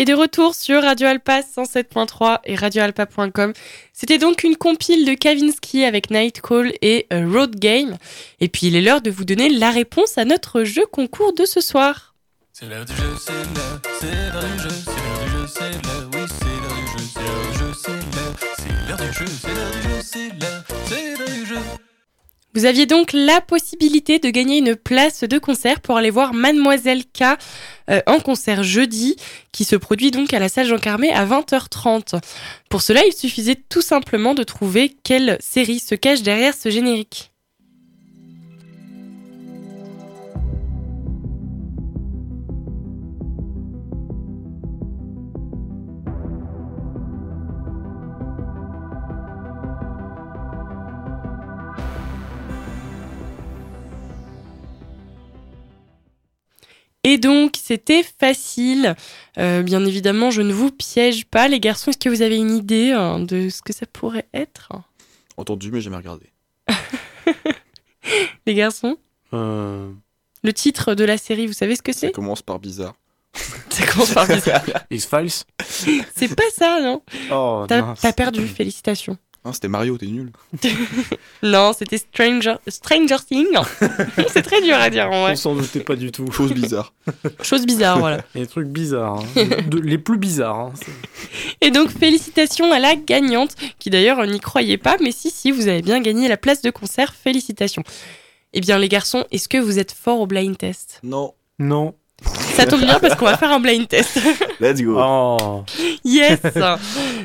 est 0.05 0.07
de 0.07 0.15
retour 0.15 0.55
sur 0.55 0.83
Radio 0.83 1.09
Alpa 1.09 1.41
107.3 1.41 2.41
et 2.45 2.57
radioalpa.com. 2.57 3.55
C'était 3.95 4.19
donc 4.19 4.45
une 4.45 4.57
compile 4.57 5.07
de 5.07 5.15
Kavinsky 5.15 5.85
avec 5.85 6.11
Nightcall 6.11 6.75
et 6.83 7.07
euh, 7.11 7.27
Road 7.27 7.57
Game. 7.57 7.97
Et 8.41 8.49
puis 8.49 8.67
il 8.67 8.77
est 8.77 8.83
l'heure 8.83 9.01
de 9.01 9.11
vous 9.11 9.25
donner 9.25 9.49
la 9.49 9.71
réponse 9.71 10.19
à 10.19 10.27
notre 10.27 10.65
jeu 10.65 10.85
concours 10.85 11.33
de 11.33 11.47
ce 11.47 11.63
soir. 11.63 12.15
C'est 12.53 12.67
l'heure 12.67 12.85
du 12.85 12.95
jeu, 12.95 13.15
c'est 13.19 13.33
l'heure, 13.33 13.81
c'est 13.99 14.07
l'heure 14.33 14.45
du 14.45 14.59
jeu, 14.63 14.69
c'est 14.85 14.91
l'heure 14.91 15.25
du 15.25 15.31
jeu, 15.31 15.47
c'est 15.49 15.71
l'heure, 15.71 16.11
oui, 16.13 16.21
c'est 16.29 16.61
l'heure 16.61 16.77
du 16.77 16.87
jeu, 16.87 17.05
c'est 17.09 17.21
l'heure 17.21 17.49
du 17.49 17.59
jeu, 17.59 17.73
c'est 17.75 17.93
l'heure, 18.15 18.37
c'est 18.59 18.89
l'heure 18.89 18.99
du 18.99 19.13
jeu, 19.13 19.27
c'est 19.27 19.55
l'heure 19.55 19.71
du 19.71 19.83
jeu, 19.83 20.01
c'est 20.03 20.29
l'heure, 20.29 20.65
c'est 20.87 21.19
l'heure 21.19 21.29
du 21.31 21.47
jeu. 21.47 21.94
Vous 22.55 22.67
aviez 22.67 22.87
donc 22.87 23.13
la 23.13 23.41
possibilité 23.41 24.21
de 24.21 24.31
gagner 24.31 24.59
une 24.59 24.77
place 24.77 25.25
de 25.25 25.39
concert 25.39 25.81
pour 25.81 25.97
aller 25.97 26.11
voir 26.11 26.35
Mademoiselle 26.35 27.05
K 27.05 27.37
euh, 27.91 28.01
en 28.07 28.21
concert 28.21 28.63
jeudi, 28.63 29.17
qui 29.51 29.65
se 29.65 29.75
produit 29.75 30.13
donc 30.13 30.33
à 30.33 30.39
la 30.39 30.49
salle 30.49 30.67
Jean 30.67 30.79
Carmé 30.79 31.11
à 31.13 31.27
20h30. 31.27 32.21
Pour 32.71 32.83
cela, 32.83 33.05
il 33.05 33.13
suffisait 33.13 33.61
tout 33.69 33.83
simplement 33.83 34.35
de 34.35 34.45
trouver 34.45 34.97
quelle 35.03 35.37
série 35.41 35.81
se 35.81 35.97
cache 35.97 36.23
derrière 36.23 36.55
ce 36.55 36.71
générique. 36.71 37.34
Et 57.05 57.19
donc, 57.19 57.57
c'était 57.63 58.03
facile. 58.19 58.97
Euh, 59.39 59.63
bien 59.63 59.85
évidemment, 59.85 60.31
je 60.31 60.41
ne 60.43 60.53
vous 60.53 60.71
piège 60.71 61.27
pas. 61.27 61.49
Les 61.49 61.61
garçons, 61.61 61.91
est-ce 61.91 61.99
que 61.99 62.09
vous 62.09 62.23
avez 62.23 62.37
une 62.37 62.57
idée 62.57 62.93
hein, 62.93 63.21
de 63.21 63.51
ce 63.51 63.61
que 63.63 63.73
ça 63.75 63.85
pourrait 63.87 64.27
être? 64.33 64.71
Entendu, 65.37 65.71
mais 65.71 65.81
jamais 65.83 65.97
regardé. 65.99 66.31
Les 68.47 68.55
garçons? 68.55 68.97
Euh, 69.33 69.91
Le 70.43 70.53
titre 70.53 70.95
de 70.95 71.05
la 71.05 71.17
série, 71.19 71.47
vous 71.47 71.53
savez 71.53 71.77
ce 71.77 71.83
que 71.83 71.93
Ça 71.93 72.01
c'est? 72.01 72.13
commence 72.13 72.43
par 72.43 72.59
bizarre. 72.59 72.95
Ça 73.71 73.87
commence 73.87 74.13
par 74.13 74.27
bizarre. 74.27 74.63
X-Files 74.91 75.45
C'est 76.15 76.35
pas 76.37 76.43
ça, 76.57 76.81
non? 76.81 77.03
Oh, 77.33 77.65
t'as 77.69 78.13
perdu, 78.13 78.47
félicitations. 78.47 79.19
Hein, 79.47 79.53
c'était 79.53 79.69
Mario, 79.69 79.99
t'es 79.99 80.07
nul. 80.07 80.33
Non, 81.43 81.73
c'était 81.77 81.99
Stranger, 81.99 82.55
Stranger 82.67 83.17
Things. 83.29 83.59
c'est 84.29 84.41
très 84.43 84.63
dur 84.63 84.75
à 84.77 84.89
dire, 84.89 85.11
en 85.11 85.23
vrai. 85.25 85.33
On 85.33 85.37
s'en 85.37 85.55
doutait 85.55 85.81
pas 85.81 85.97
du 85.97 86.11
tout. 86.11 86.31
Chose 86.33 86.53
bizarre. 86.55 86.95
Chose 87.43 87.67
bizarre, 87.67 87.99
voilà. 87.99 88.25
Il 88.35 88.39
y 88.39 88.43
a 88.43 88.47
des 88.47 88.51
trucs 88.51 88.69
bizarres. 88.69 89.21
hein. 89.37 89.45
De- 89.69 89.79
les 89.79 89.99
plus 89.99 90.17
bizarres. 90.17 90.59
hein. 90.59 90.73
Et 91.61 91.71
donc, 91.71 91.91
félicitations 91.91 92.73
à 92.73 92.79
la 92.79 92.97
gagnante, 92.97 93.55
qui 93.79 93.91
d'ailleurs 93.91 94.25
n'y 94.27 94.41
croyait 94.41 94.79
pas, 94.79 94.97
mais 95.03 95.13
si, 95.13 95.31
si, 95.31 95.51
vous 95.51 95.69
avez 95.69 95.83
bien 95.83 96.01
gagné 96.01 96.29
la 96.29 96.39
place 96.39 96.63
de 96.63 96.71
concert, 96.71 97.15
félicitations. 97.15 97.83
Eh 98.55 98.61
bien, 98.63 98.79
les 98.79 98.89
garçons, 98.89 99.27
est-ce 99.31 99.49
que 99.49 99.59
vous 99.59 99.79
êtes 99.79 99.93
forts 99.93 100.21
au 100.21 100.27
blind 100.27 100.57
test? 100.57 101.01
Non. 101.03 101.35
Non. 101.59 101.95
Ça 102.55 102.67
tombe 102.67 102.81
bien 102.83 102.99
parce 103.01 103.15
qu'on 103.17 103.25
va 103.25 103.37
faire 103.37 103.51
un 103.51 103.61
blind 103.61 103.89
test. 103.89 104.19
Let's 104.61 104.81
go. 104.81 104.97
Oh. 104.99 105.65
Yes 106.05 106.39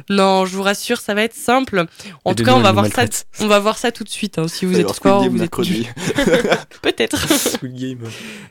Non, 0.09 0.45
je 0.45 0.55
vous 0.55 0.63
rassure, 0.63 0.99
ça 0.99 1.13
va 1.13 1.23
être 1.23 1.35
simple. 1.35 1.85
En 2.25 2.31
Et 2.31 2.35
tout 2.35 2.43
cas, 2.43 2.53
on 2.53 2.61
va 2.61 2.71
voir 2.71 2.87
ça. 2.87 3.05
On 3.39 3.47
va 3.47 3.59
voir 3.59 3.77
ça 3.77 3.91
tout 3.91 4.03
de 4.03 4.09
suite. 4.09 4.39
hein, 4.39 4.47
si 4.47 4.65
vous 4.65 4.79
êtes 4.79 4.91
fort, 4.91 5.23
Game 5.23 5.35
vous 5.37 5.43
êtes 5.43 5.51
peut-être. 6.81 7.27
Game. 7.63 7.99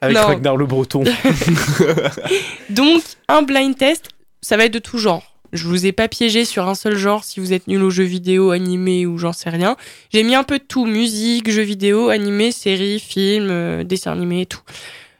Avec 0.00 0.16
Non. 0.16 0.26
Ragnar 0.26 0.56
le 0.56 0.66
Breton. 0.66 1.04
Donc, 2.70 3.02
un 3.28 3.42
blind 3.42 3.76
test, 3.76 4.08
ça 4.40 4.56
va 4.56 4.64
être 4.66 4.72
de 4.74 4.78
tout 4.78 4.98
genre. 4.98 5.34
Je 5.52 5.64
vous 5.66 5.86
ai 5.86 5.92
pas 5.92 6.08
piégé 6.08 6.44
sur 6.44 6.68
un 6.68 6.74
seul 6.74 6.96
genre 6.96 7.24
si 7.24 7.40
vous 7.40 7.54
êtes 7.54 7.68
nul 7.68 7.82
aux 7.82 7.88
jeux 7.90 8.04
vidéo, 8.04 8.50
animé 8.50 9.06
ou 9.06 9.16
j'en 9.16 9.32
sais 9.32 9.48
rien. 9.48 9.76
J'ai 10.12 10.22
mis 10.22 10.34
un 10.34 10.44
peu 10.44 10.58
de 10.58 10.64
tout, 10.64 10.84
musique, 10.84 11.50
jeux 11.50 11.62
vidéo, 11.62 12.10
animé, 12.10 12.52
séries, 12.52 13.00
films, 13.00 13.48
euh, 13.50 13.82
dessins 13.82 14.12
animés 14.12 14.42
et 14.42 14.46
tout. 14.46 14.60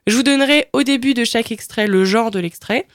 Je 0.09 0.16
vous 0.16 0.22
donnerai 0.22 0.68
au 0.72 0.82
début 0.84 1.12
de 1.12 1.22
chaque 1.22 1.52
extrait 1.52 1.86
le 1.86 2.06
genre 2.06 2.30
de 2.30 2.38
l'extrait. 2.38 2.86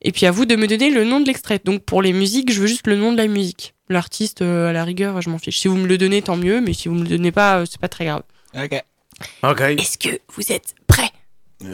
Et 0.00 0.12
puis 0.12 0.24
à 0.24 0.30
vous 0.30 0.46
de 0.46 0.56
me 0.56 0.66
donner 0.66 0.88
le 0.88 1.04
nom 1.04 1.20
de 1.20 1.26
l'extrait. 1.26 1.60
Donc 1.62 1.82
pour 1.82 2.00
les 2.00 2.14
musiques, 2.14 2.50
je 2.50 2.58
veux 2.58 2.66
juste 2.66 2.86
le 2.86 2.96
nom 2.96 3.12
de 3.12 3.18
la 3.18 3.26
musique. 3.26 3.74
L'artiste, 3.90 4.40
euh, 4.40 4.68
à 4.68 4.72
la 4.72 4.82
rigueur, 4.82 5.20
je 5.20 5.28
m'en 5.28 5.36
fiche. 5.36 5.60
Si 5.60 5.68
vous 5.68 5.76
me 5.76 5.86
le 5.86 5.98
donnez, 5.98 6.22
tant 6.22 6.38
mieux. 6.38 6.62
Mais 6.62 6.72
si 6.72 6.88
vous 6.88 6.94
me 6.94 7.02
le 7.02 7.08
donnez 7.08 7.32
pas, 7.32 7.58
euh, 7.58 7.66
c'est 7.70 7.78
pas 7.78 7.88
très 7.88 8.06
grave. 8.06 8.22
Ok. 8.54 8.82
Ok. 9.42 9.60
Est-ce 9.60 9.98
que 9.98 10.18
vous 10.34 10.52
êtes 10.52 10.74
prêts? 10.86 11.10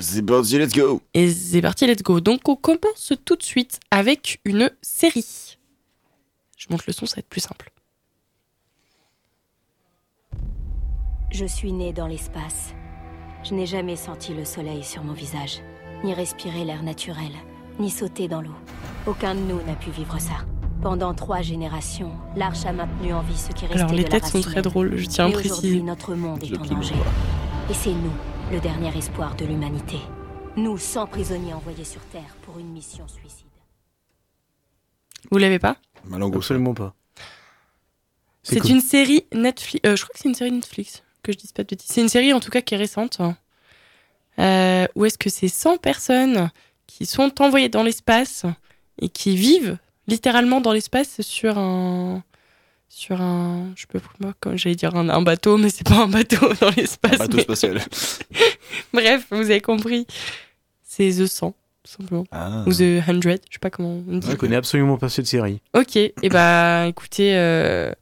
C'est 0.01 0.23
parti, 0.23 0.59
let's 0.59 0.73
go. 0.73 1.01
Et 1.15 1.31
c'est 1.33 1.63
parti, 1.63 1.87
let's 1.87 2.03
go. 2.03 2.19
Donc 2.19 2.49
on 2.49 2.57
commence 2.57 3.13
tout 3.25 3.37
de 3.37 3.45
suite 3.45 3.79
avec 3.93 4.41
une 4.45 4.73
série. 4.83 5.57
Je 6.57 6.67
monte 6.69 6.85
le 6.89 6.93
son, 6.93 7.07
ça 7.07 7.15
va 7.15 7.21
être 7.21 7.29
plus 7.29 7.41
simple. 7.41 7.71
Je 11.31 11.45
suis 11.45 11.73
née 11.73 11.93
dans 11.93 12.09
l'espace. 12.09 12.75
Je 13.51 13.57
n'ai 13.57 13.67
jamais 13.67 13.97
senti 13.97 14.33
le 14.33 14.45
soleil 14.45 14.85
sur 14.85 15.03
mon 15.03 15.13
visage, 15.13 15.61
ni 16.05 16.15
respiré 16.15 16.65
l'air 16.65 16.85
naturel, 16.85 17.33
ni 17.81 17.91
sauté 17.91 18.29
dans 18.29 18.41
l'eau. 18.41 18.55
Aucun 19.09 19.35
de 19.35 19.41
nous 19.41 19.61
n'a 19.67 19.75
pu 19.75 19.91
vivre 19.91 20.21
ça. 20.21 20.45
Pendant 20.83 21.15
trois 21.15 21.43
générations, 21.43 22.13
l'Arche 22.37 22.65
a 22.65 22.73
maintenu 22.73 23.13
en 23.13 23.23
vie 23.23 23.37
ce 23.37 23.51
qui 23.51 23.67
restait 23.67 23.81
Alors 23.81 23.91
les 23.91 23.99
de 23.99 24.03
la 24.05 24.09
têtes 24.11 24.23
race 24.23 24.33
sont 24.35 24.41
très 24.41 24.63
drôles, 24.63 24.97
je 24.97 25.05
tiens 25.07 25.27
à 25.27 25.33
préciser. 25.33 25.83
notre 25.83 26.15
monde 26.15 26.45
est 26.45 26.57
en 26.57 26.65
danger. 26.65 26.95
Et 27.69 27.75
c'est 27.75 27.91
nous, 27.91 28.13
le 28.53 28.61
dernier 28.61 28.97
espoir 28.97 29.35
de 29.35 29.45
l'humanité. 29.45 29.99
Nous, 30.57 30.79
100 30.79 31.09
prisonniers 31.09 31.53
envoyés 31.53 31.83
sur 31.83 32.03
Terre 32.03 32.37
pour 32.43 32.57
une 32.61 32.71
mission 32.71 33.09
suicide. 33.09 33.47
Vous 35.33 35.39
l'avez 35.39 35.59
pas? 35.59 35.77
Sol. 36.09 36.37
Absolument 36.37 36.75
pas. 36.75 36.95
C'est 38.45 38.61
cool. 38.61 38.71
une 38.71 38.81
série 38.81 39.25
Netflix. 39.35 39.85
euh, 39.89 39.97
je 39.97 40.05
crois 40.05 40.13
que 40.13 40.21
c'est 40.21 40.29
une 40.29 40.37
série 40.37 40.53
Netflix, 40.53 41.03
que 41.25 41.33
je 41.33 41.39
dise 41.39 41.51
pas 41.51 41.65
de 41.65 41.69
bêtises. 41.71 41.91
C'est 41.91 42.01
une 42.01 42.09
série 42.09 42.33
en 42.33 42.39
tout 42.39 42.51
cas 42.53 42.61
qui 42.61 42.75
est 42.75 42.79
récente. 42.79 43.21
Euh, 44.39 44.87
où 44.95 45.05
est-ce 45.05 45.19
que 45.19 45.29
c'est 45.29 45.49
100 45.49 45.77
personnes 45.79 46.51
qui 46.87 47.05
sont 47.05 47.43
envoyées 47.43 47.69
dans 47.69 47.83
l'espace 47.83 48.45
et 49.01 49.09
qui 49.09 49.37
vivent 49.37 49.77
littéralement 50.07 50.61
dans 50.61 50.73
l'espace 50.73 51.21
sur 51.21 51.59
un 51.59 52.23
sur 52.89 53.21
un 53.21 53.67
je 53.77 53.87
peux 53.87 54.01
pas 54.01 54.33
comme 54.41 54.57
j'allais 54.57 54.75
dire 54.75 54.97
un, 54.97 55.09
un 55.09 55.23
bateau 55.23 55.57
mais 55.57 55.69
c'est 55.71 55.87
pas 55.87 55.99
un 56.03 56.09
bateau 56.09 56.53
dans 56.61 56.71
l'espace 56.77 57.19
Bateau 57.19 57.37
mais- 57.37 57.43
spatial. 57.45 57.81
bref 58.93 59.27
vous 59.31 59.43
avez 59.51 59.61
compris 59.61 60.07
c'est 60.83 61.11
The 61.11 61.27
100 61.27 61.51
tout 61.51 61.57
simplement 61.91 62.25
Ah. 62.33 62.65
ou 62.67 62.73
The 62.73 63.01
100 63.05 63.21
je 63.23 63.31
sais 63.53 63.59
pas 63.61 63.71
comment 63.71 64.01
on 64.09 64.17
dit 64.19 64.27
Je 64.31 64.37
connais 64.37 64.57
absolument 64.57 64.97
pas 64.97 65.09
cette 65.09 65.27
série. 65.27 65.61
ok 65.75 65.97
et 65.97 66.13
bah 66.31 66.87
écoutez 66.89 67.37
euh, 67.37 67.93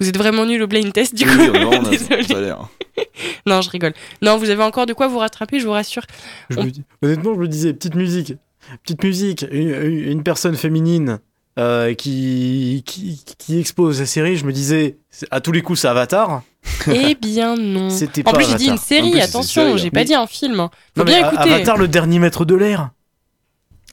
vous 0.00 0.08
êtes 0.08 0.16
vraiment 0.18 0.44
nul 0.44 0.62
au 0.62 0.66
blind 0.66 0.92
test 0.92 1.14
du 1.14 1.24
coup 1.24 1.32
Oui, 1.38 1.58
non, 1.60 1.70
on 1.70 1.84
a- 1.84 1.96
ça 1.98 2.54
a. 2.54 2.68
Non, 3.46 3.60
je 3.60 3.70
rigole. 3.70 3.92
Non, 4.22 4.36
vous 4.38 4.50
avez 4.50 4.62
encore 4.62 4.86
de 4.86 4.92
quoi 4.92 5.08
vous 5.08 5.18
rattraper, 5.18 5.60
je 5.60 5.66
vous 5.66 5.72
rassure. 5.72 6.02
Je 6.50 6.58
On- 6.58 6.64
me 6.64 6.70
dis- 6.70 6.82
honnêtement, 7.02 7.34
je 7.34 7.40
me 7.40 7.48
disais, 7.48 7.72
petite 7.72 7.94
musique. 7.94 8.34
Petite 8.82 9.02
musique. 9.04 9.44
Une, 9.50 10.22
personne 10.22 10.56
féminine 10.56 11.18
euh, 11.58 11.94
qui, 11.94 12.82
qui, 12.86 13.22
qui 13.38 13.60
expose 13.60 14.00
la 14.00 14.06
série. 14.06 14.36
Je 14.36 14.44
me 14.46 14.52
disais, 14.52 14.96
à 15.30 15.40
tous 15.40 15.52
les 15.52 15.62
coups, 15.62 15.80
c'est 15.80 15.88
Avatar. 15.88 16.42
Eh 16.92 17.14
bien 17.14 17.56
non. 17.56 17.90
C'était 17.90 18.22
En 18.26 18.32
pas 18.32 18.38
plus, 18.38 18.46
j'ai 18.48 18.54
dit 18.56 18.66
une. 18.66 18.72
En 18.72 18.76
série, 18.78 19.10
plus, 19.12 19.20
attention, 19.20 19.76
j'ai 19.76 19.90
pas 19.90 20.00
Mais- 20.00 20.04
dit 20.06 20.14
un 20.14 20.26
film. 20.26 20.58
hein. 20.60 20.70
Faut 20.96 21.00
Non, 21.00 21.04
bien 21.04 21.26
écouter. 21.28 21.52
Avatar, 21.52 21.76
le 21.76 21.88
dernier 21.88 22.18
maître 22.18 22.44
de 22.46 22.54
l'air. 22.54 22.90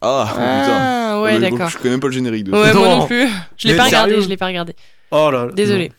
Ah, 0.02 0.26
putain. 0.30 0.44
Ah, 0.48 1.22
ouais, 1.22 1.36
Euh, 1.36 1.40
d'accord. 1.40 1.70
Je 1.70 1.78
connais 1.78 1.92
même 1.92 2.00
pas 2.00 2.08
le 2.08 2.14
générique 2.14 2.46
de 2.46 2.52
Ouais, 2.52 2.74
moi 2.74 2.88
Non. 2.88 2.98
non 3.00 3.08
plus. 3.08 3.28
Je 3.58 3.68
l'ai 3.68 3.76
pas 3.76 3.84
regardé, 3.86 4.22
je 4.22 4.28
l'ai 4.30 4.38
pas 4.38 4.48
regardé. 4.48 4.76
Oh 5.12 5.30
là 5.30 5.46
là. 5.48 5.52
Désolé. 5.52 5.92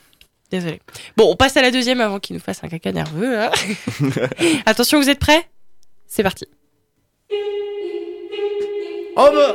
Désolé. 0.52 0.80
Bon, 1.16 1.30
on 1.30 1.34
passe 1.36 1.56
à 1.56 1.62
la 1.62 1.70
deuxième 1.72 2.00
avant 2.00 2.20
qu'il 2.20 2.36
nous 2.36 2.42
fasse 2.42 2.62
un 2.62 2.68
caca 2.68 2.92
nerveux. 2.92 3.38
hein. 3.40 3.50
Attention, 4.66 5.00
vous 5.00 5.08
êtes 5.08 5.18
prêts? 5.18 5.48
C'est 6.06 6.22
parti. 6.22 6.44
Oh 9.16 9.28
bah 9.32 9.54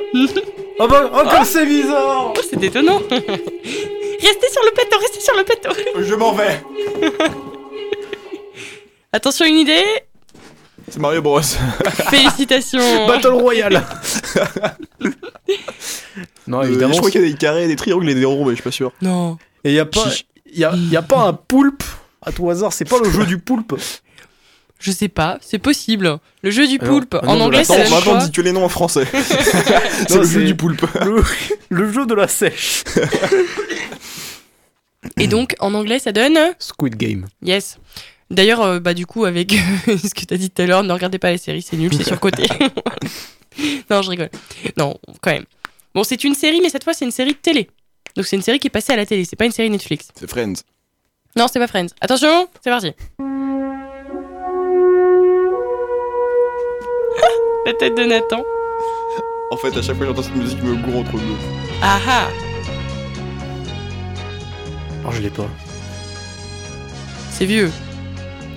Oh 0.80 0.88
bah 0.88 1.12
Oh 1.14 1.22
comme 1.30 1.44
c'est 1.46 1.66
bizarre 1.66 2.34
Oh, 2.36 2.42
c'est 2.50 2.62
étonnant. 2.64 3.00
restez 3.10 4.50
sur 4.52 4.64
le 4.66 4.72
plateau, 4.74 4.98
restez 5.00 5.20
sur 5.20 5.36
le 5.36 5.44
plateau. 5.44 5.70
Je 6.00 6.16
m'en 6.16 6.34
vais. 6.34 6.62
Attention, 9.14 9.46
une 9.46 9.58
idée? 9.58 9.84
C'est 10.90 11.00
Mario 11.00 11.22
Bros. 11.22 11.42
Félicitations. 12.10 12.80
Battle 13.08 13.28
Royale 13.30 13.84
Non, 16.48 16.60
Euh, 16.62 16.64
évidemment. 16.68 16.94
je 16.94 16.98
crois 17.00 17.12
qu'il 17.12 17.22
y 17.22 17.26
a 17.26 17.28
des 17.28 17.36
carrés, 17.38 17.68
des 17.68 17.76
triangles 17.76 18.10
et 18.10 18.16
des 18.16 18.26
ronds, 18.26 18.46
mais 18.46 18.52
je 18.52 18.56
suis 18.56 18.64
pas 18.64 18.72
sûr. 18.72 18.92
Non. 19.02 19.38
Et 19.64 19.74
y 19.74 19.80
a 19.80 19.86
pas, 19.86 20.10
Chiche. 20.10 20.26
Y 20.54 20.64
a, 20.64 20.76
y 20.76 20.96
a 20.96 21.02
pas 21.02 21.22
un 21.22 21.34
poulpe 21.34 21.84
à 22.22 22.32
tout 22.32 22.50
hasard. 22.50 22.74
C'est 22.74 22.86
pas 22.86 23.00
le 23.04 23.10
jeu 23.10 23.26
du 23.26 23.38
poulpe. 23.38 23.76
Je 24.80 24.92
sais 24.92 25.08
pas, 25.08 25.40
c'est 25.42 25.58
possible. 25.58 26.20
Le 26.44 26.52
jeu 26.52 26.68
du 26.68 26.78
Ah 26.82 26.86
poulpe. 26.86 27.16
Ah 27.20 27.26
non, 27.26 27.32
en 27.32 27.40
anglais, 27.42 27.60
la 27.60 27.64
c'est 27.64 27.74
Attends, 27.74 27.84
la 27.84 27.90
maintenant 27.90 28.12
quoi 28.14 28.26
dis 28.26 28.32
que 28.32 28.42
les 28.42 28.52
noms 28.52 28.66
en 28.66 28.70
français. 28.70 29.08
c'est 30.08 30.16
le 30.16 30.24
jeu 30.24 30.46
du 30.46 30.56
poulpe. 30.56 30.86
Le, 31.04 31.24
le 31.70 31.92
jeu 31.92 32.06
de 32.06 32.14
la 32.14 32.28
sèche. 32.28 32.84
Et 35.20 35.28
donc, 35.28 35.56
en 35.60 35.74
anglais, 35.74 36.00
ça 36.00 36.12
donne 36.12 36.38
Squid 36.60 36.96
Game. 36.96 37.28
Yes. 37.42 37.80
D'ailleurs, 38.30 38.62
euh, 38.62 38.80
bah, 38.80 38.94
du 38.94 39.06
coup, 39.06 39.26
avec 39.26 39.52
ce 39.88 40.14
que 40.14 40.26
t'as 40.26 40.38
dit 40.38 40.50
tout 40.50 40.62
à 40.62 40.66
l'heure, 40.66 40.84
ne 40.84 40.94
regardez 40.94 41.18
pas 41.18 41.32
la 41.32 41.38
série, 41.38 41.62
c'est 41.62 41.78
nul, 41.78 41.94
c'est 41.94 42.04
surcoté. 42.04 42.44
non, 43.90 44.02
je 44.02 44.10
rigole. 44.10 44.30
Non, 44.78 44.96
quand 45.22 45.32
même. 45.32 45.46
Bon, 45.96 46.04
c'est 46.04 46.24
une 46.24 46.36
série, 46.36 46.62
mais 46.62 46.70
cette 46.70 46.84
fois, 46.84 46.94
c'est 46.94 47.06
une 47.06 47.12
série 47.12 47.32
de 47.32 47.38
télé. 47.38 47.70
Donc, 48.18 48.26
c'est 48.26 48.36
une 48.36 48.42
série 48.42 48.58
qui 48.58 48.66
est 48.66 48.72
passée 48.72 48.94
à 48.94 48.96
la 48.96 49.06
télé, 49.06 49.26
c'est 49.26 49.36
pas 49.36 49.46
une 49.46 49.52
série 49.52 49.70
Netflix. 49.70 50.08
C'est 50.16 50.28
Friends. 50.28 50.56
Non, 51.36 51.46
c'est 51.48 51.60
pas 51.60 51.68
Friends. 51.68 51.90
Attention, 52.02 52.48
c'est 52.64 52.72
parti. 52.72 52.92
la 57.68 57.74
tête 57.74 57.96
de 57.96 58.04
Nathan. 58.06 58.44
En 59.52 59.58
fait, 59.58 59.68
à 59.78 59.84
chaque 59.84 59.96
fois 59.98 60.00
que 60.00 60.06
j'entends 60.08 60.24
cette 60.24 60.36
musique, 60.36 60.58
je 60.60 60.64
me 60.66 60.76
gourre 60.78 61.02
entre 61.02 61.12
deux. 61.12 61.38
Ah 61.84 62.00
ah 62.08 62.28
Oh, 65.06 65.12
je 65.12 65.22
l'ai 65.22 65.30
pas. 65.30 65.48
C'est 67.30 67.46
vieux. 67.46 67.72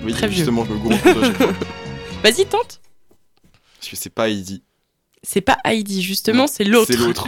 Oui, 0.03 0.11
Très 0.13 0.25
vieux. 0.27 0.37
justement, 0.37 0.65
je 0.65 0.73
me 0.73 0.79
gourre 0.79 0.93
entre 0.93 1.13
deux. 1.13 1.33
Vas-y, 2.23 2.47
tente. 2.47 2.81
Parce 3.77 3.89
que 3.89 3.95
c'est 3.95 4.09
pas 4.09 4.27
Heidi. 4.27 4.63
C'est 5.23 5.41
pas 5.41 5.57
Heidi, 5.63 6.01
justement, 6.01 6.47
c'est 6.47 6.63
l'autre. 6.63 6.91
C'est 6.91 6.97
l'autre. 6.97 7.27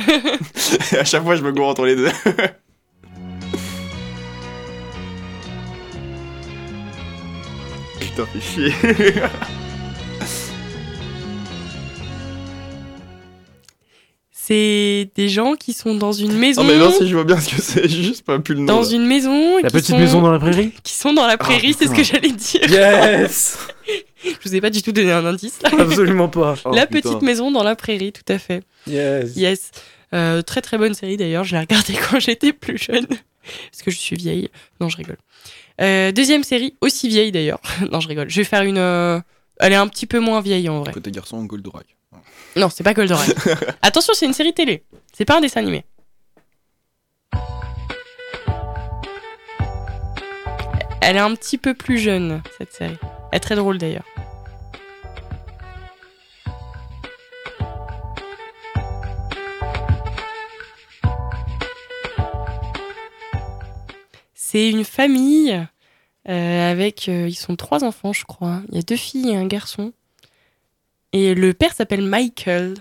À 1.00 1.06
chaque 1.06 1.22
fois, 1.24 1.36
je 1.36 1.44
me 1.44 1.52
gourre 1.52 1.68
entre 1.68 1.86
les 1.86 1.96
deux. 1.96 2.10
Putain, 8.00 8.26
fais 8.26 8.42
chier. 8.42 8.74
C'est 14.46 15.10
des 15.16 15.30
gens 15.30 15.56
qui 15.56 15.72
sont 15.72 15.96
dans 15.96 16.12
une 16.12 16.34
maison. 16.38 16.64
Oh, 16.64 16.66
mais 16.68 16.78
non, 16.78 16.92
si 16.92 17.08
je 17.08 17.14
vois 17.16 17.24
bien 17.24 17.40
ce 17.40 17.56
que 17.56 17.62
c'est, 17.62 17.88
j'ai 17.88 18.04
juste 18.04 18.26
pas 18.26 18.40
pu 18.40 18.54
le 18.54 18.60
nom. 18.60 18.66
dans 18.66 18.82
là. 18.82 18.90
une 18.92 19.06
maison. 19.06 19.58
La 19.58 19.70
qui 19.70 19.74
petite 19.76 19.92
sont- 19.92 19.98
maison 20.00 20.22
dans 20.22 20.32
la 20.32 20.40
prairie? 20.40 20.72
Qui 20.84 20.94
sont 20.94 21.14
dans 21.14 21.26
la 21.28 21.38
prairie, 21.38 21.74
c'est 21.78 21.88
ce 21.88 21.94
que 21.94 22.04
j'allais 22.04 22.32
dire. 22.32 22.70
Yes 22.70 23.58
Je 24.24 24.32
vous 24.50 24.56
ai 24.56 24.60
pas 24.62 24.70
du 24.70 24.82
tout 24.82 24.92
donné 24.92 25.12
un 25.14 25.26
indice. 25.26 25.62
là. 25.62 25.70
Absolument 25.80 26.28
pas. 26.28 26.56
Oh, 26.66 26.74
la 26.74 26.88
putain. 26.88 27.10
petite 27.10 27.22
maison 27.22 27.52
dans 27.52 27.64
la 27.64 27.76
prairie, 27.76 28.12
tout 28.12 28.24
à 28.28 28.38
fait. 28.38 28.64
Yes. 28.88 29.36
Yes. 29.38 29.72
Euh, 30.14 30.42
très 30.42 30.62
très 30.62 30.78
bonne 30.78 30.94
série 30.94 31.16
d'ailleurs, 31.18 31.44
je 31.46 31.54
l'ai 31.56 31.62
regardée 31.62 31.94
quand 32.12 32.20
j'étais 32.20 32.52
plus 32.54 32.78
jeune. 32.78 33.08
Parce 33.08 33.82
que 33.84 33.92
je 33.92 33.98
suis 33.98 34.16
vieille. 34.18 34.50
Non, 34.82 34.90
je 34.90 34.98
rigole. 34.98 35.18
Euh, 35.82 36.12
deuxième 36.12 36.44
série, 36.44 36.76
aussi 36.82 37.08
vieille 37.08 37.32
d'ailleurs. 37.32 37.62
non, 37.92 38.00
je 38.02 38.08
rigole. 38.10 38.30
Je 38.30 38.38
vais 38.42 38.44
faire 38.46 38.64
une. 38.64 38.78
euh, 38.78 39.20
Elle 39.60 39.74
est 39.74 39.78
un 39.78 39.88
petit 39.88 40.06
peu 40.06 40.20
moins 40.20 40.42
vieille 40.42 40.68
en 40.70 40.82
vrai. 40.82 40.92
Côté 40.94 41.12
garçon, 41.12 41.44
Goldorak. 41.46 41.86
Non, 42.56 42.70
c'est 42.70 42.84
pas 42.84 42.94
Goldorak. 42.94 43.30
Attention, 43.82 44.14
c'est 44.14 44.26
une 44.26 44.34
série 44.34 44.54
télé. 44.54 44.84
C'est 45.14 45.26
pas 45.26 45.38
un 45.38 45.42
dessin 45.42 45.62
animé. 45.62 45.86
Elle 51.02 51.18
est 51.18 51.20
un 51.20 51.36
petit 51.36 51.58
peu 51.58 51.74
plus 51.74 51.98
jeune, 51.98 52.42
cette 52.58 52.72
série. 52.74 52.98
Elle 53.32 53.38
est 53.38 53.40
très 53.40 53.56
drôle 53.56 53.78
d'ailleurs. 53.78 54.06
C'est 64.34 64.70
une 64.70 64.84
famille 64.84 65.52
euh, 66.30 66.72
avec. 66.72 67.10
euh, 67.10 67.28
ils 67.28 67.36
sont 67.36 67.56
trois 67.56 67.84
enfants, 67.84 68.14
je 68.14 68.26
crois. 68.26 68.62
Il 68.70 68.76
y 68.76 68.80
a 68.80 68.84
deux 68.84 68.96
filles 68.96 69.32
et 69.32 69.36
un 69.36 69.46
garçon. 69.48 69.94
Et 71.14 71.36
le 71.36 71.54
père 71.54 71.74
s'appelle 71.74 72.02
Michael. 72.02 72.74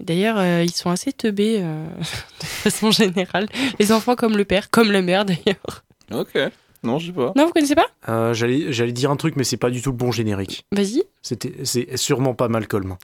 D'ailleurs, 0.00 0.38
euh, 0.38 0.62
ils 0.64 0.72
sont 0.72 0.90
assez 0.90 1.12
teubés 1.12 1.58
euh, 1.60 1.86
de 2.40 2.44
façon 2.46 2.90
générale. 2.90 3.46
Les 3.78 3.92
enfants 3.92 4.14
comme 4.16 4.36
le 4.36 4.44
père, 4.44 4.70
comme 4.70 4.92
la 4.92 5.02
mère 5.02 5.24
d'ailleurs. 5.24 5.84
Ok. 6.12 6.38
Non, 6.84 6.98
je 6.98 7.06
sais 7.06 7.12
pas. 7.12 7.32
Non, 7.36 7.46
vous 7.46 7.52
connaissez 7.52 7.74
pas? 7.74 7.86
Euh, 8.08 8.32
J'allais 8.32 8.72
j'allais 8.72 8.92
dire 8.92 9.10
un 9.10 9.16
truc, 9.16 9.34
mais 9.36 9.42
c'est 9.44 9.56
pas 9.56 9.70
du 9.70 9.82
tout 9.82 9.90
le 9.90 9.96
bon 9.96 10.12
générique. 10.12 10.64
Vas-y. 10.70 11.02
C'était, 11.22 11.52
c'est 11.64 11.96
sûrement 11.96 12.34
pas 12.34 12.48
Malcolm. 12.48 12.96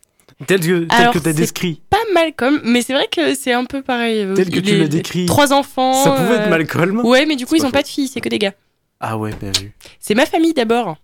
Tel 0.46 0.60
que, 0.60 0.84
tel 0.84 0.88
Alors, 0.90 1.12
que 1.12 1.18
t'as 1.18 1.32
c'est- 1.32 1.40
décrit. 1.46 1.82
Pas 1.90 1.98
Malcolm, 2.14 2.60
mais 2.64 2.82
c'est 2.82 2.92
vrai 2.94 3.08
que 3.10 3.34
c'est 3.34 3.52
un 3.52 3.64
peu 3.64 3.82
pareil. 3.82 4.20
euh, 4.20 4.34
Tel 4.34 4.46
que 4.48 4.60
tu 4.60 4.62
les- 4.62 4.78
l'as 4.78 4.88
décrit. 4.88 5.26
Trois 5.26 5.52
enfants. 5.52 5.92
Ça 6.04 6.12
pouvait 6.12 6.36
être 6.36 6.48
Malcolm. 6.50 7.00
Ouais, 7.04 7.26
mais 7.26 7.34
du 7.36 7.44
coup, 7.46 7.52
C'est 7.52 7.58
ils 7.58 7.62
pas 7.62 7.68
ont 7.68 7.72
pas 7.72 7.82
de 7.82 7.88
filles, 7.88 8.08
c'est 8.08 8.20
que 8.20 8.28
des 8.28 8.38
gars. 8.38 8.54
Ah 9.00 9.18
ouais, 9.18 9.32
bien 9.40 9.50
vu. 9.60 9.72
C'est 9.98 10.14
ma 10.14 10.24
famille 10.26 10.54
d'abord. 10.54 10.96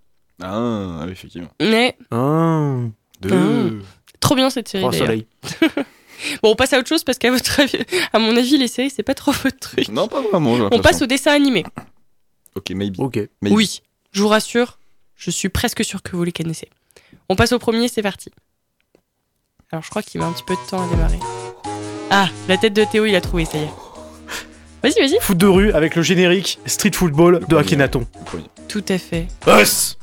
Ah, 0.42 0.98
ah 1.00 1.04
oui, 1.06 1.12
effectivement. 1.12 1.50
Mais 1.60 1.96
Ah, 2.10 2.76
Deux. 3.20 3.82
trop 4.20 4.34
bien 4.34 4.50
cette 4.50 4.68
série 4.68 4.82
trois 4.82 4.92
soleils. 4.92 5.26
Bon, 6.42 6.50
on 6.50 6.54
passe 6.54 6.74
à 6.74 6.78
autre 6.78 6.88
chose 6.88 7.02
parce 7.02 7.16
qu'à 7.16 7.30
votre 7.30 7.60
avis, 7.60 7.78
à 8.12 8.18
mon 8.18 8.36
avis, 8.36 8.58
les 8.58 8.68
séries, 8.68 8.90
c'est 8.90 9.02
pas 9.02 9.14
trop 9.14 9.32
votre 9.32 9.58
truc. 9.58 9.88
Non, 9.88 10.06
pas 10.06 10.20
vraiment. 10.20 10.68
On 10.70 10.80
passe 10.80 11.00
au 11.00 11.06
dessin 11.06 11.32
animé. 11.32 11.64
Ok, 12.54 12.70
maybe. 12.70 13.00
Ok. 13.00 13.16
maybe. 13.40 13.54
Oui, 13.54 13.80
je 14.12 14.20
vous 14.22 14.28
rassure, 14.28 14.78
je 15.16 15.30
suis 15.30 15.48
presque 15.48 15.82
sûr 15.82 16.02
que 16.02 16.16
vous 16.16 16.24
les 16.24 16.32
connaissez. 16.32 16.68
On 17.30 17.36
passe 17.36 17.52
au 17.52 17.58
premier, 17.58 17.88
c'est 17.88 18.02
parti. 18.02 18.30
Alors 19.72 19.82
je 19.82 19.88
crois 19.90 20.02
qu'il 20.02 20.20
met 20.20 20.26
un 20.26 20.32
petit 20.32 20.42
peu 20.44 20.54
de 20.54 20.68
temps 20.70 20.84
à 20.84 20.88
démarrer. 20.90 21.18
Ah, 22.10 22.28
la 22.48 22.56
tête 22.58 22.74
de 22.74 22.84
Théo, 22.84 23.06
il 23.06 23.14
a 23.14 23.20
trouvé, 23.20 23.44
ça 23.44 23.56
y 23.56 23.62
est. 23.62 23.70
Vas-y, 24.82 25.00
vas-y. 25.00 25.18
Foot 25.20 25.38
de 25.38 25.46
rue 25.46 25.72
avec 25.72 25.94
le 25.94 26.02
générique 26.02 26.58
Street 26.66 26.90
Football 26.92 27.40
de 27.40 27.44
premier. 27.44 27.60
Akhenaton. 27.60 28.06
Tout 28.68 28.84
à 28.88 28.98
fait, 28.98 29.28
Us 29.46 29.96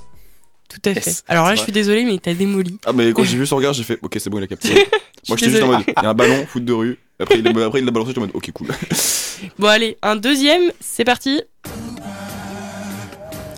tout 0.70 0.82
à 0.86 0.94
fait. 0.94 1.24
Alors 1.28 1.48
là, 1.48 1.56
je 1.56 1.62
suis 1.62 1.72
désolée, 1.72 2.04
mais 2.06 2.18
t'as 2.18 2.34
démoli. 2.34 2.78
Ah, 2.86 2.94
mais 2.94 3.14
quand 3.14 3.24
j'ai 3.26 3.38
vu 3.38 3.46
son 3.46 3.56
regard, 3.58 3.74
j'ai 3.74 3.84
fait 3.84 4.00
Ok, 4.02 4.16
c'est 4.20 4.30
bon, 4.30 4.40
il 4.40 4.44
a 4.44 4.48
capté. 4.48 4.70
Moi, 5.30 5.38
suis 5.38 5.46
j'étais 5.46 5.52
juste 5.52 5.64
en 5.64 5.68
mode 5.68 5.84
Il 5.88 6.04
y 6.04 6.06
a 6.06 6.10
un 6.10 6.14
ballon, 6.14 6.46
foot 6.48 6.64
de 6.64 6.74
rue. 6.74 6.98
Après, 7.20 7.40
il, 7.40 7.48
après, 7.48 7.80
il 7.80 7.86
l'a 7.86 7.92
balancé, 7.92 8.10
j'étais 8.10 8.20
en 8.20 8.22
mode 8.22 8.32
Ok, 8.36 8.52
cool. 8.52 8.68
Bon, 9.60 9.68
allez, 9.68 9.98
un 10.02 10.16
deuxième, 10.16 10.72
c'est 10.80 11.04
parti. 11.04 11.42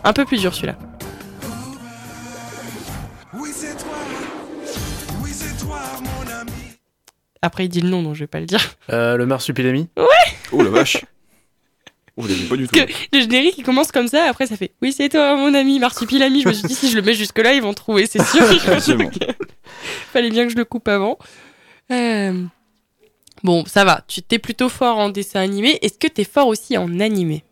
Un 0.03 0.13
peu 0.13 0.25
plus 0.25 0.39
dur 0.41 0.53
celui-là. 0.53 0.77
Oui, 3.33 3.49
c'est 3.53 3.77
toi. 3.77 3.93
Oui, 5.23 5.29
c'est 5.33 5.57
toi, 5.65 5.79
mon 6.01 6.31
ami. 6.31 6.51
Après, 7.41 7.65
il 7.65 7.69
dit 7.69 7.81
le 7.81 7.89
nom, 7.89 8.03
donc 8.03 8.15
je 8.15 8.21
vais 8.21 8.27
pas 8.27 8.39
le 8.41 8.45
dire. 8.45 8.61
Euh, 8.91 9.15
le 9.15 9.25
marsupilami. 9.25 9.87
Oh 10.51 10.61
la 10.63 10.69
vache. 10.69 10.97
Je 12.21 12.27
l'ai 12.27 12.33
vu 12.35 12.47
pas 12.47 12.55
du 12.57 12.67
tout. 12.67 12.73
Que- 12.75 12.91
Le 13.13 13.21
générique, 13.21 13.55
il 13.57 13.63
commence 13.63 13.91
comme 13.91 14.07
ça, 14.07 14.25
après 14.29 14.45
ça 14.47 14.57
fait 14.57 14.71
Oui, 14.81 14.91
c'est 14.93 15.09
toi, 15.09 15.35
mon 15.35 15.53
ami, 15.53 15.79
Marsupilami. 15.79 16.41
Je 16.41 16.47
me 16.49 16.53
suis 16.53 16.67
dit, 16.67 16.75
si 16.75 16.89
je 16.89 16.95
le 16.95 17.01
mets 17.01 17.13
jusque-là, 17.13 17.53
ils 17.53 17.61
vont 17.61 17.73
trouver, 17.73 18.05
c'est 18.07 18.21
sûr. 18.23 18.41
Donc, 18.97 19.13
Fallait 20.13 20.29
bien 20.29 20.45
que 20.45 20.51
je 20.51 20.57
le 20.57 20.65
coupe 20.65 20.87
avant. 20.87 21.17
Euh, 21.91 22.43
Bon, 23.43 23.63
ça 23.65 23.85
va. 23.85 24.03
Tu 24.07 24.21
t'es 24.21 24.37
plutôt 24.37 24.67
fort 24.67 24.97
en 24.97 25.09
dessin 25.09 25.39
animé. 25.39 25.79
Est-ce 25.81 25.97
que 25.97 26.07
t'es 26.07 26.25
fort 26.25 26.47
aussi 26.47 26.77
en 26.77 26.99
animé? 26.99 27.43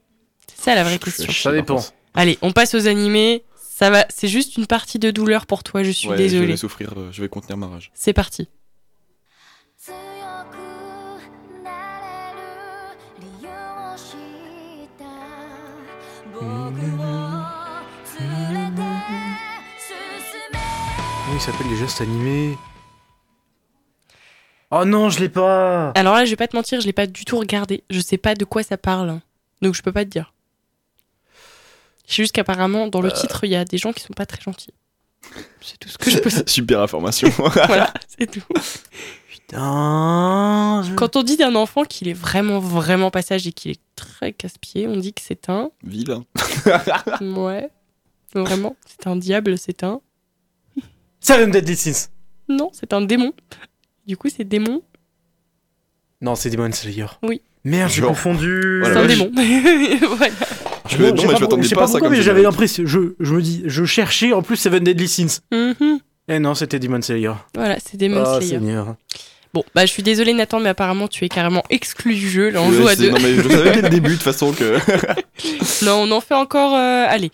C'est 0.53 0.65
ça 0.65 0.76
la 0.76 0.84
vraie 0.84 0.99
question. 0.99 1.32
Ça 1.32 1.51
dépend. 1.53 1.82
Allez, 2.13 2.38
on 2.41 2.51
passe 2.51 2.76
aux 2.76 2.88
animés. 2.88 3.43
Ça 3.57 3.89
va. 3.89 4.05
C'est 4.09 4.28
juste 4.28 4.57
une 4.57 4.65
partie 4.68 4.99
de 4.99 5.11
douleur 5.11 5.45
pour 5.45 5.63
toi. 5.63 5.84
Je 5.84 5.91
suis 5.91 6.09
Ouais, 6.09 6.18
je 6.18 6.24
désolée. 6.24 6.47
vais 6.47 6.57
souffrir, 6.57 6.93
euh, 6.97 7.09
je 7.13 7.22
vais 7.22 7.30
contenir 7.30 7.55
ma 7.57 7.68
rage. 7.68 7.91
C'est 7.93 8.11
parti. 8.11 8.49
Il 21.38 21.42
s'appelle 21.42 21.68
les 21.70 21.78
gestes 21.78 22.02
animés 22.02 22.58
Oh 24.72 24.86
non, 24.86 25.10
je 25.10 25.20
l'ai 25.20 25.30
pas 25.30 25.92
Alors 25.92 26.16
là, 26.16 26.26
je 26.26 26.32
vais 26.32 26.36
pas 26.36 26.48
te 26.48 26.56
mentir, 26.56 26.82
je 26.82 26.88
l'ai 26.88 26.94
pas 26.94 27.06
du 27.06 27.26
tout 27.26 27.38
regardé. 27.38 27.84
Je 27.90 28.00
sais 28.00 28.18
pas 28.18 28.34
de 28.34 28.44
quoi 28.44 28.64
ça 28.64 28.78
parle. 28.78 29.20
Donc 29.62 29.76
je 29.76 29.84
peux 29.84 29.92
pas 29.92 30.04
te 30.04 30.10
dire. 30.10 30.34
Je 32.08 32.16
sais 32.16 32.24
juste 32.24 32.34
qu'apparemment, 32.34 32.88
dans 32.88 33.02
le 33.02 33.12
titre, 33.12 33.44
il 33.44 33.52
y 33.52 33.56
a 33.56 33.66
des 33.66 33.78
gens 33.78 33.94
qui 33.94 34.02
sont 34.02 34.14
pas 34.14 34.26
très 34.26 34.42
gentils. 34.42 34.74
C'est 35.62 35.78
tout 35.78 35.90
ce 35.90 35.98
que 35.98 36.10
je 36.12 36.18
peux 36.18 36.30
dire. 36.30 36.44
Super 36.48 36.82
information. 36.82 37.30
Voilà, 37.38 37.94
c'est 38.18 38.32
tout. 38.32 38.42
Putain 39.48 40.84
je- 40.86 40.93
Quand 40.95 41.16
on 41.16 41.24
dit 41.24 41.38
d'un 41.38 41.56
enfant 41.56 41.84
qu'il 41.84 42.08
est 42.10 42.14
vraiment, 42.14 42.60
vraiment 42.60 43.12
passage 43.12 43.48
et 43.48 43.52
qu'il 43.52 43.72
est 43.72 43.80
très 43.95 44.34
casse-pied, 44.34 44.88
on 44.88 44.98
dit 44.98 45.14
que 45.14 45.22
c'est 45.24 45.50
un. 45.50 45.72
Vilain. 45.84 46.26
Ouais. 47.22 47.70
Vraiment, 48.36 48.76
c'est 48.86 49.08
un 49.08 49.16
diable, 49.16 49.58
c'est 49.58 49.84
un. 49.84 50.02
Seven 51.22 51.50
Deadly 51.50 51.76
Sins 51.76 52.10
Non, 52.50 52.70
c'est 52.74 52.91
un 52.93 53.02
démon. 53.02 53.34
Du 54.06 54.18
coup, 54.18 54.28
c'est 54.30 54.43
démon. 54.43 54.82
Non, 56.22 56.36
c'est 56.36 56.50
Demon 56.50 56.72
Slayer. 56.72 57.06
Oui. 57.24 57.41
Merde, 57.64 57.91
j'ai 57.91 58.02
confondu. 58.02 58.82
C'est 58.84 58.98
un 58.98 59.06
démon. 59.06 59.32
voilà. 60.18 60.34
Je 60.89 60.98
me- 60.98 61.10
Bon, 61.12 61.16
non, 61.16 61.16
j'ai 61.22 61.28
mais 61.28 61.34
pas- 61.34 61.38
je 61.38 61.41
m'attendais 61.43 61.70
pas 61.70 61.84
à 61.84 61.88
ça 61.88 61.91
pourquoi, 61.93 62.00
comme 62.02 62.12
mais 62.18 62.22
j'avais 62.22 62.41
l'impression. 62.43 62.84
Je, 62.86 63.00
je 63.20 63.34
me 63.36 63.41
dis, 63.41 63.64
je 63.66 63.86
cherchais 63.86 64.34
en 64.34 64.41
plus 64.41 64.56
Seven 64.58 64.84
Deadly 64.84 65.08
Sins. 65.08 65.41
Mhm. 65.52 66.00
Eh 66.30 66.39
non, 66.39 66.54
c'était 66.56 66.80
Demon 66.80 67.02
Slayer. 67.02 67.34
Voilà, 67.56 67.78
c'est 67.80 67.98
Demon 67.98 68.24
Ah, 68.26 68.38
Slayer. 68.39 68.50
Seigneur. 68.60 68.95
Bon, 69.54 69.64
bah 69.74 69.86
je 69.86 69.91
suis 69.91 70.04
désolée 70.04 70.34
Nathan, 70.34 70.60
mais 70.60 70.70
apparemment 70.70 71.08
tu 71.08 71.24
es 71.26 71.30
carrément 71.30 71.64
exclu 71.70 72.14
du 72.16 72.30
jeu. 72.30 72.50
Là, 72.50 72.62
on 72.62 72.72
joue 72.72 72.88
à 72.88 72.95
deux. 72.95 73.10
Non, 73.12 73.18
mais 73.22 73.34
je 73.36 73.50
savais 73.50 73.72
dès 73.74 73.82
le 73.82 73.89
début, 73.89 74.10
de 74.10 74.14
toute 74.16 74.24
façon, 74.24 74.52
que. 74.54 74.78
Non, 75.86 76.04
on 76.04 76.12
en 76.12 76.22
fait 76.22 76.34
encore. 76.36 76.74
euh, 76.76 77.06
allez, 77.08 77.32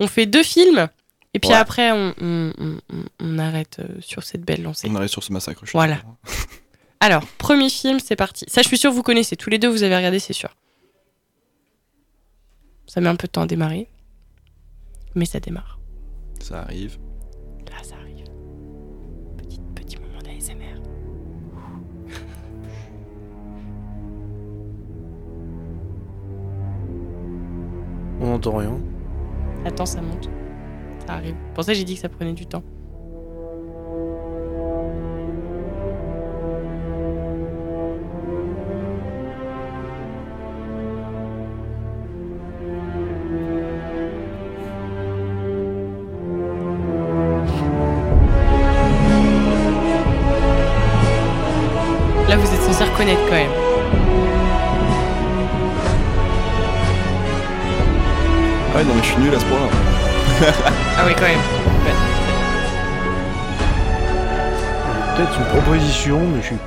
on 0.00 0.06
fait 0.06 0.26
deux 0.26 0.42
films. 0.42 0.88
Et 1.34 1.38
puis 1.38 1.50
Ouais. 1.50 1.56
après, 1.56 1.92
on, 1.92 2.14
on- 2.20 2.52
on- 2.58 2.78
on- 2.92 3.04
on 3.20 3.38
arrête 3.38 3.78
euh, 3.80 3.84
sur 4.00 4.22
cette 4.22 4.42
belle 4.42 4.62
lancée. 4.62 4.88
On 4.90 4.94
arrive 4.94 5.08
sur 5.10 5.22
ce 5.22 5.32
massacre. 5.32 5.62
je 5.66 5.72
Voilà. 5.72 5.98
Alors, 7.00 7.26
premier 7.36 7.68
film, 7.68 7.98
c'est 8.00 8.16
parti. 8.16 8.46
Ça, 8.48 8.62
je 8.62 8.68
suis 8.68 8.78
sûre, 8.78 8.90
vous 8.90 9.02
connaissez. 9.02 9.36
Tous 9.36 9.50
les 9.50 9.58
deux, 9.58 9.68
vous 9.68 9.82
avez 9.82 9.94
regardé, 9.94 10.18
c'est 10.18 10.32
sûr. 10.32 10.48
Ça 12.86 13.00
met 13.02 13.08
un 13.08 13.16
peu 13.16 13.26
de 13.26 13.32
temps 13.32 13.42
à 13.42 13.46
démarrer. 13.46 13.88
Mais 15.14 15.26
ça 15.26 15.40
démarre. 15.40 15.78
Ça 16.40 16.60
arrive. 16.62 16.96
Là, 17.70 17.82
ça 17.82 17.96
arrive. 18.00 18.24
Petit, 19.36 19.60
petit 19.74 19.96
moment 19.98 20.20
d'ASMR. 20.22 20.80
Attends, 29.64 29.86
ça 29.86 30.00
monte. 30.00 30.28
Ça 31.06 31.14
arrive. 31.14 31.34
Pour 31.54 31.64
ça, 31.64 31.72
j'ai 31.72 31.84
dit 31.84 31.94
que 31.94 32.00
ça 32.00 32.08
prenait 32.08 32.32
du 32.32 32.46
temps. 32.46 32.62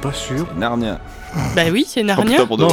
Pas 0.01 0.13
sûr. 0.13 0.47
Narnia. 0.55 0.99
Bah 1.55 1.63
oui, 1.71 1.85
c'est 1.87 2.01
Oh 2.01 2.05
Narnia. 2.05 2.45
putain, 2.45 2.57
Non, 2.57 2.69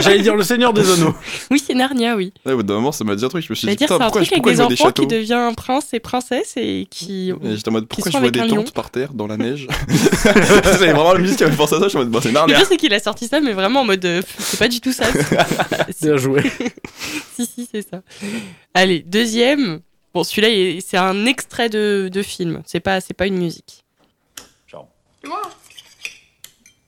J'allais 0.00 0.22
dire 0.22 0.34
le 0.34 0.42
Seigneur 0.42 0.72
des 0.72 0.90
Anneaux. 0.90 1.14
Oui, 1.50 1.62
c'est 1.64 1.74
Narnia, 1.74 2.16
oui. 2.16 2.32
Ouais, 2.44 2.52
au 2.52 2.56
bout 2.56 2.62
d'un 2.64 2.74
moment, 2.74 2.90
ça 2.92 3.04
m'a 3.04 3.14
dit 3.14 3.24
un 3.24 3.28
truc. 3.28 3.44
Je 3.44 3.50
me 3.50 3.54
suis 3.54 3.66
dit, 3.66 3.70
C'est-à-dire, 3.78 3.86
putain, 3.86 3.96
c'est 3.98 4.02
un 4.02 4.06
pourquoi, 4.06 4.22
truc 4.22 4.32
avec 4.32 4.44
je 4.44 4.50
des 4.50 4.56
vois 4.56 4.66
des 4.68 4.74
enfants 4.74 4.92
qui 4.92 5.02
châteaux 5.02 5.06
devient 5.06 5.52
prince 5.56 5.86
et 5.92 6.00
princesse 6.00 6.54
et 6.56 6.86
qui. 6.90 7.30
Et 7.30 7.56
J'étais 7.56 7.68
en 7.68 7.72
mode, 7.72 7.86
pourquoi 7.86 8.10
sont 8.10 8.18
je 8.18 8.22
vois 8.22 8.28
avec 8.28 8.40
un 8.42 8.46
des 8.46 8.50
lion. 8.54 8.62
tentes 8.64 8.72
par 8.74 8.90
terre 8.90 9.12
dans 9.14 9.26
la 9.26 9.36
neige 9.36 9.68
C'est 9.88 10.92
vraiment 10.92 11.12
la 11.12 11.18
musique 11.20 11.38
qui 11.38 11.44
m'a 11.44 11.50
pensé 11.50 11.74
à 11.76 11.78
ça. 11.78 11.84
Je 11.84 11.88
suis 11.90 11.98
en 11.98 12.00
mode, 12.00 12.10
bah, 12.10 12.18
c'est 12.22 12.28
Le 12.28 12.34
Narnia. 12.34 12.56
pire, 12.56 12.66
c'est 12.66 12.76
qu'il 12.76 12.92
a 12.94 12.98
sorti 13.00 13.28
ça, 13.28 13.40
mais 13.40 13.52
vraiment 13.52 13.82
en 13.82 13.84
mode. 13.84 14.04
euh, 14.04 14.22
c'est 14.38 14.58
pas 14.58 14.68
du 14.68 14.80
tout 14.80 14.92
ça. 14.92 15.04
C'est- 15.90 16.06
Bien 16.06 16.16
joué. 16.16 16.42
si, 17.36 17.46
si, 17.46 17.68
c'est 17.72 17.82
ça. 17.88 18.00
Allez, 18.72 19.00
deuxième. 19.06 19.80
Bon, 20.12 20.24
celui-là, 20.24 20.48
il 20.48 20.58
est- 20.78 20.80
c'est 20.80 20.96
un 20.96 21.26
extrait 21.26 21.68
de, 21.68 22.08
de 22.12 22.22
film. 22.22 22.62
C'est 22.66 22.80
pas, 22.80 23.00
c'est 23.00 23.14
pas 23.14 23.26
une 23.26 23.38
musique. 23.38 23.82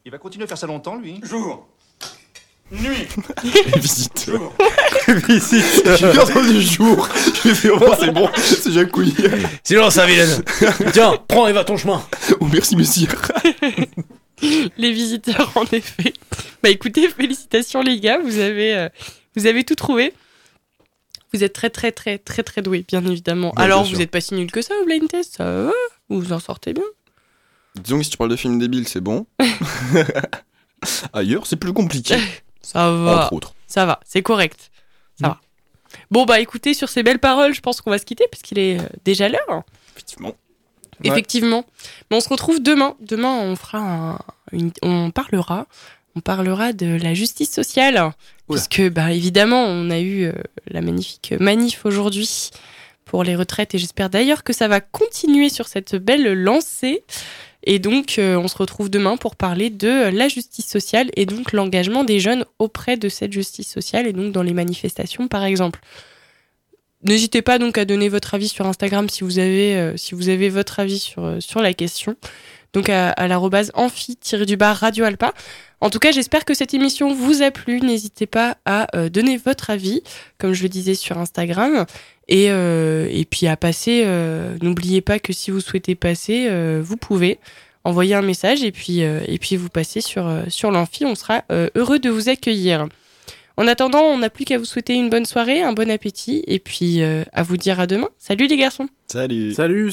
Il 0.07 0.13
va 0.13 0.19
continuer 0.19 0.45
à 0.45 0.47
faire 0.47 0.57
ça 0.57 0.69
longtemps, 0.69 0.95
lui 0.95 1.21
Jour. 1.25 1.67
Nuit. 2.71 3.09
Visite. 3.77 4.31
Visite. 5.09 5.83
J'ai 5.99 6.13
bien 6.13 6.23
entendu 6.23 6.63
jour. 6.63 7.09
Je 7.35 7.43
lui 7.43 7.51
ai 7.51 7.55
fait, 7.57 7.71
oh, 7.71 7.93
c'est 7.99 8.13
bon, 8.13 8.31
c'est 8.37 8.71
Jacouille. 8.71 9.13
Silence, 9.65 9.99
vilaine. 9.99 10.45
Tiens, 10.93 11.17
prends 11.27 11.49
et 11.49 11.53
va 11.53 11.65
ton 11.65 11.77
chemin. 11.77 12.01
Oh, 12.41 12.47
merci, 12.53 12.77
messire. 12.77 13.17
Les 14.79 14.93
visiteurs, 14.93 15.51
en 15.57 15.65
effet. 15.73 16.13
Bah 16.63 16.69
écoutez, 16.69 17.09
félicitations 17.09 17.83
les 17.83 17.99
gars, 17.99 18.21
vous 18.21 18.39
avez, 18.39 18.77
euh, 18.77 18.89
vous 19.35 19.47
avez 19.47 19.65
tout 19.65 19.75
trouvé. 19.75 20.15
Vous 21.33 21.43
êtes 21.43 21.53
très 21.53 21.71
très 21.71 21.91
très 21.91 22.19
très 22.19 22.45
très 22.45 22.63
doués, 22.63 22.85
bien 22.87 23.05
évidemment. 23.05 23.53
Alors, 23.57 23.83
bien 23.83 23.93
vous 23.93 24.01
êtes 24.01 24.13
pas 24.13 24.21
si 24.21 24.35
nul 24.35 24.53
que 24.53 24.63
ça 24.63 24.75
au 24.81 24.85
blind 24.85 25.09
test, 25.09 25.39
ça 25.39 25.45
va, 25.51 25.73
vous 26.09 26.21
vous 26.21 26.33
en 26.33 26.39
sortez 26.39 26.75
bien. 26.75 26.85
Disons 27.81 27.99
que 27.99 28.05
si 28.05 28.11
tu 28.11 28.17
parles 28.17 28.31
de 28.31 28.37
films 28.37 28.59
débiles, 28.59 28.89
c'est 28.89 29.01
bon. 29.01 29.27
Ailleurs, 31.13 31.47
c'est 31.47 31.57
plus 31.57 31.73
compliqué. 31.73 32.17
Ça 32.63 32.91
va, 32.91 33.25
Entre 33.25 33.33
autres. 33.33 33.55
ça 33.67 33.87
va, 33.87 34.01
c'est 34.05 34.23
correct. 34.23 34.71
Ça 35.21 35.29
va. 35.29 35.41
Bon 36.11 36.25
bah 36.25 36.41
écoutez, 36.41 36.75
sur 36.75 36.89
ces 36.89 37.03
belles 37.03 37.19
paroles, 37.21 37.55
je 37.55 37.61
pense 37.61 37.81
qu'on 37.81 37.91
va 37.91 37.99
se 37.99 38.05
quitter 38.05 38.27
puisqu'il 38.31 38.59
est 38.59 38.81
euh, 38.81 38.85
déjà 39.05 39.29
l'heure. 39.29 39.63
Effectivement. 39.95 40.29
Ouais. 40.29 41.11
Effectivement. 41.11 41.65
Mais 42.11 42.17
on 42.17 42.21
se 42.21 42.29
retrouve 42.29 42.61
demain. 42.63 42.97
Demain, 43.01 43.33
on 43.41 43.57
fera 43.57 43.79
un- 43.79 44.19
une- 44.53 44.73
on 44.83 45.11
parlera, 45.11 45.67
on 46.17 46.21
parlera 46.21 46.73
de 46.73 46.87
la 47.01 47.15
justice 47.15 47.51
sociale, 47.53 47.95
Oula. 47.97 48.15
puisque 48.51 48.91
bah 48.93 49.13
évidemment, 49.13 49.63
on 49.65 49.91
a 49.91 49.99
eu 50.01 50.25
euh, 50.25 50.33
la 50.67 50.81
magnifique 50.83 51.35
manif 51.39 51.87
aujourd'hui 51.87 52.51
pour 53.05 53.23
les 53.25 53.37
retraites 53.37 53.75
et 53.75 53.79
j'espère 53.79 54.11
d'ailleurs 54.11 54.43
que 54.45 54.53
ça 54.53 54.69
va 54.69 54.81
continuer 54.81 55.49
sur 55.49 55.69
cette 55.69 55.95
belle 55.97 56.33
lancée. 56.35 57.05
Et 57.67 57.81
donc, 57.81 58.19
euh, 58.19 58.37
on 58.37 58.47
se 58.47 58.57
retrouve 58.57 58.89
demain 58.89 59.17
pour 59.17 59.35
parler 59.35 59.71
de 59.71 60.09
la 60.11 60.29
justice 60.29 60.67
sociale 60.67 61.11
et 61.17 61.27
donc 61.27 61.53
l'engagement 61.53 62.05
des 62.05 62.21
jeunes 62.21 62.45
auprès 62.61 62.97
de 62.97 63.09
cette 63.09 63.33
justice 63.33 63.69
sociale 63.69 64.07
et 64.07 64.13
donc 64.13 64.33
dans 64.33 64.45
les 64.45 64.55
manifestations, 64.55 65.27
par 65.27 65.45
exemple. 65.45 65.81
N'hésitez 67.03 67.43
pas 67.43 67.59
donc 67.59 67.77
à 67.77 67.85
donner 67.85 68.09
votre 68.09 68.35
avis 68.35 68.49
sur 68.49 68.67
Instagram 68.67 69.09
si 69.09 69.25
vous 69.25 69.41
avez, 69.41 69.77
euh, 69.77 70.49
votre 70.49 70.81
avis 70.81 71.13
euh, 71.19 71.41
sur 71.41 71.61
la 71.61 71.75
question. 71.75 72.17
Donc 72.73 72.89
à, 72.89 73.11
à 73.11 73.29
l'arrobase 73.29 73.71
amphi-du-bar 73.75 74.77
Radio 74.77 75.05
Alpa. 75.05 75.33
En 75.81 75.91
tout 75.91 75.99
cas, 75.99 76.11
j'espère 76.11 76.45
que 76.45 76.55
cette 76.55 76.75
émission 76.75 77.13
vous 77.15 77.43
a 77.43 77.51
plu. 77.51 77.81
N'hésitez 77.81 78.27
pas 78.27 78.57
à 78.65 78.87
euh, 78.97 79.09
donner 79.09 79.37
votre 79.37 79.71
avis, 79.71 80.03
comme 80.39 80.53
je 80.53 80.63
le 80.63 80.69
disais 80.69 80.95
sur 80.95 81.19
Instagram. 81.19 81.85
Et, 82.29 82.51
euh, 82.51 83.09
et 83.11 83.25
puis 83.25 83.47
à 83.47 83.57
passer, 83.57 84.03
euh, 84.05 84.57
n'oubliez 84.63 85.01
pas 85.01 85.19
que 85.19 85.33
si 85.33 85.51
vous 85.51 85.61
souhaitez 85.61 85.95
passer, 85.95 86.47
euh, 86.49 86.81
vous 86.85 86.97
pouvez 86.97 87.39
envoyer 87.85 88.15
un 88.15 88.23
message 88.23 88.65
et 88.65 88.73
puis, 88.73 89.05
euh, 89.05 89.21
et 89.29 89.39
puis 89.39 89.57
vous 89.57 89.69
passez 89.69 90.01
sur, 90.01 90.29
sur 90.49 90.71
l'amphi. 90.71 91.05
On 91.05 91.15
sera 91.15 91.45
euh, 91.53 91.69
heureux 91.77 91.99
de 91.99 92.11
vous 92.11 92.29
accueillir. 92.29 92.89
En 93.59 93.67
attendant, 93.69 94.03
on 94.03 94.19
n'a 94.19 94.29
plus 94.29 94.45
qu'à 94.45 94.59
vous 94.59 94.65
souhaiter 94.65 94.95
une 94.95 95.09
bonne 95.09 95.25
soirée, 95.25 95.63
un 95.63 95.73
bon 95.73 95.91
appétit 95.91 96.43
et 96.47 96.59
puis 96.59 97.01
euh, 97.03 97.23
à 97.33 97.43
vous 97.43 97.57
dire 97.57 97.81
à 97.81 97.87
demain. 97.87 98.09
Salut 98.19 98.49
les 98.49 98.57
garçons 98.57 98.89
Salut. 99.07 99.55
Salut. 99.55 99.93